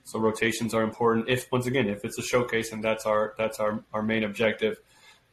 So 0.05 0.19
rotations 0.19 0.75
are 0.75 0.83
important. 0.83 1.29
If 1.29 1.51
once 1.51 1.67
again, 1.67 1.89
if 1.89 2.05
it's 2.05 2.19
a 2.19 2.23
showcase, 2.23 2.71
and 2.73 2.85
that's 2.85 3.07
our 3.07 3.35
that's 3.39 3.59
our 3.59 3.83
our 3.95 4.03
main 4.03 4.25
objective. 4.25 4.79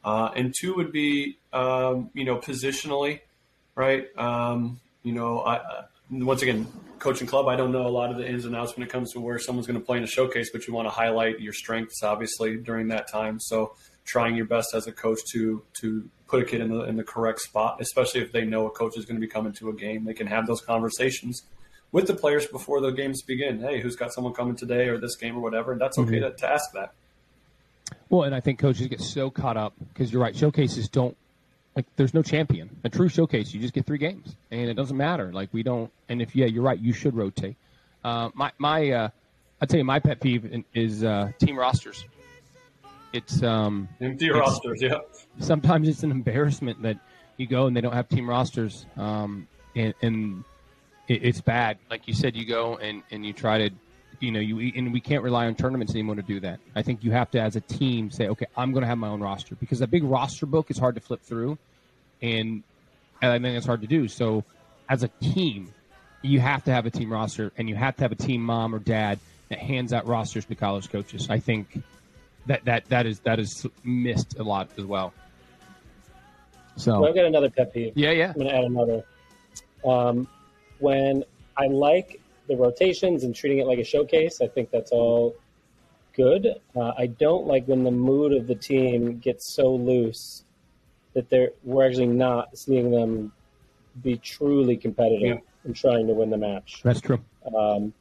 Uh, 0.08 0.30
and 0.34 0.54
two 0.58 0.74
would 0.74 0.90
be, 0.90 1.36
um, 1.52 2.08
you 2.14 2.24
know, 2.24 2.36
positionally, 2.38 3.20
right? 3.74 4.06
Um, 4.16 4.80
you 5.02 5.12
know, 5.12 5.40
I, 5.40 5.56
I, 5.56 5.84
once 6.10 6.40
again, 6.40 6.66
coaching 6.98 7.26
club, 7.26 7.46
I 7.46 7.56
don't 7.56 7.72
know 7.72 7.86
a 7.86 7.88
lot 7.88 8.10
of 8.10 8.16
the 8.16 8.26
ins 8.26 8.46
and 8.46 8.56
outs 8.56 8.74
when 8.74 8.86
it 8.86 8.90
comes 8.90 9.12
to 9.12 9.20
where 9.20 9.38
someone's 9.38 9.66
going 9.66 9.78
to 9.78 9.84
play 9.84 9.98
in 9.98 10.04
a 10.04 10.06
showcase, 10.06 10.48
but 10.50 10.66
you 10.66 10.72
want 10.72 10.86
to 10.86 10.90
highlight 10.90 11.40
your 11.40 11.52
strengths, 11.52 12.02
obviously, 12.02 12.56
during 12.56 12.88
that 12.88 13.06
time. 13.12 13.38
So 13.38 13.74
trying 14.06 14.34
your 14.34 14.46
best 14.46 14.68
as 14.74 14.86
a 14.86 14.92
coach 14.92 15.20
to 15.34 15.62
to 15.82 16.08
put 16.26 16.40
a 16.40 16.46
kid 16.46 16.62
in 16.62 16.70
the 16.70 16.84
in 16.84 16.96
the 16.96 17.04
correct 17.04 17.40
spot, 17.40 17.76
especially 17.78 18.22
if 18.22 18.32
they 18.32 18.46
know 18.46 18.66
a 18.66 18.70
coach 18.70 18.96
is 18.96 19.04
going 19.04 19.16
to 19.16 19.20
be 19.20 19.30
coming 19.30 19.52
to 19.60 19.68
a 19.68 19.74
game. 19.74 20.06
They 20.06 20.14
can 20.14 20.26
have 20.26 20.46
those 20.46 20.62
conversations 20.62 21.42
with 21.92 22.06
the 22.06 22.14
players 22.14 22.46
before 22.46 22.80
the 22.80 22.92
games 22.92 23.20
begin. 23.20 23.60
Hey, 23.60 23.82
who's 23.82 23.96
got 23.96 24.14
someone 24.14 24.32
coming 24.32 24.56
today 24.56 24.88
or 24.88 24.96
this 24.96 25.16
game 25.16 25.36
or 25.36 25.40
whatever? 25.40 25.72
And 25.72 25.80
that's 25.82 25.98
okay 25.98 26.20
to, 26.20 26.30
to 26.30 26.48
ask 26.48 26.72
that. 26.72 26.94
Well, 28.08 28.22
and 28.24 28.34
I 28.34 28.40
think 28.40 28.58
coaches 28.58 28.86
get 28.86 29.00
so 29.00 29.30
caught 29.30 29.56
up 29.56 29.74
because 29.92 30.12
you're 30.12 30.22
right. 30.22 30.34
Showcases 30.36 30.88
don't 30.88 31.16
like. 31.76 31.86
There's 31.96 32.14
no 32.14 32.22
champion. 32.22 32.70
A 32.84 32.88
true 32.88 33.08
showcase, 33.08 33.52
you 33.52 33.60
just 33.60 33.74
get 33.74 33.86
three 33.86 33.98
games, 33.98 34.34
and 34.50 34.68
it 34.68 34.74
doesn't 34.74 34.96
matter. 34.96 35.32
Like 35.32 35.48
we 35.52 35.62
don't. 35.62 35.90
And 36.08 36.22
if 36.22 36.34
yeah, 36.34 36.46
you're 36.46 36.62
right. 36.62 36.78
You 36.78 36.92
should 36.92 37.14
rotate. 37.14 37.56
Uh, 38.04 38.30
my 38.34 38.52
my, 38.58 38.90
uh, 38.90 39.08
I'll 39.60 39.68
tell 39.68 39.78
you, 39.78 39.84
my 39.84 39.98
pet 39.98 40.20
peeve 40.20 40.64
is 40.74 41.04
uh, 41.04 41.32
team 41.38 41.58
rosters. 41.58 42.04
It's 43.12 43.42
um, 43.42 43.88
Empty 44.00 44.26
It's- 44.26 44.38
rosters, 44.38 44.82
yeah. 44.82 44.98
sometimes 45.40 45.88
it's 45.88 46.02
an 46.02 46.10
embarrassment 46.10 46.82
that 46.82 46.98
you 47.38 47.46
go 47.46 47.66
and 47.66 47.74
they 47.76 47.80
don't 47.80 47.94
have 47.94 48.08
team 48.08 48.28
rosters, 48.28 48.84
um, 48.98 49.48
and, 49.74 49.94
and 50.02 50.44
it, 51.08 51.24
it's 51.24 51.40
bad. 51.40 51.78
Like 51.90 52.06
you 52.06 52.12
said, 52.12 52.36
you 52.36 52.44
go 52.44 52.76
and, 52.76 53.02
and 53.10 53.24
you 53.24 53.32
try 53.32 53.68
to, 53.68 53.74
you 54.20 54.32
know, 54.32 54.40
you 54.40 54.72
and 54.74 54.92
we 54.92 55.00
can't 55.00 55.22
rely 55.22 55.46
on 55.46 55.54
tournaments 55.54 55.92
anymore 55.94 56.16
to 56.16 56.22
do 56.22 56.40
that. 56.40 56.60
I 56.74 56.82
think 56.82 57.04
you 57.04 57.12
have 57.12 57.30
to, 57.32 57.40
as 57.40 57.56
a 57.56 57.60
team, 57.60 58.10
say, 58.10 58.28
okay, 58.28 58.46
I'm 58.56 58.72
going 58.72 58.82
to 58.82 58.88
have 58.88 58.98
my 58.98 59.08
own 59.08 59.20
roster 59.20 59.54
because 59.54 59.80
a 59.80 59.86
big 59.86 60.04
roster 60.04 60.46
book 60.46 60.70
is 60.70 60.78
hard 60.78 60.96
to 60.96 61.00
flip 61.00 61.22
through, 61.22 61.58
and, 62.20 62.62
and 63.22 63.32
I 63.32 63.38
think 63.38 63.56
it's 63.56 63.66
hard 63.66 63.82
to 63.82 63.86
do. 63.86 64.08
So, 64.08 64.44
as 64.88 65.02
a 65.02 65.08
team, 65.20 65.72
you 66.22 66.40
have 66.40 66.64
to 66.64 66.72
have 66.72 66.86
a 66.86 66.90
team 66.90 67.12
roster, 67.12 67.52
and 67.56 67.68
you 67.68 67.76
have 67.76 67.96
to 67.96 68.02
have 68.02 68.12
a 68.12 68.16
team 68.16 68.42
mom 68.42 68.74
or 68.74 68.78
dad 68.80 69.20
that 69.50 69.58
hands 69.58 69.92
out 69.92 70.06
rosters 70.06 70.44
to 70.46 70.54
college 70.54 70.90
coaches. 70.90 71.28
I 71.30 71.38
think 71.38 71.80
that 72.46 72.64
that 72.64 72.86
that 72.86 73.06
is 73.06 73.20
that 73.20 73.38
is 73.38 73.66
missed 73.84 74.38
a 74.38 74.42
lot 74.42 74.70
as 74.76 74.84
well. 74.84 75.12
So 76.76 77.00
Well, 77.00 77.08
I've 77.08 77.14
got 77.14 77.24
another 77.24 77.50
pet 77.50 77.72
peeve. 77.72 77.92
yeah, 77.96 78.10
yeah, 78.10 78.28
I'm 78.28 78.34
going 78.34 78.46
to 78.48 78.54
add 78.54 78.64
another. 78.64 79.04
Um, 79.84 80.28
when 80.78 81.24
I 81.56 81.66
like 81.66 82.20
the 82.48 82.56
rotations 82.56 83.22
and 83.24 83.34
treating 83.34 83.58
it 83.58 83.66
like 83.66 83.78
a 83.78 83.84
showcase, 83.84 84.40
I 84.40 84.48
think 84.48 84.70
that's 84.70 84.90
all 84.90 85.36
good. 86.14 86.46
Uh, 86.74 86.92
I 86.98 87.06
don't 87.06 87.46
like 87.46 87.68
when 87.68 87.84
the 87.84 87.90
mood 87.90 88.32
of 88.32 88.46
the 88.46 88.54
team 88.54 89.18
gets 89.18 89.52
so 89.54 89.72
loose 89.74 90.44
that 91.14 91.28
they're 91.30 91.50
we're 91.62 91.86
actually 91.86 92.06
not 92.06 92.56
seeing 92.58 92.90
them 92.90 93.32
be 94.02 94.16
truly 94.16 94.76
competitive 94.76 95.22
Yeah. 95.22 95.36
and 95.64 95.76
trying 95.76 96.06
to 96.06 96.14
win 96.14 96.30
the 96.30 96.36
match. 96.36 96.80
that's 96.82 97.00
true. 97.00 97.20
Um, 97.54 97.92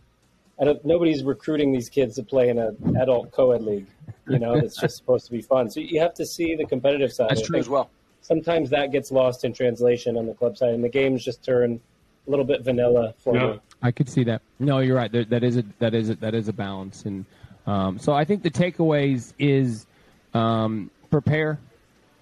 I 0.59 0.65
don't, 0.65 0.83
nobody's 0.83 1.23
recruiting 1.23 1.71
these 1.71 1.89
kids 1.89 2.15
to 2.15 2.23
play 2.23 2.49
in 2.49 2.57
an 2.57 2.95
adult 2.99 3.31
co-ed 3.31 3.61
league. 3.61 3.85
You 4.27 4.39
know, 4.39 4.55
it's 4.55 4.79
just 4.79 4.97
supposed 4.97 5.25
to 5.27 5.31
be 5.31 5.41
fun. 5.41 5.69
So 5.69 5.79
you 5.79 5.99
have 6.01 6.13
to 6.15 6.25
see 6.25 6.55
the 6.55 6.65
competitive 6.65 7.13
side. 7.13 7.29
That's 7.29 7.41
true 7.43 7.59
as 7.59 7.69
well. 7.69 7.89
sometimes 8.21 8.69
that 8.71 8.91
gets 8.91 9.11
lost 9.11 9.45
in 9.45 9.53
translation 9.53 10.17
on 10.17 10.25
the 10.25 10.33
club 10.33 10.57
side, 10.57 10.73
and 10.73 10.83
the 10.83 10.89
games 10.89 11.23
just 11.23 11.43
turn 11.43 11.79
a 12.27 12.29
little 12.29 12.43
bit 12.45 12.63
vanilla 12.63 13.13
for 13.19 13.35
Yeah. 13.35 13.51
me. 13.53 13.59
I 13.81 13.91
could 13.91 14.09
see 14.09 14.23
that. 14.25 14.41
No, 14.59 14.79
you're 14.79 14.95
right. 14.95 15.11
That 15.11 15.43
is 15.43 15.57
a 15.57 15.63
that 15.79 15.93
is 15.93 16.09
a, 16.09 16.15
that 16.15 16.33
is 16.33 16.47
a 16.47 16.53
balance, 16.53 17.05
and 17.05 17.25
um, 17.67 17.99
so 17.99 18.13
I 18.13 18.25
think 18.25 18.43
the 18.43 18.49
takeaways 18.49 19.33
is 19.37 19.85
um, 20.33 20.89
prepare. 21.11 21.59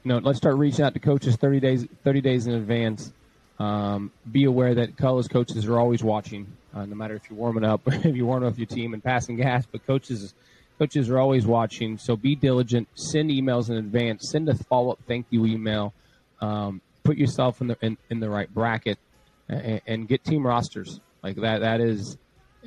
You 0.04 0.10
know, 0.10 0.18
let's 0.18 0.38
start 0.38 0.58
reaching 0.58 0.84
out 0.84 0.94
to 0.94 1.00
coaches 1.00 1.38
thirty 1.38 1.60
days 1.60 1.88
thirty 2.04 2.22
days 2.22 2.48
in 2.48 2.54
advance. 2.54 3.14
Um, 3.58 4.12
be 4.30 4.44
aware 4.44 4.76
that 4.76 4.98
college 4.98 5.30
coaches 5.30 5.66
are 5.66 5.80
always 5.80 6.04
watching, 6.04 6.46
uh, 6.74 6.86
no 6.86 6.94
matter 6.94 7.16
if 7.16 7.30
you're 7.30 7.40
warming 7.40 7.64
up, 7.64 7.82
if 7.88 8.16
you're 8.16 8.26
warming 8.26 8.50
up 8.50 8.58
your 8.58 8.68
team 8.68 8.94
and 8.94 9.02
passing 9.02 9.38
gas. 9.38 9.66
But 9.66 9.88
coaches 9.88 10.34
coaches 10.78 11.10
are 11.10 11.20
always 11.20 11.46
watching. 11.46 11.98
So 11.98 12.18
be 12.18 12.36
diligent. 12.36 12.90
Send 12.96 13.30
emails 13.30 13.70
in 13.70 13.78
advance. 13.78 14.30
Send 14.30 14.50
a 14.50 14.56
follow 14.56 14.92
up 14.92 15.00
thank 15.08 15.28
you 15.30 15.46
email. 15.46 15.94
Um, 16.42 16.82
put 17.06 17.16
yourself 17.16 17.62
in 17.62 17.68
the 17.68 17.78
in, 17.82 17.98
in 18.10 18.20
the 18.20 18.30
right 18.30 18.54
bracket 18.54 19.00
and, 19.48 19.82
and 19.88 20.08
get 20.10 20.26
team 20.26 20.46
rosters 20.46 21.00
like 21.26 21.38
that. 21.38 21.60
That 21.60 21.82
is, 21.82 22.18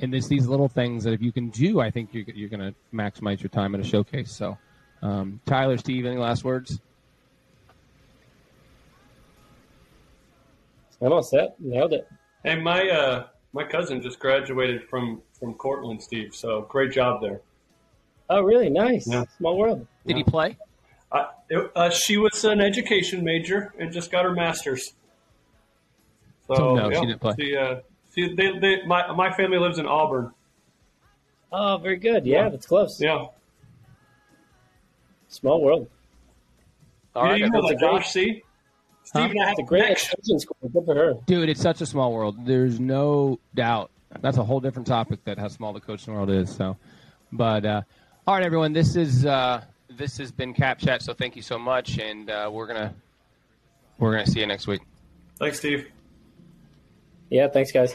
and 0.03 0.13
it's 0.15 0.27
these 0.27 0.47
little 0.47 0.69
things 0.69 1.05
that 1.05 1.13
if 1.13 1.23
you 1.23 1.33
can 1.33 1.49
do, 1.51 1.81
I 1.81 1.91
think 1.91 2.11
you're, 2.13 2.25
you're 2.35 2.49
going 2.49 2.61
to 2.61 2.75
maximize 2.93 3.41
your 3.41 3.51
time 3.51 3.75
at 3.75 3.81
a 3.81 3.85
showcase. 3.85 4.33
So, 4.33 4.59
um, 5.01 5.41
Tyler, 5.47 5.79
Steve, 5.79 6.07
any 6.07 6.17
last 6.17 6.43
words? 6.45 6.81
I'm 11.01 11.13
all 11.13 11.23
set. 11.23 11.55
Nailed 11.61 11.93
it. 11.93 12.09
Hey, 12.43 12.61
my 12.61 12.89
uh, 12.89 13.27
my 13.53 13.63
cousin 13.63 14.03
just 14.03 14.19
graduated 14.19 14.89
from 14.89 15.23
from 15.39 15.55
Cortland, 15.55 16.03
Steve. 16.03 16.35
So 16.35 16.63
great 16.63 16.91
job 16.91 17.23
there. 17.23 17.41
Oh, 18.29 18.43
really? 18.43 18.69
Nice. 18.69 19.07
Yeah. 19.07 19.25
Small 19.39 19.57
world. 19.57 19.87
Did 20.05 20.17
he 20.17 20.25
play? 20.25 20.59
Uh, 21.13 21.27
it, 21.49 21.71
uh, 21.77 21.91
she 21.91 22.17
was 22.17 22.45
an 22.45 22.61
education 22.61 23.23
major 23.23 23.73
and 23.79 23.93
just 23.93 24.11
got 24.11 24.25
her 24.25 24.33
master's. 24.33 24.93
So, 26.49 26.55
So, 26.57 26.75
no, 26.75 26.91
she 26.91 26.97
yeah, 26.97 27.01
didn't 27.03 27.21
play. 27.21 27.35
See, 27.39 27.57
see, 28.27 28.35
they, 28.35 28.59
they, 28.59 28.83
my 28.87 29.13
my 29.13 29.33
family 29.33 29.59
lives 29.59 29.79
in 29.79 29.87
Auburn. 29.87 30.33
Oh, 31.53 31.79
very 31.79 31.97
good. 31.97 32.27
Yeah, 32.27 32.45
Yeah. 32.45 32.49
that's 32.51 32.67
close. 32.67 33.01
Yeah. 33.01 33.27
Small 35.29 35.63
world. 35.63 35.89
All 37.15 37.25
yeah, 37.25 37.31
right, 37.33 37.41
you 37.41 37.51
know 37.51 37.63
that's 37.69 37.81
that, 37.81 37.87
a 37.89 37.99
Josh. 37.99 38.11
See, 38.11 38.43
Steve 39.03 39.31
and 39.31 39.41
I 39.43 39.49
have 39.49 39.53
It's 39.53 39.61
a 39.61 39.63
great 39.63 39.83
connection. 39.83 40.11
extension 40.19 40.41
school. 40.41 40.57
Good 40.73 40.85
for 40.85 40.95
her. 40.95 41.15
Dude, 41.27 41.49
it's 41.49 41.61
such 41.61 41.81
a 41.81 41.87
small 41.87 42.13
world. 42.13 42.47
There's 42.47 42.79
no 42.81 43.39
doubt. 43.55 43.91
That's 44.21 44.39
a 44.39 44.45
whole 44.45 44.61
different 44.61 44.87
topic 44.87 45.25
that 45.25 45.39
how 45.39 45.49
small 45.49 45.73
the 45.73 45.81
coaching 45.81 46.15
world 46.15 46.31
is. 46.31 46.55
So, 46.55 46.77
but 47.33 47.65
uh, 47.65 47.83
all 48.27 48.35
right, 48.35 48.45
everyone. 48.45 48.73
This 48.73 48.97
is 48.97 49.27
uh, 49.27 49.63
this 49.91 50.17
has 50.19 50.33
been 50.33 50.55
Cap 50.55 50.79
Chat. 50.79 51.03
So 51.03 51.13
thank 51.13 51.37
you 51.37 51.43
so 51.43 51.59
much, 51.59 51.99
and 51.99 52.31
uh, 52.31 52.51
we're 52.53 52.67
gonna 52.67 52.95
we're 53.99 54.13
gonna 54.13 54.27
see 54.27 54.41
you 54.41 54.47
next 54.47 54.67
week. 54.67 54.81
Thanks, 55.39 55.59
Steve. 55.59 55.89
Yeah, 57.31 57.49
thanks, 57.49 57.71
guys. 57.73 57.95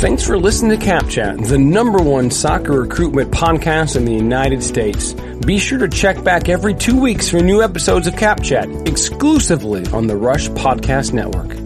Thanks 0.00 0.26
for 0.26 0.36
listening 0.38 0.78
to 0.78 0.84
Cap 0.84 1.08
Chat, 1.08 1.38
the 1.38 1.56
number 1.56 2.02
one 2.02 2.30
soccer 2.30 2.72
recruitment 2.72 3.30
podcast 3.30 3.96
in 3.96 4.04
the 4.04 4.12
United 4.12 4.62
States. 4.62 5.14
Be 5.46 5.58
sure 5.58 5.78
to 5.78 5.88
check 5.88 6.22
back 6.22 6.50
every 6.50 6.74
two 6.74 7.00
weeks 7.00 7.30
for 7.30 7.40
new 7.40 7.62
episodes 7.62 8.06
of 8.06 8.14
Cap 8.16 8.42
Chat, 8.42 8.68
exclusively 8.86 9.86
on 9.86 10.06
the 10.06 10.16
Rush 10.16 10.50
Podcast 10.50 11.14
Network. 11.14 11.56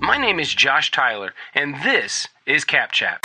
My 0.00 0.18
name 0.18 0.38
is 0.38 0.54
Josh 0.54 0.90
Tyler, 0.90 1.32
and 1.54 1.74
this 1.82 2.28
is 2.44 2.64
Cap 2.64 2.92
Chat. 2.92 3.24